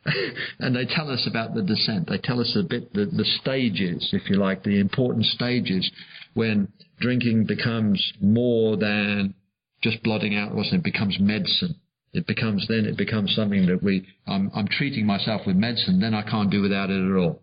and 0.60 0.76
they 0.76 0.86
tell 0.86 1.10
us 1.10 1.28
about 1.30 1.54
the 1.54 1.62
descent. 1.62 2.10
They 2.10 2.18
tell 2.18 2.40
us 2.40 2.58
a 2.60 2.64
bit 2.64 2.94
the, 2.94 3.06
the 3.06 3.26
stages, 3.42 4.10
if 4.12 4.30
you 4.30 4.38
like, 4.38 4.64
the 4.64 4.80
important 4.80 5.26
stages 5.26 5.90
when 6.34 6.72
drinking 7.00 7.46
becomes 7.46 8.14
more 8.22 8.76
than 8.78 9.34
just 9.82 10.04
blotting 10.04 10.36
out 10.36 10.56
what's 10.56 10.74
it 10.74 10.84
becomes 10.84 11.18
medicine. 11.20 11.76
It 12.14 12.28
becomes 12.28 12.68
then 12.68 12.86
it 12.86 12.98
becomes 12.98 13.34
something 13.36 13.66
that 13.68 13.82
we 13.82 14.08
I'm, 14.28 14.52
I'm 14.54 14.68
treating 14.68 15.06
myself 15.06 15.42
with 15.48 15.56
medicine. 15.56 16.00
Then 16.00 16.14
I 16.14 16.22
can't 16.22 16.52
do 16.52 16.62
without 16.62 16.90
it 16.90 17.10
at 17.10 17.18
all. 17.18 17.42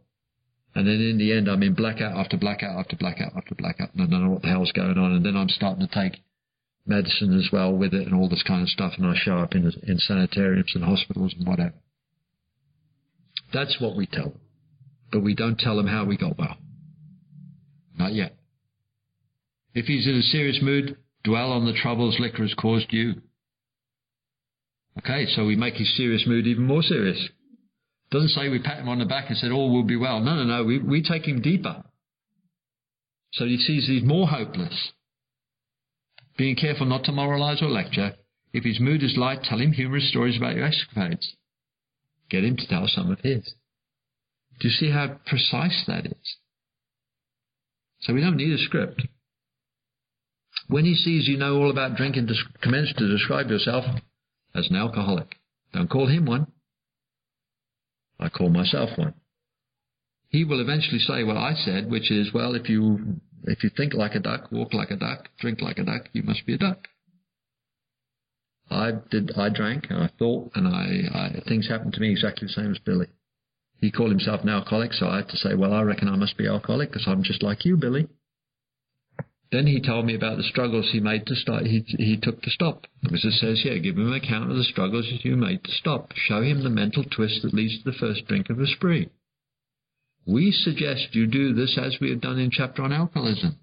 And 0.74 0.86
then 0.86 1.00
in 1.00 1.18
the 1.18 1.32
end, 1.32 1.48
I'm 1.48 1.62
in 1.64 1.74
blackout 1.74 2.16
after 2.16 2.36
blackout 2.36 2.78
after 2.78 2.94
blackout 2.94 3.32
after 3.36 3.56
blackout, 3.56 3.92
and 3.92 4.02
I 4.02 4.06
don't 4.06 4.24
know 4.24 4.30
what 4.30 4.42
the 4.42 4.48
hell's 4.48 4.70
going 4.70 4.96
on. 4.96 5.12
And 5.12 5.26
then 5.26 5.36
I'm 5.36 5.48
starting 5.48 5.84
to 5.84 5.92
take 5.92 6.20
medicine 6.86 7.36
as 7.36 7.50
well 7.52 7.72
with 7.72 7.92
it 7.92 8.06
and 8.06 8.14
all 8.14 8.28
this 8.28 8.44
kind 8.44 8.62
of 8.62 8.68
stuff, 8.68 8.92
and 8.96 9.06
I 9.06 9.14
show 9.16 9.38
up 9.38 9.54
in 9.54 9.72
in 9.82 9.98
sanitariums 9.98 10.72
and 10.74 10.84
hospitals 10.84 11.34
and 11.36 11.46
whatever. 11.46 11.74
That's 13.52 13.80
what 13.80 13.96
we 13.96 14.06
tell 14.06 14.30
them. 14.30 14.40
But 15.12 15.24
we 15.24 15.34
don't 15.34 15.58
tell 15.58 15.76
them 15.76 15.86
how 15.86 16.04
we 16.04 16.16
got 16.16 16.38
well. 16.38 16.56
Not 17.98 18.12
yet. 18.14 18.36
If 19.74 19.86
he's 19.86 20.06
in 20.06 20.16
a 20.16 20.22
serious 20.22 20.60
mood, 20.62 20.96
dwell 21.24 21.52
on 21.52 21.66
the 21.66 21.72
troubles 21.72 22.18
liquor 22.18 22.42
has 22.42 22.54
caused 22.54 22.92
you. 22.92 23.14
Okay, 24.98 25.26
so 25.34 25.46
we 25.46 25.56
make 25.56 25.74
his 25.74 25.96
serious 25.96 26.24
mood 26.26 26.46
even 26.46 26.64
more 26.64 26.82
serious. 26.82 27.28
Doesn't 28.10 28.30
say 28.30 28.48
we 28.48 28.58
pat 28.60 28.80
him 28.80 28.88
on 28.88 28.98
the 28.98 29.04
back 29.04 29.26
and 29.28 29.38
said, 29.38 29.52
all 29.52 29.72
will 29.72 29.84
be 29.84 29.96
well. 29.96 30.20
No, 30.20 30.34
no, 30.34 30.44
no, 30.44 30.64
we, 30.64 30.78
we 30.78 31.02
take 31.02 31.26
him 31.26 31.40
deeper. 31.40 31.84
So 33.32 33.44
he 33.44 33.58
sees 33.58 33.86
he's 33.86 34.02
more 34.02 34.26
hopeless. 34.26 34.92
Being 36.36 36.56
careful 36.56 36.86
not 36.86 37.04
to 37.04 37.12
moralize 37.12 37.62
or 37.62 37.68
lecture. 37.68 38.14
If 38.52 38.64
his 38.64 38.80
mood 38.80 39.02
is 39.04 39.16
light, 39.16 39.44
tell 39.44 39.60
him 39.60 39.72
humorous 39.72 40.08
stories 40.08 40.36
about 40.36 40.56
your 40.56 40.66
escapades. 40.66 41.36
Get 42.30 42.44
him 42.44 42.56
to 42.56 42.66
tell 42.66 42.86
some 42.86 43.10
of 43.10 43.20
his. 43.20 43.54
Do 44.60 44.68
you 44.68 44.74
see 44.74 44.90
how 44.90 45.18
precise 45.26 45.84
that 45.86 46.06
is? 46.06 46.36
So 48.00 48.14
we 48.14 48.20
don't 48.20 48.36
need 48.36 48.52
a 48.52 48.64
script. 48.64 49.02
When 50.68 50.84
he 50.84 50.94
sees 50.94 51.26
you 51.28 51.36
know 51.36 51.56
all 51.56 51.70
about 51.70 51.96
drinking, 51.96 52.28
commence 52.62 52.92
to 52.96 53.08
describe 53.08 53.48
yourself 53.48 53.84
as 54.54 54.68
an 54.70 54.76
alcoholic. 54.76 55.36
Don't 55.72 55.90
call 55.90 56.06
him 56.06 56.26
one. 56.26 56.46
I 58.18 58.28
call 58.28 58.50
myself 58.50 58.90
one. 58.96 59.14
He 60.28 60.44
will 60.44 60.60
eventually 60.60 61.00
say 61.00 61.24
what 61.24 61.36
I 61.36 61.54
said, 61.54 61.90
which 61.90 62.10
is, 62.10 62.32
well, 62.32 62.54
if 62.54 62.68
you 62.68 63.20
if 63.44 63.64
you 63.64 63.70
think 63.74 63.94
like 63.94 64.14
a 64.14 64.20
duck, 64.20 64.52
walk 64.52 64.74
like 64.74 64.90
a 64.90 64.96
duck, 64.96 65.28
drink 65.40 65.60
like 65.60 65.78
a 65.78 65.84
duck, 65.84 66.08
you 66.12 66.22
must 66.22 66.46
be 66.46 66.54
a 66.54 66.58
duck. 66.58 66.86
I 68.70 68.92
did. 69.10 69.32
I 69.36 69.48
drank 69.48 69.86
and 69.90 69.98
I 69.98 70.10
thought, 70.18 70.52
and 70.54 70.68
I, 70.68 71.08
I 71.12 71.42
things 71.48 71.68
happened 71.68 71.94
to 71.94 72.00
me 72.00 72.10
exactly 72.10 72.46
the 72.46 72.52
same 72.52 72.70
as 72.70 72.78
Billy. 72.78 73.08
He 73.80 73.90
called 73.90 74.10
himself 74.10 74.42
an 74.42 74.48
alcoholic, 74.50 74.92
so 74.92 75.08
I 75.08 75.16
had 75.16 75.28
to 75.30 75.36
say, 75.36 75.54
well, 75.54 75.72
I 75.72 75.82
reckon 75.82 76.08
I 76.08 76.16
must 76.16 76.36
be 76.36 76.46
alcoholic 76.46 76.90
because 76.90 77.06
I'm 77.08 77.22
just 77.22 77.42
like 77.42 77.64
you, 77.64 77.76
Billy. 77.76 78.08
Then 79.50 79.66
he 79.66 79.80
told 79.80 80.06
me 80.06 80.14
about 80.14 80.36
the 80.36 80.44
struggles 80.44 80.90
he 80.92 81.00
made 81.00 81.26
to 81.26 81.34
start. 81.34 81.64
He, 81.64 81.82
he 81.98 82.16
took 82.16 82.40
to 82.42 82.50
stop. 82.50 82.86
Because 83.02 83.24
it 83.24 83.32
says 83.32 83.60
here, 83.62 83.78
give 83.80 83.96
him 83.96 84.12
an 84.12 84.22
account 84.22 84.50
of 84.50 84.56
the 84.56 84.64
struggles 84.64 85.10
you 85.22 85.34
made 85.34 85.64
to 85.64 85.72
stop. 85.72 86.12
Show 86.14 86.42
him 86.42 86.62
the 86.62 86.70
mental 86.70 87.02
twist 87.02 87.40
that 87.42 87.54
leads 87.54 87.82
to 87.82 87.90
the 87.90 87.96
first 87.98 88.28
drink 88.28 88.48
of 88.48 88.60
a 88.60 88.66
spree. 88.66 89.08
We 90.26 90.52
suggest 90.52 91.14
you 91.14 91.26
do 91.26 91.52
this 91.54 91.76
as 91.82 91.96
we 92.00 92.10
have 92.10 92.20
done 92.20 92.38
in 92.38 92.50
chapter 92.52 92.82
on 92.82 92.92
alcoholism. 92.92 93.58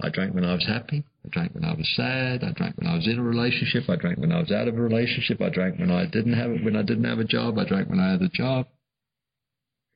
I 0.00 0.10
drank 0.10 0.34
when 0.34 0.44
I 0.44 0.54
was 0.54 0.66
happy. 0.66 1.04
I 1.24 1.28
drank 1.30 1.54
when 1.54 1.64
I 1.64 1.74
was 1.74 1.88
sad. 1.96 2.44
I 2.44 2.52
drank 2.52 2.78
when 2.78 2.86
I 2.86 2.94
was 2.94 3.06
in 3.06 3.18
a 3.18 3.22
relationship. 3.22 3.88
I 3.88 3.96
drank 3.96 4.18
when 4.18 4.32
I 4.32 4.40
was 4.40 4.52
out 4.52 4.68
of 4.68 4.76
a 4.76 4.80
relationship. 4.80 5.40
I 5.40 5.48
drank 5.48 5.78
when 5.78 5.90
I 5.90 6.06
didn't 6.06 6.34
have 6.34 6.50
it, 6.50 6.64
when 6.64 6.76
I 6.76 6.82
didn't 6.82 7.04
have 7.04 7.18
a 7.18 7.24
job. 7.24 7.58
I 7.58 7.64
drank 7.64 7.88
when 7.88 8.00
I 8.00 8.12
had 8.12 8.22
a 8.22 8.28
job. 8.28 8.66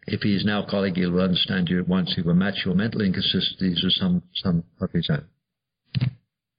If 0.07 0.23
he 0.23 0.35
is 0.35 0.43
an 0.43 0.51
alcoholic, 0.51 0.97
he 0.97 1.07
will 1.07 1.20
understand 1.20 1.68
you 1.68 1.79
at 1.79 1.89
once. 1.89 2.12
He 2.16 2.23
will 2.23 2.35
match 2.35 2.62
your 2.64 2.75
mental 2.75 3.03
inconsistencies 3.03 3.83
with 3.85 3.93
some, 3.93 4.23
some 4.35 4.64
of 4.81 4.91
his 4.91 5.09
own. 5.09 5.25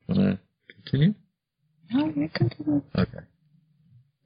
Want 0.08 0.22
to 0.22 0.40
continue? 0.74 1.14
No, 1.92 2.06
you 2.16 2.30
continue. 2.34 2.82
Okay. 2.98 3.20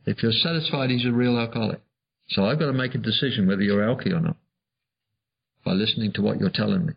If 0.05 0.21
you're 0.21 0.31
satisfied 0.31 0.91
he's 0.91 1.05
a 1.05 1.11
real 1.11 1.37
alcoholic, 1.37 1.81
so 2.29 2.45
I've 2.45 2.59
got 2.59 2.67
to 2.67 2.73
make 2.73 2.95
a 2.95 2.99
decision 2.99 3.47
whether 3.47 3.61
you're 3.61 3.81
alky 3.81 4.13
or 4.13 4.19
not 4.19 4.37
by 5.65 5.73
listening 5.73 6.13
to 6.13 6.21
what 6.21 6.39
you're 6.39 6.49
telling 6.49 6.85
me. 6.85 6.93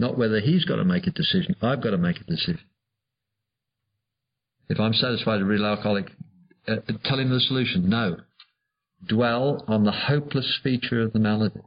Not 0.00 0.16
whether 0.16 0.40
he's 0.40 0.64
got 0.64 0.76
to 0.76 0.84
make 0.84 1.06
a 1.06 1.10
decision. 1.10 1.54
I've 1.60 1.82
got 1.82 1.90
to 1.90 1.98
make 1.98 2.18
a 2.18 2.24
decision. 2.24 2.60
If 4.70 4.80
I'm 4.80 4.94
satisfied 4.94 5.42
a 5.42 5.44
real 5.44 5.66
alcoholic, 5.66 6.06
uh, 6.66 6.76
tell 7.04 7.18
him 7.18 7.28
the 7.28 7.40
solution. 7.40 7.90
No 7.90 8.16
dwell 9.06 9.62
on 9.68 9.84
the 9.84 9.92
hopeless 9.92 10.58
feature 10.62 11.02
of 11.02 11.12
the 11.12 11.18
malady. 11.18 11.60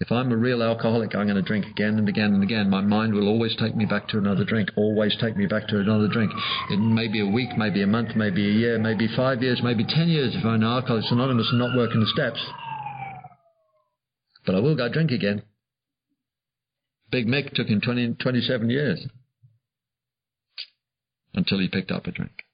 If 0.00 0.10
I'm 0.10 0.32
a 0.32 0.36
real 0.36 0.60
alcoholic, 0.60 1.14
I'm 1.14 1.26
going 1.26 1.36
to 1.36 1.42
drink 1.42 1.66
again 1.66 1.98
and 1.98 2.08
again 2.08 2.34
and 2.34 2.42
again. 2.42 2.68
My 2.68 2.80
mind 2.80 3.14
will 3.14 3.28
always 3.28 3.54
take 3.56 3.76
me 3.76 3.84
back 3.84 4.08
to 4.08 4.18
another 4.18 4.44
drink, 4.44 4.70
always 4.76 5.16
take 5.20 5.36
me 5.36 5.46
back 5.46 5.68
to 5.68 5.78
another 5.78 6.08
drink. 6.08 6.32
It 6.70 6.78
may 6.78 7.06
be 7.06 7.20
a 7.20 7.26
week, 7.26 7.50
maybe 7.56 7.82
a 7.82 7.86
month, 7.86 8.16
maybe 8.16 8.44
a 8.44 8.52
year, 8.52 8.78
maybe 8.78 9.08
five 9.16 9.40
years, 9.40 9.60
maybe 9.62 9.84
ten 9.84 10.08
years 10.08 10.34
if 10.34 10.44
I'm 10.44 10.54
an 10.54 10.64
Alcoholics 10.64 11.12
Anonymous 11.12 11.48
and 11.50 11.60
not 11.60 11.76
working 11.76 12.00
the 12.00 12.06
steps. 12.06 12.44
But 14.44 14.56
I 14.56 14.60
will 14.60 14.76
go 14.76 14.88
drink 14.88 15.12
again. 15.12 15.42
Big 17.10 17.26
Mick 17.26 17.52
took 17.54 17.68
him 17.68 17.80
20, 17.80 18.14
27 18.14 18.70
years 18.70 19.06
until 21.34 21.58
he 21.58 21.68
picked 21.68 21.90
up 21.90 22.06
a 22.06 22.12
drink. 22.12 22.44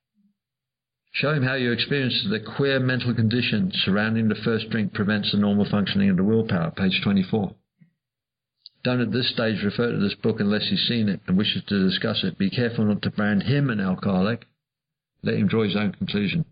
Show 1.13 1.33
him 1.33 1.43
how 1.43 1.55
your 1.55 1.73
experience 1.73 2.23
of 2.25 2.31
the 2.31 2.41
queer 2.57 2.79
mental 2.79 3.15
condition 3.15 3.73
surrounding 3.75 4.29
the 4.29 4.41
first 4.45 4.71
drink 4.71 4.95
prevents 4.95 5.33
the 5.33 5.39
normal 5.39 5.67
functioning 5.69 6.09
of 6.09 6.17
the 6.17 6.25
willpower, 6.25 6.71
page 6.71 7.01
24. 7.03 7.55
Don't 8.83 9.01
at 9.01 9.13
this 9.13 9.31
stage 9.31 9.63
refer 9.63 9.93
to 9.93 9.99
this 9.99 10.15
book 10.15 10.41
unless 10.41 10.69
he's 10.69 10.87
seen 10.89 11.09
it 11.09 11.21
and 11.27 11.37
wishes 11.37 11.63
to 11.67 11.89
discuss 11.89 12.23
it. 12.25 12.39
Be 12.39 12.49
careful 12.49 12.87
not 12.87 13.03
to 13.03 13.11
brand 13.11 13.43
him 13.43 13.69
an 13.69 13.81
alcoholic. 13.81 14.47
Let 15.23 15.35
him 15.35 15.49
draw 15.49 15.65
his 15.65 15.77
own 15.77 15.93
conclusion. 15.93 16.47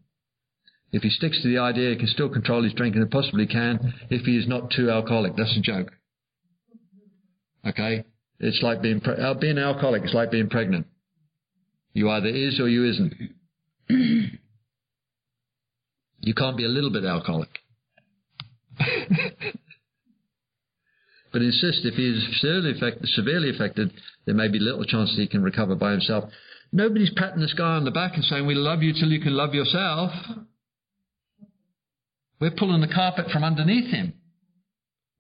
If 0.92 1.02
he 1.02 1.10
sticks 1.10 1.40
to 1.42 1.48
the 1.48 1.58
idea 1.58 1.90
he 1.90 1.96
can 1.96 2.08
still 2.08 2.28
control 2.28 2.62
his 2.62 2.74
drinking 2.74 3.02
and 3.02 3.10
possibly 3.10 3.46
can 3.46 3.94
if 4.10 4.26
he 4.26 4.36
is 4.36 4.48
not 4.48 4.70
too 4.70 4.90
alcoholic. 4.90 5.36
That's 5.36 5.56
a 5.56 5.60
joke. 5.60 5.92
Okay? 7.66 8.04
It's 8.40 8.62
like 8.62 8.82
being, 8.82 9.00
pre- 9.00 9.16
uh, 9.16 9.34
being 9.34 9.58
an 9.58 9.64
alcoholic. 9.64 10.04
It's 10.04 10.14
like 10.14 10.30
being 10.30 10.48
pregnant. 10.48 10.86
You 11.92 12.10
either 12.10 12.28
is 12.28 12.60
or 12.60 12.68
you 12.68 12.88
isn't. 12.88 13.14
You 16.20 16.34
can't 16.34 16.56
be 16.56 16.64
a 16.64 16.68
little 16.68 16.90
bit 16.90 17.04
alcoholic. 17.04 17.48
but 21.32 21.42
insist 21.42 21.84
if 21.84 21.94
he 21.94 22.10
is 22.10 22.40
severely 22.40 22.72
affected, 22.72 23.08
severely 23.14 23.50
affected, 23.50 23.92
there 24.26 24.34
may 24.34 24.48
be 24.48 24.58
little 24.58 24.84
chance 24.84 25.14
that 25.14 25.22
he 25.22 25.28
can 25.28 25.42
recover 25.42 25.74
by 25.74 25.92
himself. 25.92 26.30
Nobody's 26.72 27.12
patting 27.16 27.40
this 27.40 27.54
guy 27.54 27.76
on 27.76 27.84
the 27.84 27.90
back 27.90 28.14
and 28.14 28.24
saying, 28.24 28.46
We 28.46 28.54
love 28.54 28.82
you 28.82 28.92
till 28.92 29.08
you 29.08 29.20
can 29.20 29.34
love 29.34 29.54
yourself. 29.54 30.12
We're 32.40 32.50
pulling 32.50 32.80
the 32.80 32.92
carpet 32.92 33.30
from 33.32 33.42
underneath 33.42 33.90
him. 33.90 34.14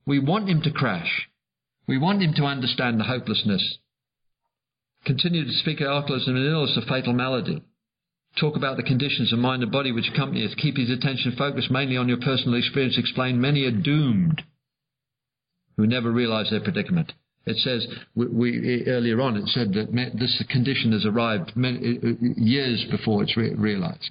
We 0.06 0.18
want 0.18 0.48
him 0.48 0.62
to 0.62 0.70
crash. 0.70 1.28
We 1.88 1.98
want 1.98 2.22
him 2.22 2.34
to 2.34 2.44
understand 2.44 3.00
the 3.00 3.04
hopelessness. 3.04 3.78
Continue 5.04 5.44
to 5.44 5.52
speak 5.52 5.80
of 5.80 5.88
alcoholism 5.88 6.36
and 6.36 6.46
illness, 6.46 6.76
a 6.76 6.86
fatal 6.86 7.12
malady 7.14 7.62
talk 8.38 8.56
about 8.56 8.76
the 8.76 8.82
conditions 8.82 9.32
of 9.32 9.38
mind 9.38 9.62
and 9.62 9.72
body 9.72 9.92
which 9.92 10.08
accompany 10.12 10.44
it, 10.44 10.56
keep 10.56 10.76
his 10.76 10.90
attention 10.90 11.34
focused 11.36 11.70
mainly 11.70 11.96
on 11.96 12.08
your 12.08 12.18
personal 12.18 12.58
experience, 12.58 12.98
explain 12.98 13.40
many 13.40 13.64
are 13.64 13.70
doomed 13.70 14.42
who 15.76 15.86
never 15.86 16.10
realize 16.10 16.50
their 16.50 16.60
predicament. 16.60 17.12
It 17.46 17.56
says, 17.58 17.86
we, 18.14 18.26
we, 18.26 18.84
earlier 18.86 19.20
on, 19.20 19.36
it 19.36 19.48
said 19.48 19.72
that 19.72 19.92
this 20.18 20.42
condition 20.50 20.92
has 20.92 21.06
arrived 21.06 21.52
many, 21.56 21.98
uh, 21.98 22.08
years 22.36 22.84
before 22.90 23.22
it's 23.22 23.36
re- 23.36 23.54
realized. 23.54 24.10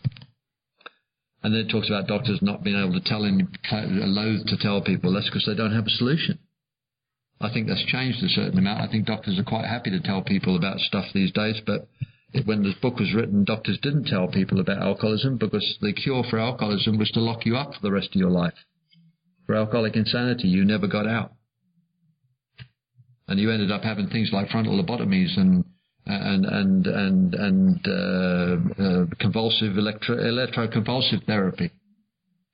And 1.43 1.53
then 1.53 1.61
it 1.61 1.69
talks 1.69 1.87
about 1.87 2.07
doctors 2.07 2.39
not 2.41 2.63
being 2.63 2.81
able 2.81 2.99
to 2.99 3.07
tell 3.07 3.23
him, 3.23 3.47
loath 3.71 4.45
to 4.47 4.57
tell 4.57 4.81
people. 4.81 5.13
That's 5.13 5.27
because 5.27 5.45
they 5.45 5.55
don't 5.55 5.75
have 5.75 5.85
a 5.85 5.89
solution. 5.91 6.39
I 7.39 7.51
think 7.53 7.67
that's 7.67 7.85
changed 7.85 8.23
a 8.23 8.29
certain 8.29 8.57
amount. 8.57 8.81
I 8.81 8.91
think 8.91 9.05
doctors 9.05 9.37
are 9.37 9.43
quite 9.43 9.65
happy 9.65 9.91
to 9.91 9.99
tell 9.99 10.23
people 10.23 10.57
about 10.57 10.79
stuff 10.79 11.05
these 11.13 11.31
days, 11.31 11.61
but 11.65 11.87
when 12.45 12.63
this 12.63 12.75
book 12.81 12.99
was 12.99 13.13
written, 13.13 13.43
doctors 13.43 13.79
didn't 13.81 14.05
tell 14.05 14.27
people 14.27 14.59
about 14.59 14.81
alcoholism 14.81 15.37
because 15.37 15.77
the 15.81 15.93
cure 15.93 16.23
for 16.29 16.39
alcoholism 16.39 16.97
was 16.97 17.11
to 17.11 17.19
lock 17.19 17.45
you 17.45 17.55
up 17.55 17.73
for 17.73 17.81
the 17.81 17.91
rest 17.91 18.09
of 18.09 18.19
your 18.19 18.31
life. 18.31 18.53
For 19.45 19.55
alcoholic 19.55 19.95
insanity, 19.95 20.47
you 20.47 20.65
never 20.65 20.87
got 20.87 21.07
out. 21.07 21.33
And 23.27 23.39
you 23.39 23.51
ended 23.51 23.71
up 23.71 23.83
having 23.83 24.07
things 24.07 24.29
like 24.31 24.49
frontal 24.49 24.81
lobotomies 24.81 25.37
and 25.37 25.63
and 26.05 26.45
and 26.45 26.87
and 26.87 27.35
and 27.35 27.87
uh, 27.87 28.83
uh, 28.83 29.05
convulsive 29.19 29.77
electro 29.77 30.15
electroconvulsive 30.15 31.25
therapy 31.25 31.71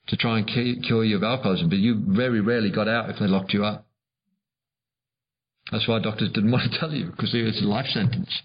to 0.08 0.18
try 0.18 0.40
and 0.40 0.48
cure 0.48 1.04
you 1.04 1.16
of 1.16 1.24
alcoholism. 1.24 1.70
But 1.70 1.78
you 1.78 2.04
very 2.08 2.42
rarely 2.42 2.72
got 2.72 2.88
out 2.88 3.10
if 3.10 3.20
they 3.20 3.28
locked 3.28 3.54
you 3.54 3.64
up. 3.64 3.86
That's 5.72 5.88
why 5.88 6.00
doctors 6.00 6.32
didn't 6.32 6.52
want 6.56 6.72
to 6.72 6.80
tell 6.80 6.92
you 6.92 7.12
because 7.12 7.34
it 7.34 7.44
was 7.44 7.62
a 7.62 7.66
life 7.66 7.88
sentence. 7.88 8.42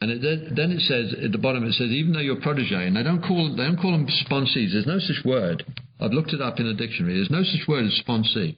And 0.00 0.10
it, 0.10 0.54
then 0.54 0.72
it 0.72 0.80
says 0.80 1.14
at 1.24 1.32
the 1.32 1.38
bottom, 1.38 1.64
it 1.64 1.72
says 1.72 1.88
even 1.88 2.12
though 2.12 2.20
you're 2.20 2.40
protege, 2.40 2.86
and 2.86 2.96
they 2.96 3.02
don't 3.02 3.22
call 3.22 3.56
they 3.56 3.64
don't 3.64 3.80
call 3.80 3.92
them 3.92 4.06
sponsees. 4.06 4.72
There's 4.72 4.86
no 4.86 4.98
such 4.98 5.24
word. 5.24 5.64
I've 5.98 6.12
looked 6.12 6.34
it 6.34 6.42
up 6.42 6.60
in 6.60 6.66
a 6.66 6.74
dictionary. 6.74 7.14
There's 7.14 7.30
no 7.30 7.42
such 7.42 7.66
word 7.66 7.86
as 7.86 8.02
sponsee. 8.06 8.56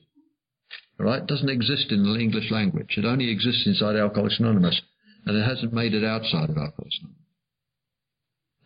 All 0.99 1.07
right, 1.07 1.23
it 1.23 1.29
doesn't 1.29 1.49
exist 1.49 1.93
in 1.93 2.03
the 2.03 2.19
English 2.19 2.51
language. 2.51 2.95
It 2.97 3.05
only 3.05 3.31
exists 3.31 3.67
inside 3.67 3.95
Alcoholics 3.95 4.41
Anonymous, 4.41 4.81
and 5.27 5.37
it 5.37 5.45
hasn't 5.47 5.73
made 5.73 5.95
it 5.95 6.03
outside 6.03 6.51
of 6.51 6.59
Alcoholics 6.59 6.99
Anonymous. 6.99 7.23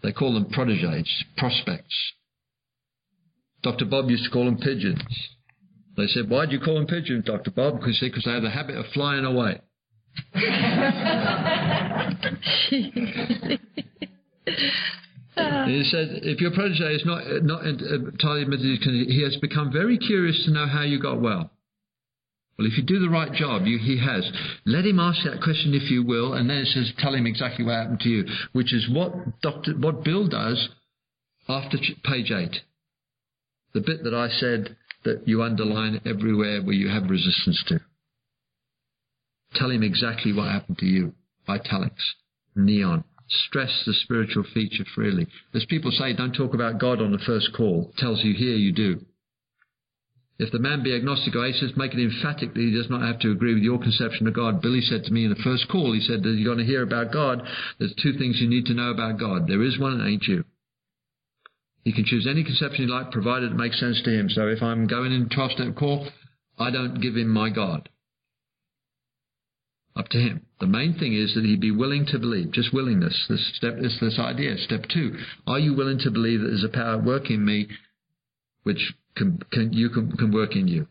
They 0.03 0.13
call 0.13 0.33
them 0.33 0.51
proteges, 0.51 1.25
prospects. 1.37 1.95
Dr. 3.63 3.85
Bob 3.85 4.09
used 4.09 4.25
to 4.25 4.31
call 4.31 4.47
them 4.47 4.57
pigeons. 4.57 5.03
They 5.97 6.07
said, 6.07 6.29
"Why 6.29 6.47
do 6.47 6.53
you 6.53 6.61
call 6.61 6.75
them 6.75 6.87
pigeons, 6.87 7.25
Dr. 7.25 7.51
Bob?" 7.51 7.81
Because 7.81 8.01
they 8.01 8.31
have 8.31 8.43
the 8.43 8.51
habit 8.51 8.77
of 8.77 8.87
flying 8.95 9.25
away 9.25 9.61
he 15.67 15.85
said, 15.91 16.21
if 16.23 16.41
your 16.41 16.53
protege 16.53 16.95
is 16.95 17.05
not, 17.05 17.25
not 17.43 17.65
entirely 17.65 18.43
admitted, 18.43 18.81
he 19.09 19.23
has 19.23 19.37
become 19.37 19.73
very 19.73 19.99
curious 19.99 20.45
to 20.45 20.51
know 20.51 20.67
how 20.67 20.83
you 20.83 21.01
got 21.01 21.21
well. 21.21 21.51
Well, 22.59 22.67
if 22.67 22.77
you 22.77 22.85
do 22.85 23.01
the 23.01 23.09
right 23.09 23.33
job, 23.33 23.67
you, 23.67 23.79
he 23.79 23.99
has. 23.99 24.31
Let 24.67 24.85
him 24.85 24.99
ask 25.01 25.25
that 25.25 25.43
question 25.43 25.73
if 25.75 25.91
you 25.91 26.05
will, 26.05 26.35
and 26.35 26.51
then 26.51 26.59
it 26.59 26.67
says, 26.67 26.93
tell 26.99 27.15
him 27.15 27.27
exactly 27.27 27.65
what 27.65 27.75
happened 27.75 28.01
to 28.01 28.09
you, 28.09 28.27
which 28.53 28.75
is 28.75 28.89
what 28.91 29.41
Dr. 29.41 29.73
what 29.79 30.05
Bill 30.05 30.29
does 30.29 30.69
after 31.49 31.79
page 32.05 32.31
eight. 32.31 32.61
The 33.73 33.81
bit 33.81 34.05
that 34.05 34.15
I 34.15 34.29
said 34.29 34.77
that 35.05 35.27
you 35.27 35.43
underline 35.43 36.01
everywhere 36.07 36.63
where 36.63 36.75
you 36.75 36.89
have 36.89 37.11
resistance 37.11 37.63
to. 37.69 37.81
Tell 39.55 39.71
him 39.71 39.83
exactly 39.83 40.33
what 40.33 40.51
happened 40.51 40.79
to 40.79 40.87
you. 40.87 41.13
Italics. 41.49 42.15
Neon. 42.55 43.05
Stress 43.29 43.83
the 43.87 43.95
spiritual 43.95 44.45
feature 44.55 44.85
freely. 44.95 45.27
As 45.55 45.65
people 45.67 45.91
say, 45.91 46.13
don't 46.13 46.35
talk 46.35 46.55
about 46.55 46.81
God 46.81 47.01
on 47.01 47.13
the 47.13 47.19
first 47.27 47.51
call. 47.57 47.93
Tells 47.97 48.23
you 48.23 48.35
here 48.35 48.57
you 48.57 48.73
do. 48.73 49.01
If 50.39 50.51
the 50.51 50.59
man 50.59 50.83
be 50.83 50.95
agnostic 50.95 51.37
or 51.37 51.47
atheist, 51.47 51.77
make 51.77 51.95
it 51.95 52.03
emphatic 52.03 52.55
that 52.55 52.61
he 52.61 52.75
does 52.75 52.91
not 52.91 53.03
have 53.03 53.21
to 53.21 53.31
agree 53.31 53.55
with 53.55 53.63
your 53.63 53.79
conception 53.79 54.27
of 54.27 54.35
God. 54.35 54.61
Billy 54.61 54.81
said 54.81 55.05
to 55.05 55.13
me 55.13 55.25
in 55.25 55.31
the 55.31 55.37
first 55.37 55.69
call, 55.69 55.93
he 55.93 56.01
said 56.01 56.23
that 56.23 56.31
you're 56.31 56.53
going 56.53 56.65
to 56.65 56.71
hear 56.71 56.83
about 56.83 57.13
God. 57.13 57.43
There's 57.79 57.95
two 58.03 58.15
things 58.19 58.41
you 58.41 58.49
need 58.49 58.67
to 58.67 58.75
know 58.75 58.91
about 58.91 59.21
God. 59.21 59.47
There 59.47 59.63
is 59.63 59.79
one 59.79 60.01
ain't 60.01 60.25
you. 60.25 60.45
He 61.83 61.93
can 61.93 62.05
choose 62.05 62.27
any 62.31 62.45
conception 62.45 62.87
he 62.87 62.91
like, 62.91 63.11
provided 63.11 63.53
it 63.53 63.57
makes 63.57 63.81
sense 63.81 64.01
to 64.03 64.11
him. 64.11 64.29
So 64.31 64.47
if 64.49 64.63
I'm 64.63 64.87
going 64.87 65.13
in 65.13 65.29
12 65.29 65.53
step 65.53 65.77
call, 65.77 66.09
I 66.59 66.71
don't 66.71 67.01
give 67.01 67.17
him 67.17 67.29
my 67.29 67.51
God. 67.51 67.89
Up 69.95 70.09
to 70.09 70.19
him. 70.19 70.47
The 70.61 70.67
main 70.67 70.95
thing 70.99 71.13
is 71.13 71.35
that 71.35 71.45
he 71.45 71.57
be 71.57 71.71
willing 71.71 72.07
to 72.07 72.19
believe. 72.19 72.53
Just 72.53 72.73
willingness. 72.73 73.27
This 73.29 73.53
step 73.57 73.75
is 73.79 73.99
this 74.01 74.19
idea. 74.19 74.57
Step 74.59 74.85
two. 74.93 75.17
Are 75.47 75.59
you 75.59 75.75
willing 75.75 75.99
to 75.99 76.11
believe 76.11 76.41
that 76.41 76.47
there's 76.47 76.65
a 76.65 76.69
power 76.69 76.99
working 76.99 77.37
in 77.37 77.45
me 77.45 77.69
which 78.63 78.95
can, 79.17 79.41
can, 79.51 79.73
you 79.73 79.91
can, 79.91 80.13
can 80.13 80.33
work 80.33 80.57
in 80.57 80.69
you? 80.69 80.87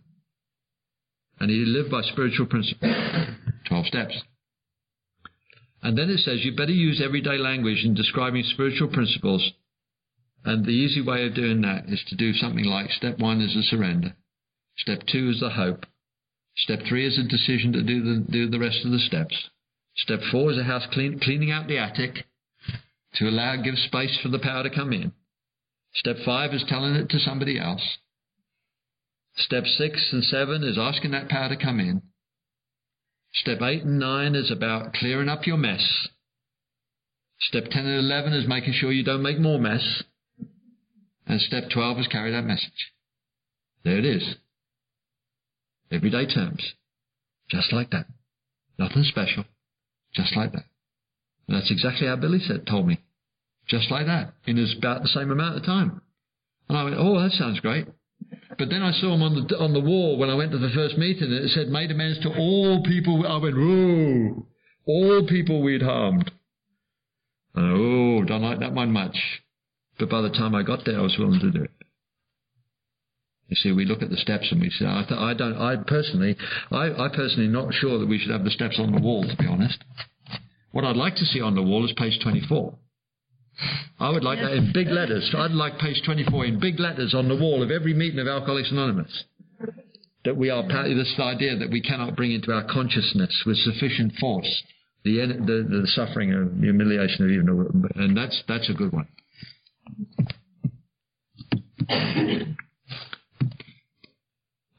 And 1.39 1.49
he 1.49 1.65
live 1.65 1.89
by 1.89 2.01
spiritual 2.01 2.45
principles. 2.45 2.93
12 3.67 3.85
steps. 3.87 4.21
And 5.81 5.97
then 5.97 6.09
it 6.09 6.19
says 6.19 6.43
you 6.43 6.55
better 6.55 6.71
use 6.71 7.01
everyday 7.03 7.37
language 7.37 7.83
in 7.83 7.95
describing 7.95 8.43
spiritual 8.43 8.89
principles. 8.89 9.51
And 10.43 10.65
the 10.65 10.71
easy 10.71 11.01
way 11.01 11.25
of 11.27 11.35
doing 11.35 11.61
that 11.61 11.85
is 11.87 12.03
to 12.07 12.15
do 12.15 12.33
something 12.33 12.65
like 12.65 12.91
step 12.91 13.19
one 13.19 13.41
is 13.41 13.55
a 13.55 13.63
surrender. 13.63 14.15
Step 14.77 15.03
two 15.11 15.29
is 15.29 15.39
the 15.39 15.51
hope. 15.51 15.85
Step 16.57 16.79
three 16.87 17.05
is 17.05 17.17
a 17.17 17.23
decision 17.23 17.73
to 17.73 17.83
do 17.83 18.01
the, 18.03 18.25
do 18.31 18.49
the 18.49 18.59
rest 18.59 18.83
of 18.83 18.91
the 18.91 18.99
steps. 18.99 19.49
Step 19.95 20.19
four 20.31 20.51
is 20.51 20.57
a 20.57 20.63
house 20.63 20.87
clean, 20.91 21.19
cleaning 21.19 21.51
out 21.51 21.67
the 21.67 21.77
attic 21.77 22.25
to 23.15 23.27
allow, 23.27 23.55
give 23.57 23.75
space 23.77 24.17
for 24.21 24.29
the 24.29 24.39
power 24.39 24.63
to 24.63 24.69
come 24.69 24.93
in. 24.93 25.11
Step 25.93 26.15
five 26.25 26.53
is 26.53 26.63
telling 26.67 26.95
it 26.95 27.09
to 27.09 27.19
somebody 27.19 27.59
else. 27.59 27.97
Step 29.35 29.65
six 29.65 30.09
and 30.11 30.23
seven 30.23 30.63
is 30.63 30.77
asking 30.77 31.11
that 31.11 31.29
power 31.29 31.49
to 31.49 31.57
come 31.57 31.79
in. 31.79 32.01
Step 33.33 33.61
eight 33.61 33.83
and 33.83 33.99
nine 33.99 34.35
is 34.35 34.51
about 34.51 34.93
clearing 34.93 35.29
up 35.29 35.45
your 35.45 35.57
mess. 35.57 36.07
Step 37.39 37.65
10 37.71 37.85
and 37.85 37.99
11 37.99 38.33
is 38.33 38.47
making 38.47 38.73
sure 38.73 38.91
you 38.91 39.03
don't 39.03 39.23
make 39.23 39.39
more 39.39 39.57
mess. 39.57 40.03
And 41.31 41.39
step 41.39 41.69
12 41.73 41.99
is 41.99 42.07
carry 42.07 42.31
that 42.31 42.43
message. 42.43 42.91
There 43.85 43.97
it 43.97 44.03
is. 44.03 44.35
Everyday 45.89 46.25
terms. 46.25 46.73
Just 47.49 47.71
like 47.71 47.89
that. 47.91 48.07
Nothing 48.77 49.03
special. 49.03 49.45
Just 50.13 50.35
like 50.35 50.51
that. 50.51 50.65
And 51.47 51.55
that's 51.55 51.71
exactly 51.71 52.07
how 52.07 52.17
Billy 52.17 52.39
said, 52.45 52.67
told 52.67 52.85
me. 52.85 52.99
Just 53.65 53.89
like 53.89 54.07
that. 54.07 54.33
In 54.45 54.59
about 54.77 55.03
the 55.03 55.07
same 55.07 55.31
amount 55.31 55.55
of 55.55 55.63
time. 55.63 56.01
And 56.67 56.77
I 56.77 56.83
went, 56.83 56.97
oh, 56.99 57.21
that 57.21 57.31
sounds 57.31 57.61
great. 57.61 57.87
But 58.59 58.69
then 58.69 58.81
I 58.81 58.91
saw 58.91 59.13
him 59.13 59.21
on 59.21 59.47
the 59.47 59.57
on 59.57 59.71
the 59.71 59.79
wall 59.79 60.17
when 60.17 60.29
I 60.29 60.35
went 60.35 60.51
to 60.51 60.57
the 60.57 60.71
first 60.75 60.97
meeting. 60.97 61.31
And 61.31 61.45
it 61.45 61.51
said, 61.51 61.69
made 61.69 61.91
amends 61.91 62.19
to 62.23 62.29
all 62.37 62.83
people. 62.83 63.25
I 63.25 63.37
went, 63.37 63.55
whoa, 63.55 64.47
all 64.85 65.25
people 65.29 65.61
we'd 65.61 65.81
harmed. 65.81 66.29
And, 67.55 67.71
oh, 67.71 68.25
don't 68.25 68.41
like 68.41 68.59
that 68.59 68.73
one 68.73 68.91
much. 68.91 69.15
But 70.01 70.09
by 70.09 70.21
the 70.21 70.31
time 70.31 70.55
I 70.55 70.63
got 70.63 70.83
there, 70.83 70.97
I 70.97 71.03
was 71.03 71.15
willing 71.19 71.39
to 71.41 71.51
do 71.51 71.63
it. 71.63 71.69
You 73.49 73.55
see, 73.55 73.71
we 73.71 73.85
look 73.85 74.01
at 74.01 74.09
the 74.09 74.17
steps 74.17 74.47
and 74.51 74.59
we 74.59 74.71
say, 74.71 74.85
I, 74.87 75.05
th- 75.07 75.19
I 75.19 75.35
don't, 75.35 75.55
I 75.55 75.75
personally, 75.85 76.35
I, 76.71 77.05
I 77.05 77.07
personally 77.13 77.47
not 77.47 77.71
sure 77.71 77.99
that 77.99 78.07
we 78.07 78.17
should 78.17 78.31
have 78.31 78.43
the 78.43 78.49
steps 78.49 78.79
on 78.79 78.93
the 78.93 78.99
wall, 78.99 79.23
to 79.23 79.35
be 79.37 79.45
honest. 79.45 79.77
What 80.71 80.85
I'd 80.85 80.95
like 80.95 81.17
to 81.17 81.25
see 81.25 81.39
on 81.39 81.53
the 81.53 81.61
wall 81.61 81.85
is 81.85 81.91
page 81.97 82.17
24. 82.23 82.73
I 83.99 84.09
would 84.09 84.23
like 84.23 84.39
that 84.39 84.53
in 84.53 84.71
big 84.73 84.87
letters. 84.87 85.35
I'd 85.37 85.51
like 85.51 85.77
page 85.77 86.01
24 86.03 86.45
in 86.45 86.59
big 86.59 86.79
letters 86.79 87.13
on 87.13 87.27
the 87.27 87.35
wall 87.35 87.61
of 87.61 87.69
every 87.69 87.93
meeting 87.93 88.17
of 88.17 88.27
Alcoholics 88.27 88.71
Anonymous. 88.71 89.25
That 90.25 90.35
we 90.35 90.49
are, 90.49 90.63
this 90.63 91.13
idea 91.19 91.57
that 91.57 91.69
we 91.69 91.81
cannot 91.81 92.15
bring 92.15 92.31
into 92.31 92.51
our 92.51 92.63
consciousness 92.63 93.43
with 93.45 93.57
sufficient 93.57 94.13
force 94.15 94.63
the, 95.03 95.17
the, 95.27 95.81
the 95.81 95.87
suffering 95.87 96.31
and 96.31 96.63
humiliation 96.63 97.25
of 97.25 97.31
even, 97.31 97.89
and 97.95 98.17
that's, 98.17 98.41
that's 98.47 98.69
a 98.69 98.73
good 98.73 98.91
one. 98.91 99.07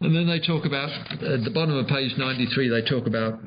And 0.01 0.17
then 0.17 0.27
they 0.27 0.41
talk 0.45 0.67
about, 0.67 0.89
at 1.23 1.45
the 1.45 1.51
bottom 1.55 1.77
of 1.77 1.87
page 1.87 2.13
93, 2.19 2.69
they 2.69 2.83
talk 2.83 3.07
about 3.07 3.39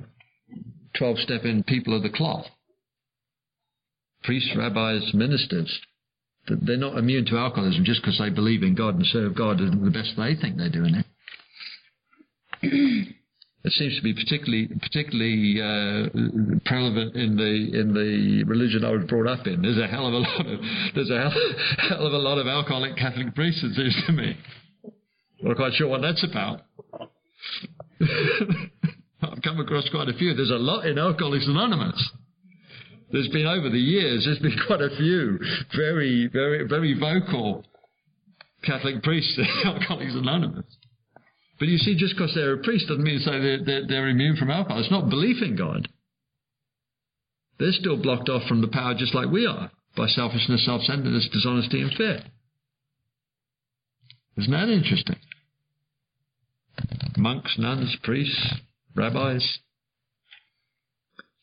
12 0.97 1.19
step 1.19 1.43
in 1.43 1.63
people 1.63 1.95
of 1.95 2.01
the 2.01 2.09
cloth. 2.09 2.45
Priests, 4.23 4.55
rabbis, 4.57 5.13
ministers. 5.13 5.79
They're 6.47 6.77
not 6.77 6.97
immune 6.97 7.25
to 7.25 7.37
alcoholism 7.37 7.83
just 7.83 8.01
because 8.01 8.19
they 8.19 8.29
believe 8.29 8.63
in 8.63 8.73
God 8.73 8.95
and 8.95 9.05
serve 9.05 9.35
God 9.35 9.57
the 9.59 9.91
best 9.91 10.13
they 10.15 10.35
think 10.35 10.57
they're 10.57 10.69
doing 10.69 11.03
it. 12.61 13.15
It 13.65 13.71
seems 13.73 13.95
to 13.97 14.03
be 14.03 14.13
particularly 14.13 14.69
particularly 14.79 15.57
uh, 15.57 16.05
prevalent 16.65 17.15
in 17.15 17.35
the 17.35 17.79
in 17.79 17.93
the 17.93 18.43
religion 18.45 18.85
I 18.85 18.91
was 18.91 19.05
brought 19.09 19.25
up 19.25 19.47
in. 19.47 19.63
There's 19.63 19.79
a 19.79 19.87
hell 19.87 20.05
of 20.05 20.13
a 20.13 20.17
lot 20.17 20.45
of 20.45 20.59
there's 20.93 21.09
a 21.09 21.17
hell, 21.17 21.33
hell 21.89 22.05
of 22.05 22.13
a 22.13 22.17
lot 22.17 22.37
of 22.37 22.45
alcoholic 22.45 22.95
Catholic 22.95 23.33
priests. 23.33 23.63
It 23.63 23.73
seems 23.73 23.95
to 24.05 24.13
me. 24.13 24.37
I'm 24.85 25.47
not 25.47 25.57
quite 25.57 25.73
sure 25.73 25.87
what 25.87 26.01
that's 26.01 26.23
about. 26.23 26.61
I've 29.21 29.41
come 29.41 29.59
across 29.59 29.89
quite 29.89 30.09
a 30.09 30.13
few. 30.13 30.35
There's 30.35 30.51
a 30.51 30.61
lot 30.61 30.85
in 30.85 30.99
Alcoholics 30.99 31.47
Anonymous. 31.47 32.11
There's 33.11 33.29
been 33.29 33.47
over 33.47 33.71
the 33.71 33.79
years, 33.79 34.25
there's 34.25 34.39
been 34.39 34.59
quite 34.67 34.81
a 34.81 34.95
few 34.95 35.39
very, 35.75 36.29
very, 36.31 36.67
very 36.67 36.99
vocal 36.99 37.65
Catholic 38.63 39.01
priests 39.01 39.39
in 39.39 39.47
Alcoholics 39.65 40.13
Anonymous. 40.13 40.65
But 41.57 41.69
you 41.69 41.77
see, 41.77 41.95
just 41.95 42.15
because 42.15 42.33
they're 42.35 42.53
a 42.53 42.63
priest 42.63 42.87
doesn't 42.87 43.03
mean 43.03 43.21
they're, 43.25 43.63
they're, 43.63 43.87
they're 43.87 44.09
immune 44.09 44.35
from 44.35 44.51
alcohol. 44.51 44.79
It's 44.79 44.91
not 44.91 45.09
belief 45.09 45.41
in 45.41 45.55
God. 45.55 45.87
They're 47.59 47.71
still 47.71 48.01
blocked 48.01 48.27
off 48.27 48.43
from 48.47 48.61
the 48.61 48.67
power 48.67 48.93
just 48.93 49.15
like 49.15 49.29
we 49.29 49.45
are 49.45 49.71
by 49.95 50.07
selfishness, 50.07 50.65
self-centeredness, 50.65 51.29
dishonesty, 51.31 51.81
and 51.81 51.93
fear. 51.93 52.19
Isn't 54.37 54.51
that 54.51 54.67
interesting? 54.67 55.15
Monks, 57.15 57.55
nuns, 57.57 57.95
priests, 58.03 58.55
rabbis. 58.93 59.59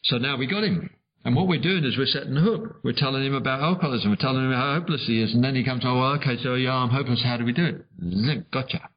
So 0.04 0.18
now 0.18 0.36
we 0.36 0.46
got 0.46 0.64
him. 0.64 0.90
And 1.24 1.34
what 1.34 1.48
we're 1.48 1.62
doing 1.62 1.84
is 1.84 1.96
we're 1.96 2.06
setting 2.06 2.34
the 2.34 2.40
hook. 2.40 2.80
We're 2.82 2.92
telling 2.92 3.24
him 3.24 3.34
about 3.34 3.62
alcoholism. 3.62 4.10
We're 4.10 4.16
telling 4.16 4.44
him 4.44 4.52
how 4.52 4.78
hopeless 4.78 5.04
he 5.06 5.22
is. 5.22 5.32
And 5.32 5.42
then 5.42 5.54
he 5.54 5.64
comes, 5.64 5.82
oh, 5.86 5.98
well, 5.98 6.12
okay, 6.14 6.36
so 6.42 6.54
yeah, 6.54 6.74
I'm 6.74 6.90
hopeless. 6.90 7.22
How 7.24 7.38
do 7.38 7.44
we 7.44 7.52
do 7.52 7.64
it? 7.64 7.86
Zip, 8.26 8.50
gotcha. 8.50 8.90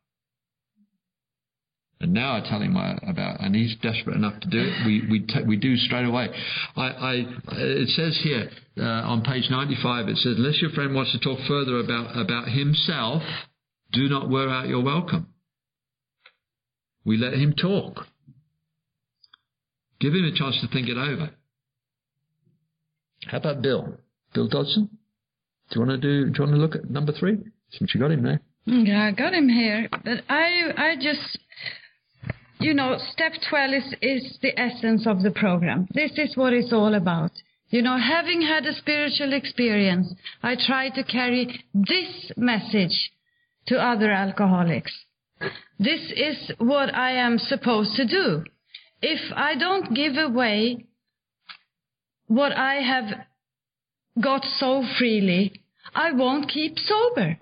And 2.05 2.13
now 2.13 2.35
I 2.35 2.47
tell 2.47 2.61
him 2.61 2.75
about, 2.75 3.39
and 3.39 3.55
he's 3.55 3.75
desperate 3.81 4.15
enough 4.15 4.39
to 4.41 4.47
do 4.47 4.59
it. 4.59 4.85
We 4.85 5.07
we 5.09 5.19
t- 5.21 5.41
we 5.47 5.57
do 5.57 5.75
straight 5.75 6.05
away. 6.05 6.29
I, 6.75 6.83
I 6.83 7.13
it 7.53 7.89
says 7.89 8.19
here 8.21 8.47
uh, 8.77 9.09
on 9.09 9.23
page 9.23 9.49
95. 9.49 10.09
It 10.09 10.17
says 10.17 10.35
unless 10.37 10.61
your 10.61 10.69
friend 10.69 10.93
wants 10.93 11.13
to 11.13 11.19
talk 11.19 11.39
further 11.47 11.79
about 11.79 12.15
about 12.15 12.49
himself, 12.49 13.23
do 13.91 14.07
not 14.07 14.29
wear 14.29 14.51
out 14.51 14.67
your 14.67 14.83
welcome. 14.83 15.33
We 17.03 17.17
let 17.17 17.33
him 17.33 17.55
talk. 17.59 18.05
Give 19.99 20.13
him 20.13 20.25
a 20.25 20.37
chance 20.37 20.61
to 20.61 20.67
think 20.67 20.87
it 20.87 20.97
over. 20.97 21.31
How 23.31 23.37
about 23.37 23.63
Bill? 23.63 23.97
Bill 24.35 24.47
Dotson? 24.47 24.89
Do 25.71 25.79
you 25.79 25.81
want 25.81 25.89
to 25.89 25.97
do? 25.97 26.29
Do 26.29 26.37
you 26.37 26.45
want 26.45 26.55
to 26.55 26.61
look 26.61 26.75
at 26.75 26.87
number 26.87 27.13
three? 27.13 27.39
Since 27.71 27.95
you 27.95 27.99
got 27.99 28.11
him 28.11 28.21
there. 28.21 28.41
Yeah, 28.67 29.07
I 29.07 29.11
got 29.11 29.33
him 29.33 29.49
here, 29.49 29.87
but 29.91 30.23
I 30.29 30.71
I 30.75 30.95
just 30.95 31.37
you 32.59 32.73
know, 32.73 32.97
step 33.11 33.33
12 33.49 33.73
is, 33.73 33.95
is 34.01 34.37
the 34.41 34.59
essence 34.59 35.05
of 35.07 35.21
the 35.21 35.31
program. 35.31 35.87
This 35.93 36.11
is 36.17 36.35
what 36.35 36.53
it's 36.53 36.73
all 36.73 36.93
about. 36.93 37.31
You 37.69 37.81
know, 37.81 37.97
having 37.97 38.41
had 38.41 38.65
a 38.65 38.73
spiritual 38.73 39.33
experience, 39.33 40.13
I 40.41 40.55
try 40.55 40.89
to 40.89 41.03
carry 41.03 41.63
this 41.73 42.31
message 42.37 43.11
to 43.67 43.77
other 43.77 44.11
alcoholics. 44.11 44.91
This 45.79 46.11
is 46.15 46.51
what 46.59 46.93
I 46.93 47.11
am 47.11 47.37
supposed 47.37 47.95
to 47.95 48.05
do. 48.05 48.43
If 49.01 49.19
I 49.35 49.55
don't 49.55 49.93
give 49.93 50.17
away 50.17 50.85
what 52.27 52.53
I 52.53 52.75
have 52.75 53.25
got 54.21 54.45
so 54.57 54.83
freely, 54.97 55.61
I 55.93 56.11
won't 56.11 56.49
keep 56.49 56.79
sober. 56.79 57.37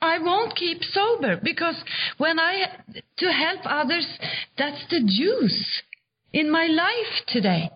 I 0.00 0.18
won't 0.18 0.56
keep 0.56 0.82
sober 0.82 1.38
because 1.42 1.76
when 2.18 2.38
I, 2.38 2.78
to 3.18 3.32
help 3.32 3.60
others, 3.64 4.06
that's 4.56 4.84
the 4.90 5.00
juice 5.00 5.82
in 6.32 6.50
my 6.50 6.66
life 6.66 7.26
today 7.28 7.70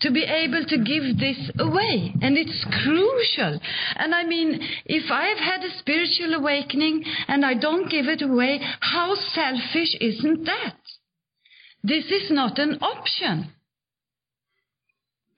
to 0.00 0.10
be 0.10 0.24
able 0.24 0.64
to 0.64 0.78
give 0.78 1.18
this 1.18 1.50
away. 1.58 2.14
And 2.22 2.38
it's 2.38 2.64
crucial. 2.82 3.60
And 3.96 4.14
I 4.14 4.24
mean, 4.24 4.60
if 4.86 5.10
I've 5.10 5.38
had 5.38 5.62
a 5.62 5.78
spiritual 5.78 6.34
awakening 6.34 7.04
and 7.28 7.44
I 7.44 7.54
don't 7.54 7.90
give 7.90 8.06
it 8.06 8.22
away, 8.22 8.60
how 8.80 9.14
selfish 9.14 9.96
isn't 10.00 10.44
that? 10.46 10.76
This 11.82 12.06
is 12.06 12.30
not 12.30 12.58
an 12.58 12.78
option. 12.80 13.52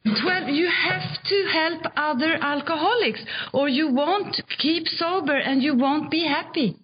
12, 0.04 0.48
you 0.48 0.68
have 0.68 1.22
to 1.24 1.48
help 1.52 1.82
other 1.96 2.34
alcoholics 2.34 3.24
or 3.52 3.68
you 3.68 3.92
won't 3.92 4.40
keep 4.58 4.86
sober 4.88 5.36
and 5.36 5.62
you 5.62 5.76
won't 5.76 6.10
be 6.10 6.26
happy. 6.26 6.76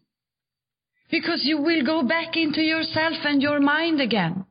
Because 1.11 1.41
you 1.45 1.61
will 1.61 1.85
go 1.85 2.03
back 2.03 2.37
into 2.37 2.61
yourself 2.61 3.15
and 3.25 3.43
your 3.43 3.61
mind 3.61 4.01
again. 4.01 4.45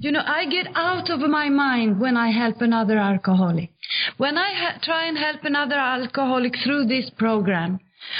You 0.00 0.10
know, 0.10 0.22
I 0.26 0.46
get 0.46 0.66
out 0.74 1.10
of 1.10 1.20
my 1.20 1.48
mind 1.48 2.00
when 2.00 2.16
I 2.16 2.30
help 2.30 2.60
another 2.60 2.98
alcoholic. 2.98 3.70
When 4.16 4.36
I 4.36 4.52
ha- 4.52 4.78
try 4.82 5.06
and 5.06 5.16
help 5.16 5.44
another 5.44 5.76
alcoholic 5.76 6.54
through 6.64 6.86
this 6.86 7.08
program, 7.16 7.78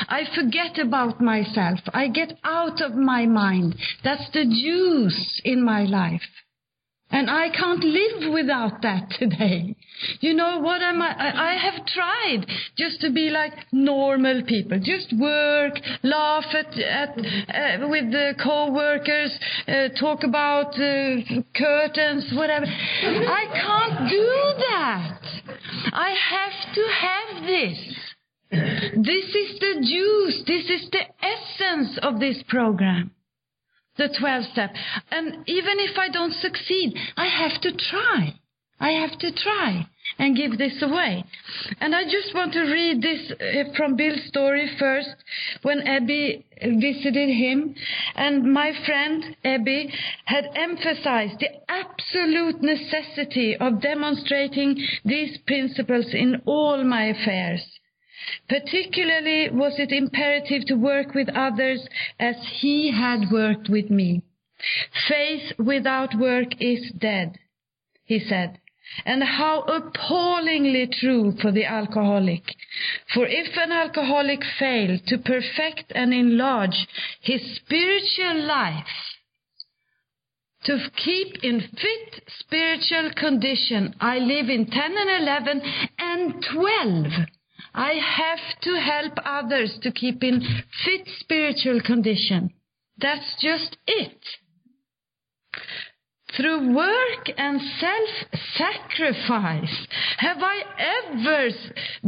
I 0.09 0.22
forget 0.33 0.78
about 0.78 1.20
myself. 1.20 1.80
I 1.93 2.07
get 2.07 2.39
out 2.45 2.80
of 2.80 2.95
my 2.95 3.26
mind. 3.26 3.74
That's 4.05 4.30
the 4.33 4.45
juice 4.45 5.41
in 5.45 5.64
my 5.64 5.85
life. 5.85 6.22
And 7.12 7.28
I 7.28 7.50
can't 7.50 7.84
live 7.84 8.32
without 8.32 8.80
that 8.82 9.10
today. 9.18 9.76
You 10.20 10.32
know 10.32 10.58
what 10.60 10.80
am 10.80 11.02
I? 11.02 11.52
I 11.52 11.54
have 11.56 11.84
tried 11.86 12.46
just 12.78 13.02
to 13.02 13.10
be 13.12 13.28
like 13.28 13.52
normal 13.70 14.42
people. 14.46 14.80
Just 14.82 15.12
work, 15.18 15.74
laugh 16.02 16.46
at, 16.54 16.78
at 16.78 17.10
uh, 17.10 17.88
with 17.88 18.10
the 18.10 18.34
co-workers, 18.42 19.38
uh, 19.68 19.88
talk 20.00 20.24
about 20.24 20.74
uh, 20.80 21.42
curtains, 21.54 22.32
whatever. 22.32 22.64
I 22.66 23.44
can't 23.52 24.08
do 24.08 24.54
that. 24.70 25.20
I 25.92 26.14
have 26.30 26.74
to 26.74 26.84
have 27.06 27.46
this. 27.46 27.78
This 28.50 29.24
is 29.34 29.58
the 29.60 29.74
juice. 29.82 30.42
This 30.46 30.80
is 30.80 30.90
the 30.90 31.04
essence 31.22 31.98
of 32.02 32.20
this 32.20 32.42
program 32.48 33.10
the 33.97 34.09
12 34.18 34.45
step. 34.53 34.70
And 35.11 35.47
even 35.47 35.78
if 35.78 35.99
I 35.99 36.09
don't 36.09 36.34
succeed, 36.34 36.97
I 37.16 37.26
have 37.26 37.61
to 37.62 37.72
try. 37.72 38.34
I 38.80 38.90
have 38.90 39.16
to 39.20 39.30
try 39.30 39.86
and 40.18 40.36
give 40.36 40.59
this 40.59 40.82
away. 40.82 41.24
And 41.80 41.95
I 41.95 42.03
just 42.05 42.34
want 42.34 42.53
to 42.55 42.62
read 42.62 43.01
this 43.01 43.30
uh, 43.30 43.72
from 43.76 43.95
Bill's 43.95 44.24
story 44.26 44.68
first 44.78 45.14
when 45.62 45.80
Ebby 45.80 46.43
visited 46.61 47.28
him. 47.28 47.76
And 48.16 48.53
my 48.53 48.72
friend 48.84 49.36
Ebby 49.45 49.93
had 50.24 50.47
emphasized 50.57 51.38
the 51.38 51.51
absolute 51.68 52.61
necessity 52.61 53.57
of 53.57 53.80
demonstrating 53.80 54.84
these 55.05 55.38
principles 55.47 56.07
in 56.12 56.43
all 56.45 56.82
my 56.82 57.05
affairs. 57.05 57.62
Particularly 58.49 59.51
was 59.51 59.79
it 59.79 59.93
imperative 59.93 60.66
to 60.66 60.75
work 60.75 61.14
with 61.14 61.29
others 61.31 61.89
as 62.18 62.37
he 62.61 62.91
had 62.91 63.31
worked 63.31 63.68
with 63.68 63.91
me. 63.91 64.23
Faith 65.09 65.59
without 65.59 66.14
work 66.14 66.61
is 66.61 66.93
dead, 66.93 67.39
he 68.05 68.18
said. 68.20 68.59
And 69.05 69.23
how 69.23 69.61
appallingly 69.62 70.87
true 70.87 71.33
for 71.41 71.51
the 71.51 71.64
alcoholic. 71.64 72.55
For 73.14 73.27
if 73.27 73.57
an 73.57 73.73
alcoholic 73.73 74.45
fail 74.59 74.99
to 75.07 75.18
perfect 75.18 75.93
and 75.95 76.12
enlarge 76.12 76.87
his 77.20 77.57
spiritual 77.57 78.43
life, 78.45 79.12
to 80.64 80.79
keep 80.95 81.43
in 81.43 81.61
fit 81.61 82.23
spiritual 82.39 83.11
condition, 83.14 83.95
I 84.01 84.18
live 84.18 84.49
in 84.49 84.66
10 84.66 84.97
and 84.97 85.23
11 85.23 85.62
and 85.99 86.45
12 86.53 87.29
I 87.75 87.95
have 87.95 88.61
to 88.62 88.81
help 88.81 89.14
others 89.25 89.79
to 89.83 89.93
keep 89.93 90.23
in 90.23 90.43
fit 90.85 91.09
spiritual 91.20 91.81
condition. 91.81 92.51
That's 92.99 93.35
just 93.41 93.79
it. 93.87 94.18
Through 96.37 96.75
work 96.75 97.31
and 97.37 97.61
self-sacrifice. 97.79 99.87
Have 100.16 100.39
I 100.41 100.62
ever 100.79 101.51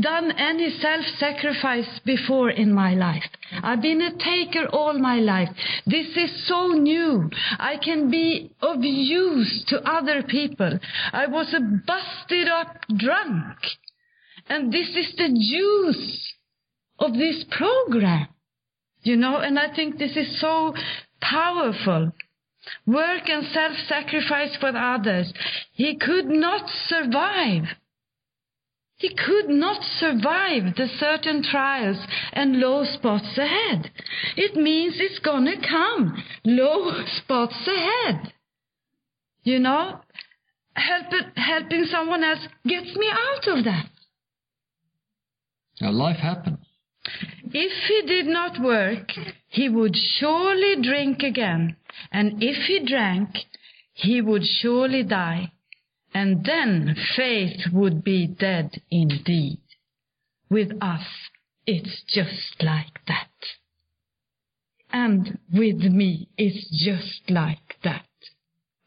done 0.01 0.33
any 0.33 0.71
self-sacrifice 0.81 2.01
before 2.07 2.51
in 2.51 2.73
my 2.73 2.95
life? 2.95 3.29
I've 3.63 3.83
been 3.83 4.01
a 4.01 4.17
taker 4.17 4.67
all 4.73 4.99
my 4.99 5.17
life. 5.17 5.51
This 5.87 6.07
is 6.17 6.49
so 6.49 6.69
new. 6.69 7.29
I 7.59 7.77
can 7.77 8.11
be 8.11 8.51
of 8.63 8.83
use 8.83 9.63
to 9.69 9.83
other 9.83 10.23
people. 10.23 10.79
I 11.13 11.27
was 11.27 11.53
a 11.53 11.61
busted 11.61 12.49
up 12.49 12.79
drunk. 12.97 13.59
And 14.47 14.73
this 14.73 14.89
is 14.89 15.15
the 15.17 15.29
juice 15.29 16.35
of 16.99 17.15
this 17.15 17.45
program. 17.51 18.29
You 19.03 19.17
know, 19.17 19.37
and 19.37 19.59
I 19.59 19.75
think 19.75 19.99
this 19.99 20.17
is 20.17 20.41
so 20.41 20.75
powerful. 21.21 22.13
Work 22.87 23.29
and 23.29 23.47
self-sacrifice 23.53 24.57
for 24.59 24.77
others. 24.77 25.33
He 25.73 25.97
could 25.97 26.27
not 26.27 26.69
survive. 26.89 27.65
He 28.97 29.15
could 29.15 29.49
not 29.49 29.83
survive 29.99 30.77
the 30.77 30.89
certain 30.99 31.43
trials 31.43 31.99
and 32.33 32.61
low 32.61 32.85
spots 32.85 33.37
ahead. 33.37 33.91
It 34.37 34.57
means 34.57 34.95
it's 34.99 35.19
gonna 35.19 35.61
come. 35.61 36.23
Low 36.45 37.05
spots 37.19 37.57
ahead. 37.67 38.33
You 39.43 39.59
know, 39.59 40.01
help 40.75 41.07
helping 41.37 41.85
someone 41.85 42.25
else 42.25 42.47
gets 42.67 42.97
me 42.97 43.11
out 43.11 43.59
of 43.59 43.65
that. 43.65 43.91
Now, 45.81 45.91
life 45.91 46.19
happens. 46.19 46.59
If 47.53 47.73
he 47.89 48.03
did 48.07 48.27
not 48.27 48.61
work, 48.61 49.13
he 49.49 49.69
would 49.69 49.95
surely 49.95 50.81
drink 50.83 51.23
again. 51.23 51.77
And 52.11 52.43
if 52.43 52.57
he 52.67 52.85
drank, 52.85 53.31
he 53.93 54.21
would 54.21 54.45
surely 54.45 55.03
die. 55.03 55.53
And 56.15 56.45
then 56.45 56.97
faith 57.17 57.73
would 57.73 58.05
be 58.05 58.27
dead 58.27 58.81
indeed. 58.91 59.61
With 60.49 60.71
us, 60.81 61.05
it's 61.67 62.03
just 62.09 62.63
like 62.63 63.01
that. 63.07 63.29
And 64.93 65.39
with 65.53 65.81
me, 65.81 66.29
it's 66.39 66.69
just 66.71 67.29
like 67.29 67.77
that. 67.83 68.07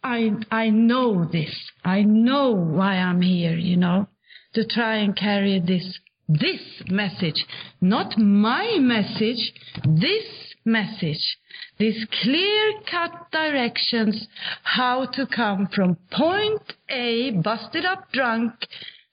I, 0.03 0.31
I 0.49 0.69
know 0.69 1.25
this. 1.25 1.71
I 1.83 2.03
know 2.03 2.51
why 2.51 2.95
I'm 2.95 3.21
here, 3.21 3.57
you 3.57 3.75
know, 3.75 4.07
to 4.53 4.65
try 4.65 4.97
and 4.97 5.15
carry 5.15 5.59
this 5.59 5.99
this 6.27 6.61
message, 6.87 7.45
not 7.79 8.17
my 8.17 8.77
message, 8.79 9.53
this 9.85 10.25
message, 10.65 11.37
these 11.79 12.05
clear 12.21 12.73
cut 12.89 13.31
directions 13.31 14.27
how 14.63 15.05
to 15.05 15.25
come 15.25 15.67
from 15.73 15.97
point 16.11 16.61
A, 16.89 17.31
busted 17.31 17.85
up 17.85 18.11
drunk, 18.11 18.53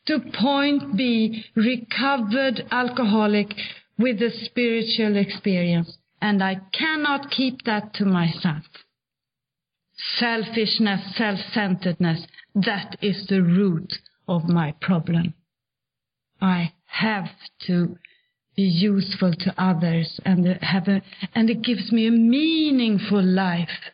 to 0.06 0.18
point 0.38 0.96
B, 0.96 1.44
recovered 1.54 2.66
alcoholic 2.70 3.54
with 3.98 4.20
a 4.20 4.30
spiritual 4.44 5.16
experience. 5.16 5.96
And 6.20 6.42
I 6.42 6.56
cannot 6.72 7.30
keep 7.30 7.62
that 7.64 7.94
to 7.94 8.04
myself. 8.04 8.64
Selfishness, 10.18 11.16
self-centeredness, 11.16 12.26
that 12.54 12.96
is 13.00 13.26
the 13.28 13.42
root 13.42 13.92
of 14.26 14.44
my 14.44 14.74
problem. 14.80 15.34
I 16.40 16.72
have 17.00 17.28
to 17.66 17.96
be 18.56 18.62
useful 18.62 19.32
to 19.32 19.54
others 19.58 20.20
and 20.24 20.46
have 20.62 20.86
a, 20.88 21.02
and 21.34 21.50
it 21.50 21.62
gives 21.62 21.90
me 21.90 22.06
a 22.06 22.12
meaningful 22.12 23.22
life. 23.22 23.92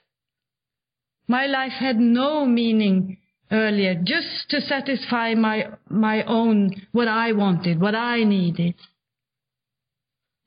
My 1.26 1.46
life 1.46 1.72
had 1.72 1.98
no 1.98 2.44
meaning 2.44 3.18
earlier, 3.50 3.94
just 3.94 4.48
to 4.50 4.60
satisfy 4.60 5.34
my, 5.34 5.68
my 5.88 6.22
own, 6.24 6.70
what 6.92 7.08
I 7.08 7.32
wanted, 7.32 7.80
what 7.80 7.94
I 7.94 8.24
needed. 8.24 8.74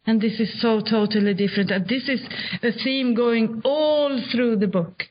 And 0.05 0.21
this 0.21 0.39
is 0.39 0.61
so 0.61 0.81
totally 0.81 1.33
different. 1.33 1.71
And 1.71 1.87
this 1.87 2.07
is 2.07 2.21
a 2.61 2.71
theme 2.71 3.15
going 3.15 3.61
all 3.63 4.21
through 4.31 4.57
the 4.57 4.67
book. 4.67 5.03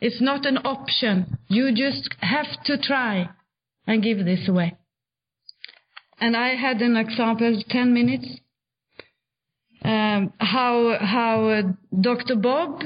It's 0.00 0.20
not 0.20 0.44
an 0.44 0.58
option. 0.58 1.38
You 1.48 1.72
just 1.74 2.14
have 2.20 2.62
to 2.64 2.78
try 2.78 3.30
and 3.86 4.02
give 4.02 4.24
this 4.24 4.48
away. 4.48 4.76
And 6.20 6.36
I 6.36 6.54
had 6.54 6.80
an 6.80 6.96
example, 6.96 7.62
10 7.68 7.92
minutes, 7.92 8.26
um, 9.84 10.32
how, 10.38 10.96
how 11.00 11.48
uh, 11.48 11.62
Dr. 12.00 12.36
Bob 12.36 12.80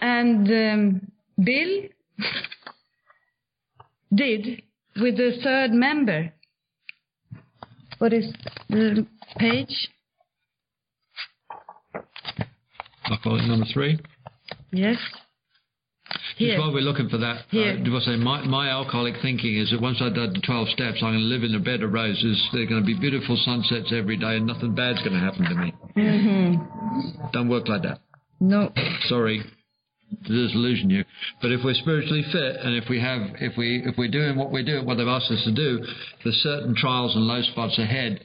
and 0.00 0.48
um, 0.48 1.12
Bill 1.42 1.82
did 4.14 4.62
with 4.96 5.16
the 5.16 5.38
third 5.42 5.72
member. 5.72 6.32
What 7.98 8.12
is 8.12 8.32
the 8.68 9.06
page? 9.38 9.88
Alcoholic 13.04 13.46
number 13.46 13.66
three. 13.72 13.98
Yes. 14.72 14.96
Here. 16.40 16.56
Just 16.56 16.60
while 16.60 16.72
we're 16.72 16.80
looking 16.80 17.10
for 17.10 17.18
that, 17.18 17.44
Here. 17.50 17.76
Uh, 17.76 17.96
I 17.96 18.00
say 18.00 18.16
my, 18.16 18.40
my 18.46 18.70
alcoholic 18.70 19.14
thinking 19.20 19.56
is 19.56 19.70
that 19.72 19.80
once 19.80 19.98
I've 20.00 20.14
done 20.14 20.32
the 20.32 20.40
12 20.40 20.68
steps, 20.70 21.04
I'm 21.04 21.12
going 21.12 21.18
to 21.20 21.28
live 21.28 21.44
in 21.44 21.54
a 21.54 21.60
bed 21.60 21.82
of 21.82 21.92
roses. 21.92 22.48
There 22.52 22.62
are 22.62 22.66
going 22.66 22.80
to 22.80 22.86
be 22.86 22.98
beautiful 22.98 23.36
sunsets 23.44 23.92
every 23.92 24.16
day, 24.16 24.36
and 24.36 24.46
nothing 24.46 24.74
bad's 24.74 25.00
going 25.00 25.12
to 25.12 25.20
happen 25.20 25.44
to 25.44 25.54
me. 25.54 25.74
Mm-hmm. 25.98 27.26
Don't 27.32 27.50
work 27.50 27.68
like 27.68 27.82
that. 27.82 28.00
No. 28.40 28.72
Sorry. 29.08 29.44
to 30.24 30.32
disillusion 30.32 30.88
you. 30.88 31.04
But 31.42 31.52
if 31.52 31.60
we're 31.62 31.74
spiritually 31.74 32.24
fit 32.32 32.56
and 32.56 32.74
if 32.74 32.88
we 32.88 32.98
have, 33.00 33.20
if 33.40 33.58
we, 33.58 33.82
if 33.84 33.98
we're 33.98 34.10
doing 34.10 34.36
what 34.36 34.50
we're 34.50 34.64
doing, 34.64 34.86
what 34.86 34.96
they've 34.96 35.06
asked 35.06 35.30
us 35.30 35.44
to 35.44 35.52
do, 35.52 35.84
the 36.24 36.32
certain 36.32 36.74
trials 36.74 37.14
and 37.14 37.26
low 37.26 37.42
spots 37.42 37.78
ahead 37.78 38.24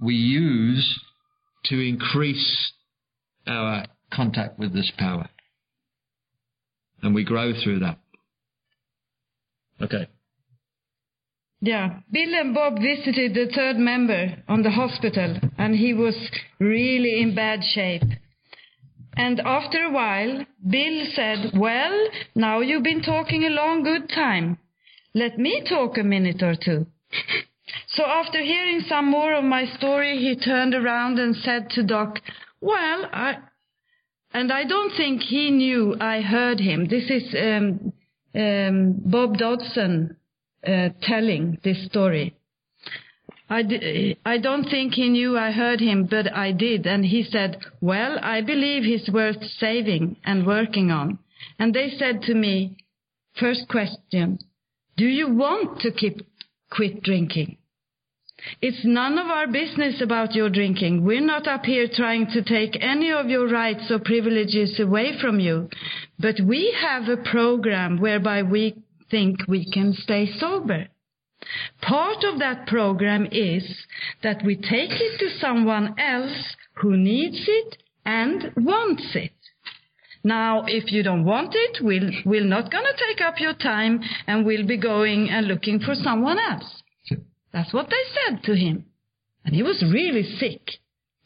we 0.00 0.14
use 0.14 1.00
to 1.66 1.78
increase 1.78 2.72
our 3.46 3.84
contact 4.12 4.58
with 4.58 4.72
this 4.72 4.90
power. 4.98 5.28
And 7.02 7.14
we 7.14 7.24
grow 7.24 7.52
through 7.62 7.80
that. 7.80 7.98
Okay. 9.80 10.08
Yeah, 11.62 12.00
Bill 12.10 12.34
and 12.34 12.54
Bob 12.54 12.76
visited 12.80 13.34
the 13.34 13.52
third 13.54 13.76
member 13.76 14.42
on 14.48 14.62
the 14.62 14.70
hospital, 14.70 15.36
and 15.58 15.74
he 15.76 15.92
was 15.92 16.16
really 16.58 17.20
in 17.20 17.34
bad 17.34 17.60
shape. 17.62 18.02
And 19.14 19.40
after 19.40 19.84
a 19.84 19.90
while, 19.90 20.46
Bill 20.66 21.04
said, 21.14 21.52
Well, 21.54 22.08
now 22.34 22.60
you've 22.60 22.82
been 22.82 23.02
talking 23.02 23.44
a 23.44 23.50
long 23.50 23.82
good 23.82 24.08
time. 24.08 24.58
Let 25.14 25.38
me 25.38 25.62
talk 25.68 25.98
a 25.98 26.02
minute 26.02 26.42
or 26.42 26.54
two. 26.54 26.86
so 27.88 28.04
after 28.04 28.40
hearing 28.40 28.80
some 28.88 29.10
more 29.10 29.34
of 29.34 29.44
my 29.44 29.66
story, 29.76 30.16
he 30.18 30.36
turned 30.36 30.74
around 30.74 31.18
and 31.18 31.36
said 31.36 31.68
to 31.70 31.82
Doc, 31.82 32.20
Well, 32.62 33.04
I, 33.12 33.36
and 34.32 34.52
I 34.52 34.64
don't 34.64 34.96
think 34.96 35.22
he 35.22 35.50
knew 35.50 35.96
I 36.00 36.20
heard 36.20 36.60
him. 36.60 36.86
This 36.88 37.10
is 37.10 37.34
um, 37.34 37.92
um, 38.34 38.94
Bob 39.04 39.36
Dotson 39.36 40.16
uh, 40.66 40.90
telling 41.02 41.58
this 41.64 41.84
story. 41.86 42.34
I 43.48 43.62
d- 43.62 44.16
I 44.24 44.38
don't 44.38 44.64
think 44.64 44.94
he 44.94 45.08
knew 45.08 45.36
I 45.36 45.50
heard 45.50 45.80
him, 45.80 46.04
but 46.08 46.32
I 46.32 46.52
did. 46.52 46.86
And 46.86 47.04
he 47.04 47.24
said, 47.24 47.60
Well, 47.80 48.18
I 48.22 48.40
believe 48.42 48.84
he's 48.84 49.10
worth 49.12 49.42
saving 49.58 50.16
and 50.24 50.46
working 50.46 50.92
on. 50.92 51.18
And 51.58 51.74
they 51.74 51.90
said 51.98 52.22
to 52.22 52.34
me, 52.34 52.76
First 53.34 53.66
question, 53.68 54.38
do 54.96 55.06
you 55.06 55.34
want 55.34 55.80
to 55.80 55.90
keep, 55.90 56.20
quit 56.70 57.02
drinking? 57.02 57.56
It's 58.62 58.84
none 58.84 59.18
of 59.18 59.26
our 59.26 59.46
business 59.46 60.00
about 60.00 60.34
your 60.34 60.50
drinking. 60.50 61.04
We're 61.04 61.20
not 61.20 61.46
up 61.46 61.64
here 61.64 61.88
trying 61.92 62.26
to 62.28 62.42
take 62.42 62.76
any 62.80 63.12
of 63.12 63.28
your 63.28 63.48
rights 63.48 63.90
or 63.90 63.98
privileges 63.98 64.78
away 64.80 65.18
from 65.20 65.40
you. 65.40 65.68
But 66.18 66.40
we 66.40 66.74
have 66.80 67.08
a 67.08 67.22
program 67.30 68.00
whereby 68.00 68.42
we 68.42 68.82
think 69.10 69.38
we 69.48 69.70
can 69.70 69.92
stay 69.92 70.26
sober. 70.38 70.88
Part 71.80 72.22
of 72.24 72.38
that 72.38 72.66
program 72.66 73.26
is 73.32 73.86
that 74.22 74.44
we 74.44 74.56
take 74.56 74.92
it 74.92 75.18
to 75.18 75.38
someone 75.38 75.98
else 75.98 76.54
who 76.74 76.96
needs 76.96 77.42
it 77.46 77.76
and 78.04 78.52
wants 78.56 79.14
it. 79.14 79.32
Now, 80.22 80.64
if 80.66 80.92
you 80.92 81.02
don't 81.02 81.24
want 81.24 81.54
it, 81.54 81.78
we'll, 81.82 82.10
we're 82.26 82.44
not 82.44 82.70
going 82.70 82.84
to 82.84 83.04
take 83.08 83.22
up 83.26 83.40
your 83.40 83.54
time 83.54 84.00
and 84.26 84.44
we'll 84.44 84.66
be 84.66 84.76
going 84.76 85.30
and 85.30 85.46
looking 85.46 85.80
for 85.80 85.94
someone 85.94 86.38
else. 86.38 86.82
That's 87.52 87.72
what 87.72 87.88
they 87.90 88.02
said 88.28 88.42
to 88.44 88.54
him. 88.54 88.86
And 89.44 89.54
he 89.54 89.62
was 89.62 89.82
really 89.82 90.22
sick. 90.38 90.60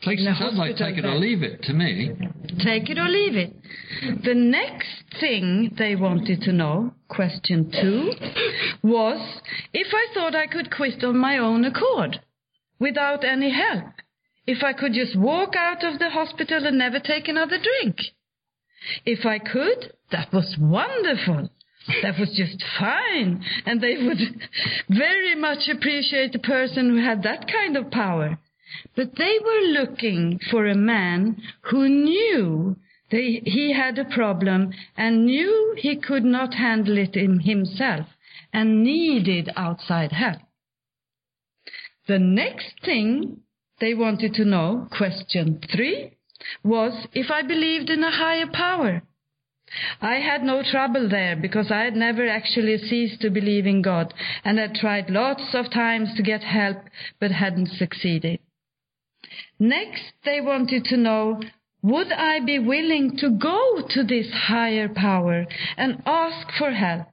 Takes, 0.03 0.23
sounds 0.25 0.59
like 0.59 0.77
take 0.77 0.99
it 0.99 1.05
or 1.05 1.15
leave 1.15 1.43
it 1.43 1.63
to 1.63 1.73
me. 1.73 2.11
Take 2.63 2.91
it 2.91 2.99
or 2.99 3.09
leave 3.09 3.37
it. 3.37 3.55
The 4.23 4.35
next 4.35 5.05
thing 5.19 5.75
they 5.79 5.97
wanted 5.97 6.43
to 6.43 6.53
know, 6.53 6.95
question 7.09 7.71
two, 7.71 8.13
was 8.83 9.41
if 9.73 9.89
I 9.95 10.15
thought 10.15 10.35
I 10.35 10.47
could 10.47 10.71
quit 10.71 11.03
on 11.03 11.17
my 11.17 11.39
own 11.39 11.65
accord, 11.65 12.21
without 12.79 13.25
any 13.25 13.51
help. 13.51 13.93
If 14.47 14.63
I 14.63 14.75
could 14.75 14.93
just 14.93 15.17
walk 15.17 15.57
out 15.57 15.83
of 15.85 15.99
the 15.99 16.11
hospital 16.11 16.67
and 16.67 16.77
never 16.77 17.01
take 17.01 17.29
another 17.29 17.57
drink. 17.59 17.97
If 19.07 19.25
I 19.25 19.39
could, 19.39 19.95
that 20.13 20.33
was 20.33 20.57
wonderful. 20.61 21.51
That 22.03 22.19
was 22.19 22.31
just 22.35 22.63
fine. 22.79 23.45
And 23.67 23.81
they 23.81 23.97
would 23.97 24.49
very 24.89 25.35
much 25.35 25.69
appreciate 25.69 26.35
a 26.35 26.39
person 26.39 26.91
who 26.91 27.05
had 27.05 27.23
that 27.23 27.47
kind 27.51 27.77
of 27.77 27.91
power. 27.91 28.39
But 28.97 29.17
they 29.17 29.39
were 29.45 29.81
looking 29.81 30.41
for 30.51 30.67
a 30.67 30.75
man 30.75 31.41
who 31.63 31.89
knew 31.89 32.77
that 33.11 33.41
he 33.45 33.73
had 33.73 33.99
a 33.99 34.05
problem 34.05 34.73
and 34.97 35.27
knew 35.27 35.75
he 35.79 35.97
could 35.97 36.25
not 36.25 36.55
handle 36.55 36.99
it 36.99 37.17
in 37.17 37.41
himself 37.41 38.07
and 38.53 38.83
needed 38.83 39.51
outside 39.57 40.13
help. 40.13 40.41
The 42.07 42.19
next 42.19 42.81
thing 42.85 43.41
they 43.81 43.95
wanted 43.95 44.35
to 44.35 44.45
know, 44.45 44.89
question 44.91 45.61
three, 45.75 46.17
was 46.63 47.07
if 47.13 47.31
I 47.31 47.43
believed 47.43 47.91
in 47.91 48.03
a 48.03 48.11
higher 48.11 48.47
power. 48.53 49.03
I 50.01 50.17
had 50.17 50.43
no 50.43 50.63
trouble 50.63 51.09
there 51.09 51.37
because 51.37 51.71
I 51.71 51.83
had 51.85 51.97
never 51.97 52.29
actually 52.29 52.79
ceased 52.79 53.21
to 53.23 53.31
believe 53.31 53.67
in 53.67 53.83
God 53.83 54.15
and 54.45 54.59
had 54.59 54.75
tried 54.75 55.11
lots 55.11 55.55
of 55.55 55.71
times 55.71 56.15
to 56.15 56.23
get 56.23 56.43
help 56.43 56.79
but 57.21 57.31
hadn't 57.33 57.69
succeeded. 57.69 58.41
Next, 59.59 60.13
they 60.25 60.41
wanted 60.41 60.85
to 60.87 60.97
know, 60.97 61.41
would 61.83 62.13
I 62.13 62.41
be 62.41 62.59
willing 62.59 63.17
to 63.19 63.31
go 63.31 63.87
to 63.89 64.05
this 64.05 64.31
higher 64.33 64.89
power 64.89 65.47
and 65.77 66.03
ask 66.07 66.49
for 66.59 66.71
help, 66.73 67.07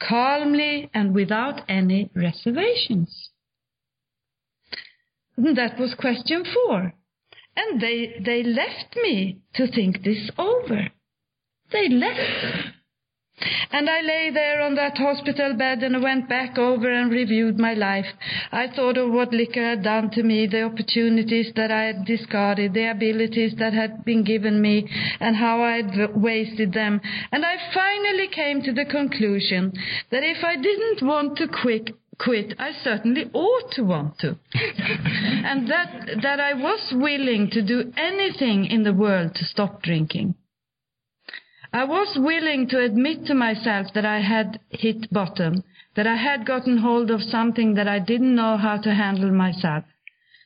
calmly 0.00 0.90
and 0.92 1.14
without 1.14 1.62
any 1.68 2.10
reservations? 2.14 3.30
That 5.36 5.78
was 5.78 5.94
question 5.94 6.44
four. 6.44 6.92
And 7.56 7.80
they, 7.80 8.20
they 8.24 8.42
left 8.42 8.96
me 8.96 9.38
to 9.54 9.66
think 9.66 10.02
this 10.02 10.30
over. 10.38 10.88
They 11.74 11.88
left. 11.88 12.70
And 13.72 13.90
I 13.90 14.00
lay 14.02 14.30
there 14.30 14.60
on 14.60 14.76
that 14.76 14.96
hospital 14.96 15.54
bed 15.54 15.82
and 15.82 16.00
went 16.00 16.28
back 16.28 16.56
over 16.56 16.88
and 16.88 17.10
reviewed 17.10 17.58
my 17.58 17.74
life. 17.74 18.06
I 18.52 18.68
thought 18.68 18.96
of 18.96 19.10
what 19.10 19.32
liquor 19.32 19.70
had 19.70 19.82
done 19.82 20.10
to 20.10 20.22
me, 20.22 20.46
the 20.46 20.62
opportunities 20.62 21.50
that 21.56 21.72
I 21.72 21.82
had 21.86 22.04
discarded, 22.04 22.74
the 22.74 22.92
abilities 22.92 23.56
that 23.58 23.72
had 23.72 24.04
been 24.04 24.22
given 24.22 24.62
me, 24.62 24.88
and 25.18 25.34
how 25.34 25.62
I 25.62 25.82
had 25.82 26.14
wasted 26.14 26.72
them. 26.74 27.00
And 27.32 27.44
I 27.44 27.56
finally 27.74 28.28
came 28.28 28.62
to 28.62 28.72
the 28.72 28.84
conclusion 28.84 29.72
that 30.12 30.22
if 30.22 30.44
I 30.44 30.54
didn't 30.54 31.02
want 31.02 31.36
to 31.38 31.48
quit, 31.48 31.90
quit, 32.20 32.54
I 32.60 32.70
certainly 32.84 33.28
ought 33.32 33.72
to 33.72 33.82
want 33.82 34.20
to. 34.20 34.38
and 34.54 35.68
that, 35.68 36.20
that 36.22 36.38
I 36.38 36.54
was 36.54 36.92
willing 36.92 37.50
to 37.50 37.62
do 37.62 37.92
anything 37.96 38.66
in 38.66 38.84
the 38.84 38.94
world 38.94 39.34
to 39.34 39.44
stop 39.44 39.82
drinking. 39.82 40.36
I 41.74 41.82
was 41.82 42.16
willing 42.16 42.68
to 42.68 42.78
admit 42.78 43.26
to 43.26 43.34
myself 43.34 43.92
that 43.94 44.04
I 44.04 44.20
had 44.20 44.60
hit 44.70 45.10
bottom, 45.12 45.64
that 45.96 46.06
I 46.06 46.14
had 46.14 46.46
gotten 46.46 46.78
hold 46.78 47.10
of 47.10 47.20
something 47.20 47.74
that 47.74 47.88
I 47.88 47.98
didn't 47.98 48.36
know 48.36 48.56
how 48.56 48.76
to 48.76 48.94
handle 48.94 49.32
myself. 49.32 49.82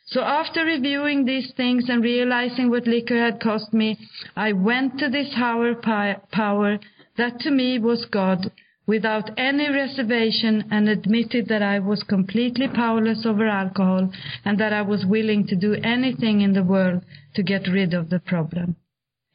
So 0.07 0.23
after 0.23 0.65
reviewing 0.65 1.27
these 1.27 1.53
things 1.55 1.91
and 1.91 2.03
realizing 2.03 2.71
what 2.71 2.87
liquor 2.87 3.23
had 3.23 3.41
cost 3.41 3.75
me, 3.75 3.99
I 4.37 4.53
went 4.53 4.99
to 5.01 5.11
this 5.11 5.35
higher 5.35 5.75
power 5.75 6.79
that 7.19 7.41
to 7.41 7.51
me 7.51 7.79
was 7.79 8.07
God 8.07 8.51
without 8.87 9.31
any 9.37 9.69
reservation 9.69 10.65
and 10.71 10.89
admitted 10.89 11.49
that 11.49 11.63
I 11.63 11.79
was 11.79 12.03
completely 12.05 12.69
powerless 12.69 13.27
over 13.27 13.47
alcohol 13.47 14.11
and 14.47 14.59
that 14.59 14.73
I 14.73 14.81
was 14.81 15.05
willing 15.05 15.47
to 15.49 15.57
do 15.57 15.75
anything 15.75 16.41
in 16.41 16.55
the 16.55 16.65
world 16.65 17.03
to 17.35 17.43
get 17.43 17.69
rid 17.69 17.93
of 17.93 18.09
the 18.09 18.19
problem. 18.19 18.77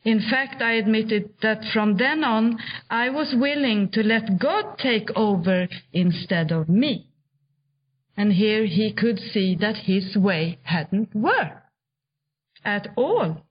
In 0.03 0.19
fact, 0.19 0.61
I 0.61 0.73
admitted 0.73 1.29
that 1.41 1.63
from 1.71 1.97
then 1.97 2.23
on, 2.23 2.59
I 2.89 3.09
was 3.09 3.33
willing 3.37 3.89
to 3.91 4.03
let 4.03 4.37
God 4.37 4.77
take 4.77 5.09
over 5.15 5.67
instead 5.93 6.51
of 6.51 6.67
me. 6.67 7.07
And 8.17 8.33
here 8.33 8.65
he 8.65 8.93
could 8.93 9.19
see 9.19 9.55
that 9.55 9.77
his 9.77 10.15
way 10.15 10.59
hadn't 10.63 11.15
worked 11.15 11.63
at 12.65 12.89
all. 12.95 13.45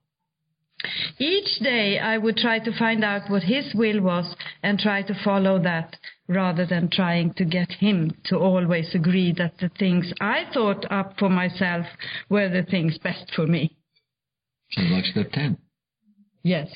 Each 1.17 1.59
day 1.59 1.97
I 1.97 2.17
would 2.17 2.37
try 2.37 2.59
to 2.59 2.77
find 2.77 3.03
out 3.03 3.29
what 3.29 3.43
his 3.43 3.73
will 3.73 4.01
was 4.01 4.35
and 4.61 4.77
try 4.77 5.01
to 5.03 5.23
follow 5.23 5.57
that 5.59 5.97
rather 6.27 6.65
than 6.65 6.89
trying 6.89 7.33
to 7.35 7.45
get 7.45 7.71
him 7.71 8.11
to 8.25 8.37
always 8.37 8.93
agree 8.93 9.33
that 9.37 9.57
the 9.59 9.69
things 9.69 10.13
I 10.19 10.45
thought 10.53 10.85
up 10.91 11.17
for 11.17 11.29
myself 11.29 11.85
were 12.29 12.49
the 12.49 12.63
things 12.63 12.97
best 12.97 13.31
for 13.33 13.47
me. 13.47 13.77
Sounds 14.71 14.91
like 14.91 15.05
step 15.05 15.31
10. 15.31 15.57
Yes. 16.43 16.69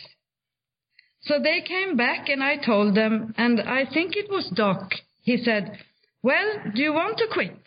So 1.22 1.40
they 1.44 1.62
came 1.62 1.98
back 1.98 2.30
and 2.30 2.42
I 2.42 2.58
told 2.58 2.96
them, 2.96 3.34
and 3.38 3.60
I 3.62 3.86
think 3.86 4.16
it 4.16 4.30
was 4.30 4.50
Doc. 4.56 4.94
He 5.22 5.38
said, 5.38 5.78
Well, 6.24 6.72
do 6.74 6.82
you 6.82 6.94
want 6.94 7.18
to 7.18 7.28
quit? 7.32 7.58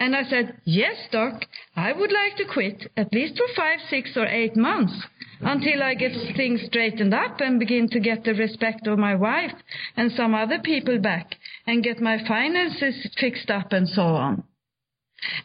And 0.00 0.16
I 0.16 0.24
said, 0.24 0.56
Yes, 0.64 0.96
Doc, 1.12 1.44
I 1.76 1.92
would 1.92 2.10
like 2.10 2.36
to 2.38 2.52
quit 2.52 2.90
at 2.96 3.12
least 3.12 3.36
for 3.36 3.46
five, 3.54 3.78
six, 3.88 4.16
or 4.16 4.26
eight 4.26 4.56
months 4.56 4.94
until 5.42 5.82
I 5.82 5.94
get 5.94 6.12
things 6.36 6.62
straightened 6.66 7.14
up 7.14 7.40
and 7.40 7.60
begin 7.60 7.88
to 7.90 8.00
get 8.00 8.24
the 8.24 8.34
respect 8.34 8.86
of 8.86 8.98
my 8.98 9.14
wife 9.14 9.54
and 9.96 10.10
some 10.12 10.34
other 10.34 10.58
people 10.58 10.98
back 10.98 11.36
and 11.66 11.84
get 11.84 12.00
my 12.00 12.18
finances 12.26 13.14
fixed 13.18 13.50
up 13.50 13.72
and 13.72 13.88
so 13.88 14.02
on. 14.02 14.42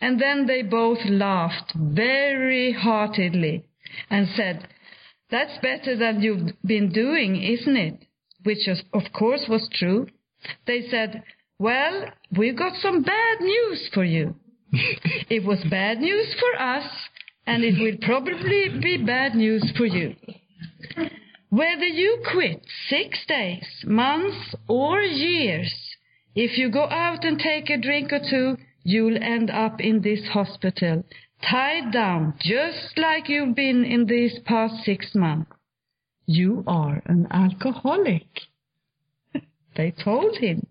And 0.01 0.19
then 0.19 0.47
they 0.47 0.61
both 0.63 0.99
laughed 1.05 1.73
very 1.75 2.71
heartily 2.71 3.65
and 4.09 4.27
said, 4.35 4.67
That's 5.31 5.57
better 5.61 5.95
than 5.95 6.21
you've 6.21 6.51
been 6.63 6.91
doing, 6.91 7.41
isn't 7.41 7.75
it? 7.75 8.05
Which 8.43 8.67
of 8.93 9.03
course 9.11 9.45
was 9.49 9.67
true. 9.73 10.07
They 10.67 10.87
said, 10.89 11.23
well, 11.57 12.05
we've 12.37 12.57
got 12.57 12.75
some 12.81 13.01
bad 13.01 13.39
news 13.39 13.89
for 13.93 14.03
you. 14.03 14.35
it 14.71 15.43
was 15.43 15.63
bad 15.69 15.99
news 15.99 16.35
for 16.39 16.61
us, 16.61 16.89
and 17.47 17.63
it 17.63 17.79
will 17.79 17.97
probably 18.05 18.79
be 18.81 19.03
bad 19.03 19.35
news 19.35 19.71
for 19.77 19.85
you. 19.85 20.15
Whether 21.49 21.85
you 21.85 22.21
quit 22.31 22.61
six 22.89 23.25
days, 23.27 23.65
months, 23.85 24.55
or 24.67 24.99
years, 24.99 25.73
if 26.35 26.57
you 26.57 26.69
go 26.69 26.83
out 26.83 27.23
and 27.23 27.39
take 27.39 27.69
a 27.69 27.77
drink 27.77 28.11
or 28.11 28.19
two, 28.19 28.57
you'll 28.83 29.21
end 29.23 29.49
up 29.49 29.79
in 29.79 30.01
this 30.01 30.27
hospital, 30.33 31.05
tied 31.49 31.91
down, 31.91 32.33
just 32.39 32.97
like 32.97 33.29
you've 33.29 33.55
been 33.55 33.83
in 33.85 34.05
these 34.05 34.39
past 34.45 34.83
six 34.83 35.13
months. 35.13 35.51
You 36.25 36.63
are 36.65 37.01
an 37.05 37.27
alcoholic. 37.29 38.27
they 39.75 39.91
told 39.91 40.37
him. 40.37 40.65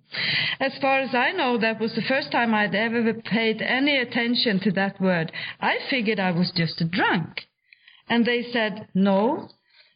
As 0.59 0.73
far 0.81 1.01
as 1.01 1.15
I 1.15 1.33
know, 1.33 1.59
that 1.59 1.81
was 1.81 1.95
the 1.95 2.03
first 2.03 2.33
time 2.33 2.55
I'd 2.55 2.75
ever 2.75 3.15
paid 3.15 3.63
any 3.63 3.97
attention 3.99 4.61
to 4.61 4.73
that 4.73 5.01
word. 5.01 5.31
I 5.61 5.77
figured 5.89 6.19
I 6.19 6.33
was 6.33 6.53
just 6.57 6.81
a 6.81 6.85
drunk. 6.85 7.43
And 8.09 8.27
they 8.27 8.43
said, 8.53 8.89
no, 8.95 9.49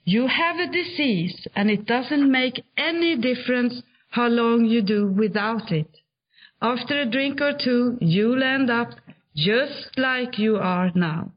you 0.05 0.27
have 0.27 0.57
a 0.57 0.73
disease 0.73 1.47
and 1.55 1.71
it 1.71 1.87
doesn't 1.87 2.31
make 2.31 2.63
any 2.77 3.17
difference 3.17 3.83
how 4.11 4.29
long 4.29 4.65
you 4.65 4.83
do 4.83 5.07
without 5.07 5.71
it. 5.71 5.91
After 6.63 7.01
a 7.01 7.11
drink 7.11 7.41
or 7.41 7.53
two, 7.53 7.99
you'll 8.01 8.43
end 8.43 8.71
up 8.71 8.89
just 9.39 9.97
like 9.97 10.39
you 10.39 10.57
are 10.57 10.91
now. 10.95 11.33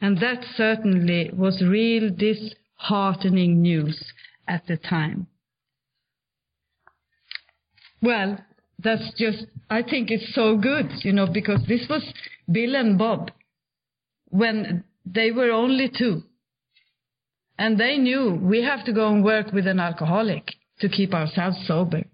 And 0.00 0.18
that 0.18 0.44
certainly 0.56 1.30
was 1.32 1.62
real 1.66 2.10
disheartening 2.10 3.62
news 3.62 4.12
at 4.46 4.66
the 4.66 4.76
time. 4.76 5.26
Well, 8.02 8.38
that's 8.78 9.12
just, 9.16 9.46
I 9.70 9.82
think 9.82 10.10
it's 10.10 10.34
so 10.34 10.56
good, 10.58 10.90
you 11.02 11.12
know, 11.12 11.26
because 11.26 11.60
this 11.66 11.86
was 11.88 12.04
Bill 12.50 12.76
and 12.76 12.98
Bob 12.98 13.30
when 14.28 14.84
they 15.06 15.30
were 15.30 15.50
only 15.50 15.90
two. 15.96 16.22
And 17.58 17.80
they 17.80 17.96
knew 17.96 18.38
we 18.42 18.62
have 18.62 18.84
to 18.84 18.92
go 18.92 19.08
and 19.08 19.24
work 19.24 19.52
with 19.52 19.66
an 19.66 19.80
alcoholic 19.80 20.52
to 20.80 20.90
keep 20.90 21.14
ourselves 21.14 21.56
sober. 21.66 22.04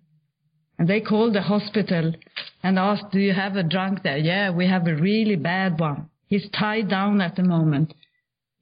And 0.78 0.88
they 0.88 1.00
called 1.00 1.34
the 1.34 1.42
hospital 1.42 2.14
and 2.62 2.78
asked, 2.78 3.10
do 3.12 3.18
you 3.18 3.32
have 3.32 3.56
a 3.56 3.62
drunk 3.62 4.02
there? 4.02 4.18
Yeah, 4.18 4.50
we 4.50 4.68
have 4.68 4.86
a 4.86 4.94
really 4.94 5.36
bad 5.36 5.78
one. 5.80 6.08
He's 6.26 6.48
tied 6.50 6.88
down 6.88 7.20
at 7.20 7.36
the 7.36 7.42
moment, 7.42 7.92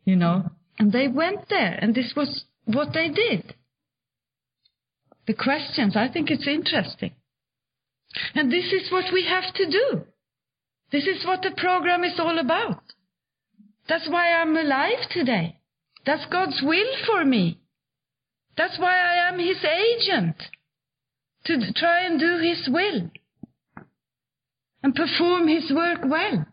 you 0.04 0.16
know. 0.16 0.50
And 0.78 0.92
they 0.92 1.08
went 1.08 1.48
there 1.48 1.78
and 1.80 1.94
this 1.94 2.14
was 2.16 2.44
what 2.64 2.92
they 2.94 3.08
did. 3.08 3.54
The 5.26 5.34
questions, 5.34 5.96
I 5.96 6.08
think 6.08 6.30
it's 6.30 6.48
interesting. 6.48 7.12
And 8.34 8.50
this 8.50 8.72
is 8.72 8.90
what 8.90 9.12
we 9.12 9.24
have 9.26 9.52
to 9.54 9.66
do. 9.66 10.02
This 10.90 11.06
is 11.06 11.24
what 11.24 11.42
the 11.42 11.52
program 11.56 12.02
is 12.02 12.18
all 12.18 12.38
about. 12.38 12.82
That's 13.88 14.08
why 14.08 14.32
I'm 14.32 14.56
alive 14.56 15.08
today. 15.10 15.58
That's 16.04 16.26
God's 16.26 16.60
will 16.62 16.92
for 17.06 17.24
me. 17.24 17.60
That's 18.56 18.78
why 18.78 18.96
I 18.96 19.28
am 19.28 19.38
His 19.38 19.64
agent. 19.64 20.36
To 21.44 21.72
try 21.74 22.04
and 22.04 22.18
do 22.18 22.38
His 22.38 22.68
will. 22.68 23.10
And 24.82 24.94
perform 24.94 25.48
His 25.48 25.70
work 25.70 26.00
well. 26.04 26.46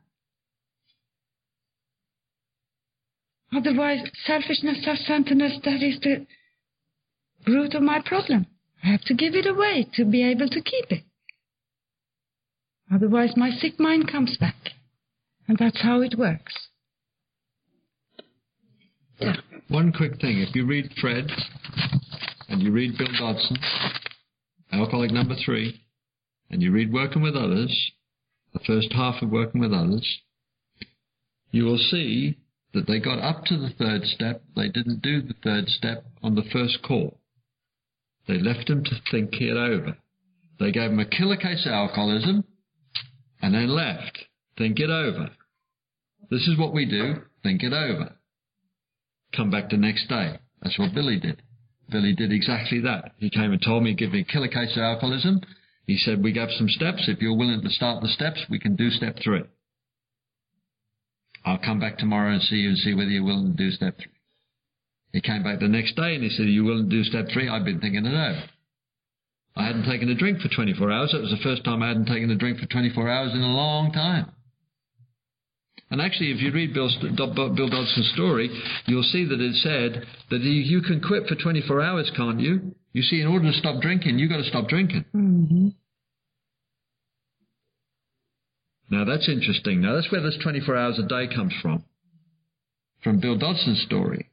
Otherwise, 3.56 4.00
selfishness, 4.26 4.84
self-centeredness, 4.84 5.60
that 5.64 5.82
is 5.82 6.00
the 6.02 6.26
root 7.48 7.74
of 7.74 7.82
my 7.82 8.02
problem. 8.06 8.46
I 8.84 8.88
have 8.88 9.02
to 9.04 9.14
give 9.14 9.34
it 9.34 9.48
away 9.48 9.88
to 9.94 10.06
be 10.06 10.24
able 10.24 10.50
to 10.50 10.62
keep 10.62 10.92
it. 10.92 11.04
Otherwise, 12.94 13.34
my 13.36 13.50
sick 13.52 13.80
mind 13.80 14.12
comes 14.12 14.38
back. 14.38 14.56
And 15.48 15.58
that's 15.58 15.82
how 15.82 16.02
it 16.02 16.16
works. 16.18 16.54
Yeah. 19.20 19.38
One 19.70 19.94
quick 19.94 20.20
thing. 20.20 20.40
If 20.40 20.54
you 20.54 20.66
read 20.66 20.92
Fred 21.00 21.30
and 22.50 22.62
you 22.62 22.72
read 22.72 22.98
Bill 22.98 23.08
Dotson, 23.08 23.58
Alcoholic 24.72 25.12
Number 25.12 25.36
Three, 25.44 25.82
and 26.50 26.62
you 26.62 26.72
read 26.72 26.92
Working 26.94 27.22
with 27.22 27.36
Others, 27.36 27.92
the 28.58 28.66
first 28.66 28.94
half 28.94 29.22
of 29.22 29.30
Working 29.30 29.62
with 29.62 29.74
Others, 29.74 30.20
you 31.52 31.66
will 31.66 31.78
see 31.78 32.38
that 32.74 32.88
they 32.88 33.00
got 33.00 33.20
up 33.20 33.46
to 33.46 33.58
the 33.58 33.70
third 33.78 34.04
step. 34.06 34.44
They 34.56 34.70
didn't 34.70 35.02
do 35.02 35.22
the 35.22 35.36
third 35.44 35.68
step 35.68 36.06
on 36.24 36.36
the 36.36 36.50
first 36.52 36.80
call. 36.84 37.20
They 38.28 38.40
left 38.40 38.70
him 38.70 38.84
to 38.84 39.02
think 39.10 39.34
it 39.42 39.56
over. 39.56 39.98
They 40.60 40.72
gave 40.72 40.92
him 40.92 41.00
a 41.00 41.06
killer 41.06 41.38
case 41.38 41.66
of 41.66 41.72
alcoholism 41.72 42.44
and 43.42 43.54
then 43.54 43.70
left. 43.70 44.18
Think 44.58 44.80
it 44.80 44.90
over. 44.90 45.30
This 46.30 46.48
is 46.48 46.58
what 46.58 46.74
we 46.74 46.86
do. 46.86 47.22
Think 47.44 47.64
it 47.64 47.74
over 47.74 48.18
come 49.36 49.52
back 49.52 49.70
the 49.70 49.78
next 49.78 50.08
day. 50.08 50.40
That's 50.62 50.80
what 50.80 50.94
Billy 50.94 51.20
did. 51.20 51.42
Billy 51.90 52.14
did 52.14 52.32
exactly 52.32 52.82
that. 52.82 53.12
He 53.18 53.30
came 53.30 53.52
and 53.52 53.62
told 53.62 53.84
me, 53.84 53.94
give 53.94 54.12
me 54.12 54.22
a 54.22 54.32
killer 54.32 54.48
case 54.48 54.76
of 54.76 54.82
alcoholism. 54.82 55.42
He 55.88 55.98
said, 55.98 56.22
we 56.22 56.34
got 56.34 56.50
some 56.52 56.68
steps. 56.68 57.08
If 57.08 57.22
you're 57.22 57.36
willing 57.36 57.62
to 57.62 57.70
start 57.70 58.04
the 58.04 58.10
steps, 58.10 58.46
we 58.50 58.60
can 58.60 58.76
do 58.76 58.90
step 58.90 59.18
three. 59.24 59.44
I'll 61.46 61.58
come 61.58 61.80
back 61.80 61.98
tomorrow 61.98 62.34
and 62.34 62.42
see 62.42 62.58
you 62.58 62.70
and 62.70 62.78
see 62.78 62.94
whether 62.94 63.10
you're 63.10 63.24
willing 63.24 63.56
to 63.56 63.64
do 63.64 63.72
step 63.72 63.98
three. 63.98 64.12
He 65.14 65.22
came 65.22 65.44
back 65.44 65.60
the 65.60 65.70
next 65.70 65.96
day 65.96 66.14
and 66.14 66.24
he 66.24 66.30
said, 66.30 66.46
are 66.46 66.50
you 66.50 66.66
willing 66.66 66.90
to 66.90 66.96
do 66.96 67.04
step 67.06 67.28
three? 67.32 67.48
I've 67.48 67.64
been 67.64 67.80
thinking 67.80 68.06
it 68.06 68.10
over. 68.10 68.44
I 69.56 69.66
hadn't 69.66 69.90
taken 69.90 70.10
a 70.10 70.16
drink 70.16 70.42
for 70.42 70.50
24 70.50 70.92
hours. 70.92 71.12
That 71.14 71.22
was 71.22 71.32
the 71.32 71.42
first 71.42 71.64
time 71.64 71.82
I 71.82 71.88
hadn't 71.88 72.06
taken 72.06 72.30
a 72.30 72.36
drink 72.36 72.60
for 72.60 72.68
24 72.68 73.10
hours 73.10 73.34
in 73.34 73.40
a 73.40 73.48
long 73.48 73.94
time. 73.94 74.32
And 75.90 76.02
actually, 76.02 76.32
if 76.32 76.42
you 76.42 76.52
read 76.52 76.74
Bill, 76.74 76.90
Bill 77.00 77.70
Dotson's 77.70 78.12
story, 78.14 78.50
you'll 78.88 79.04
see 79.04 79.24
that 79.26 79.40
it 79.40 79.56
said 79.56 80.06
that 80.30 80.42
you 80.42 80.82
can 80.82 81.02
quit 81.02 81.28
for 81.28 81.36
24 81.36 81.82
hours, 81.82 82.12
can't 82.16 82.42
you? 82.42 82.76
You 82.92 83.02
see, 83.04 83.22
in 83.22 83.28
order 83.28 83.50
to 83.50 83.58
stop 83.58 83.82
drinking, 83.82 84.20
you've 84.20 84.30
got 84.30 84.38
to 84.38 84.50
stop 84.50 84.68
drinking. 84.68 85.06
Mm-hmm. 85.16 85.68
Now, 88.90 89.06
that's 89.06 89.30
interesting. 89.30 89.82
Now, 89.82 89.96
that's 89.96 90.12
where 90.12 90.22
this 90.22 90.38
24 90.42 90.76
hours 90.76 91.00
a 91.00 91.08
day 91.08 91.34
comes 91.34 91.54
from, 91.62 91.84
from 93.04 93.20
Bill 93.20 93.38
Dotson's 93.38 93.84
story. 93.84 94.30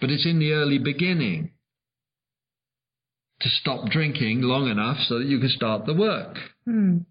But 0.00 0.10
it's 0.10 0.26
in 0.26 0.38
the 0.38 0.52
early 0.52 0.78
beginning 0.78 1.50
to 3.40 3.48
stop 3.48 3.90
drinking 3.90 4.42
long 4.42 4.68
enough 4.68 4.98
so 5.06 5.18
that 5.18 5.26
you 5.26 5.38
can 5.38 5.48
start 5.50 5.86
the 5.86 5.94
work. 5.94 6.36
Mm. 6.68 7.04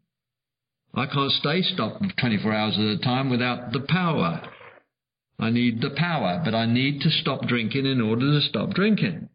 I 0.96 1.08
can't 1.08 1.32
stay 1.32 1.62
stopped 1.62 2.04
24 2.20 2.54
hours 2.54 2.76
at 2.78 2.86
a 2.86 2.98
time 3.00 3.30
without 3.30 3.72
the 3.72 3.80
power. 3.80 4.41
I 5.40 5.49
need 5.49 5.82
the 5.82 5.90
power, 5.90 6.41
but 6.45 6.53
I 6.53 6.65
need 6.65 7.02
to 7.02 7.10
stop 7.10 7.48
drinking 7.48 7.86
in 7.86 7.99
order 7.99 8.40
to 8.40 8.48
stop 8.48 8.70
drinking. 8.72 9.30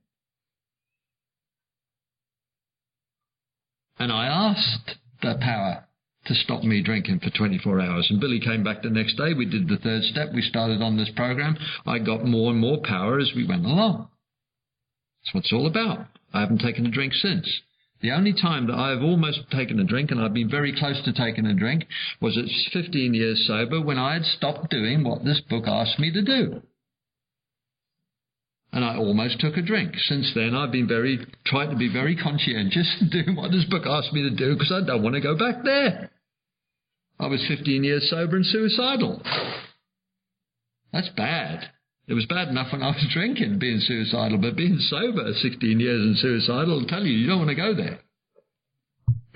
And 3.99 4.13
I 4.13 4.27
asked 4.27 4.97
the 5.23 5.37
power 5.41 5.85
to 6.27 6.35
stop 6.35 6.63
me 6.63 6.83
drinking 6.83 7.21
for 7.21 7.31
24 7.31 7.81
hours. 7.81 8.07
And 8.11 8.21
Billy 8.21 8.39
came 8.39 8.63
back 8.63 8.83
the 8.83 8.91
next 8.91 9.17
day. 9.17 9.35
We 9.35 9.47
did 9.47 9.69
the 9.69 9.79
third 9.79 10.05
step. 10.05 10.29
We 10.33 10.43
started 10.43 10.81
on 10.81 10.97
this 10.97 11.11
program. 11.17 11.57
I 11.85 11.99
got 11.99 12.25
more 12.25 12.53
and 12.53 12.61
more 12.61 12.79
power 12.85 13.19
as 13.19 13.33
we 13.35 13.47
went 13.47 13.65
along. 13.65 14.09
That's 15.25 15.35
what 15.35 15.45
it's 15.45 15.53
all 15.53 15.67
about. 15.67 16.07
I 16.33 16.41
haven't 16.41 16.61
taken 16.61 16.87
a 16.87 16.91
drink 16.91 17.15
since. 17.15 17.63
The 18.01 18.13
only 18.13 18.33
time 18.33 18.69
that 18.69 18.77
I 18.77 18.91
have 18.91 19.03
almost 19.03 19.51
taken 19.51 19.81
a 19.81 19.85
drink, 19.85 20.11
and 20.11 20.21
I've 20.21 20.35
been 20.35 20.51
very 20.51 20.73
close 20.79 21.03
to 21.05 21.13
taking 21.13 21.47
a 21.47 21.55
drink, 21.55 21.85
was 22.21 22.39
at 22.39 22.45
15 22.73 23.13
years 23.13 23.45
sober 23.47 23.81
when 23.81 23.99
I 23.99 24.15
had 24.15 24.25
stopped 24.25 24.71
doing 24.71 25.03
what 25.03 25.25
this 25.25 25.41
book 25.49 25.65
asked 25.67 25.99
me 25.99 26.13
to 26.13 26.23
do. 26.23 26.63
And 28.73 28.85
I 28.85 28.97
almost 28.97 29.41
took 29.41 29.57
a 29.57 29.63
drink. 29.63 29.95
Since 29.97 30.33
then, 30.35 30.55
I've 30.55 30.71
been 30.71 30.87
very, 30.87 31.27
tried 31.45 31.71
to 31.71 31.77
be 31.77 31.93
very 31.93 32.15
conscientious 32.15 32.97
in 33.01 33.09
doing 33.11 33.35
what 33.35 33.51
this 33.51 33.65
book 33.65 33.85
asked 33.87 34.13
me 34.13 34.23
to 34.23 34.31
do 34.31 34.55
because 34.55 34.73
I 34.73 34.87
don't 34.87 35.03
want 35.03 35.15
to 35.15 35.21
go 35.21 35.37
back 35.37 35.65
there. 35.65 36.11
I 37.19 37.27
was 37.27 37.45
15 37.49 37.83
years 37.83 38.09
sober 38.09 38.37
and 38.37 38.47
suicidal. 38.47 39.23
That's 40.93 41.09
bad. 41.17 41.71
It 42.09 42.15
was 42.15 42.25
bad 42.27 42.49
enough 42.49 42.73
when 42.73 42.83
I 42.83 42.89
was 42.89 43.07
drinking, 43.13 43.59
being 43.59 43.81
suicidal, 43.81 44.39
but 44.39 44.57
being 44.57 44.79
sober 44.79 45.31
16 45.33 45.79
years 45.79 46.01
and 46.01 46.17
suicidal, 46.17 46.81
I'll 46.81 46.87
tell 46.87 47.05
you, 47.05 47.13
you 47.13 47.27
don't 47.27 47.39
want 47.39 47.51
to 47.51 47.55
go 47.55 47.75
there. 47.75 48.01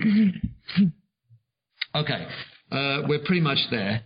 okay, 1.95 2.27
uh, 2.71 3.07
we're 3.07 3.23
pretty 3.23 3.41
much 3.41 3.59
there. 3.69 4.01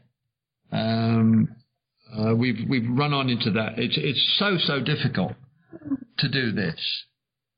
Um, 0.71 1.47
uh, 2.13 2.35
we've 2.35 2.67
we've 2.69 2.87
run 2.89 3.13
on 3.13 3.29
into 3.29 3.51
that. 3.51 3.77
It's 3.77 3.97
it's 3.97 4.35
so 4.37 4.57
so 4.59 4.81
difficult 4.81 5.33
to 6.19 6.29
do 6.29 6.51
this. 6.51 6.75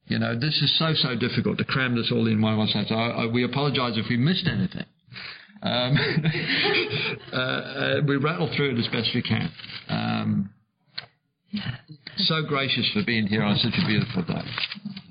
You 0.06 0.20
know, 0.20 0.36
this 0.40 0.62
is 0.62 0.78
so 0.78 0.94
so 0.94 1.16
difficult 1.16 1.58
to 1.58 1.64
cram 1.64 1.96
this 1.96 2.12
all 2.12 2.28
in 2.28 2.42
one 2.42 2.58
one 2.58 2.68
sentence. 2.68 2.92
I, 2.92 3.24
I, 3.24 3.26
we 3.28 3.44
apologise 3.44 3.98
if 3.98 4.06
we 4.10 4.18
missed 4.18 4.48
anything. 4.48 4.86
Um, 5.62 5.98
uh, 7.34 7.36
uh, 7.36 8.02
we 8.08 8.16
rattle 8.18 8.50
through 8.56 8.76
it 8.76 8.80
as 8.80 8.88
best 8.88 9.10
we 9.14 9.22
can. 9.22 9.52
Um, 9.88 10.50
so 12.18 12.44
gracious 12.48 12.90
for 12.94 13.04
being 13.06 13.28
here 13.28 13.44
on 13.44 13.58
such 13.58 13.74
a 13.82 13.88
beautiful 13.88 14.24
day. 14.24 14.42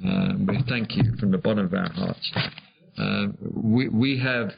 Uh, 0.07 0.33
we 0.47 0.59
thank 0.69 0.97
you 0.97 1.17
from 1.19 1.31
the 1.31 1.39
bottom 1.39 1.67
of 1.67 1.75
our 1.75 1.91
hearts. 1.93 2.33
Uh, 2.97 3.27
we, 3.41 3.89
we 3.89 4.19
have 4.19 4.51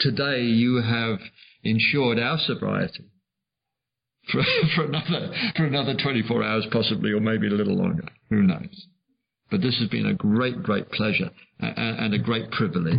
today. 0.00 0.42
You 0.42 0.82
have 0.82 1.18
ensured 1.64 2.18
our 2.18 2.38
sobriety 2.38 3.04
for, 4.32 4.42
for 4.74 4.84
another 4.84 5.34
for 5.56 5.66
another 5.66 5.94
24 6.02 6.42
hours, 6.42 6.66
possibly, 6.70 7.12
or 7.12 7.20
maybe 7.20 7.46
a 7.46 7.50
little 7.50 7.76
longer. 7.76 8.04
Who 8.30 8.42
knows? 8.42 8.86
But 9.50 9.60
this 9.60 9.78
has 9.80 9.88
been 9.88 10.06
a 10.06 10.14
great, 10.14 10.62
great 10.62 10.90
pleasure 10.90 11.30
and 11.58 12.14
a 12.14 12.18
great 12.18 12.50
privilege. 12.50 12.98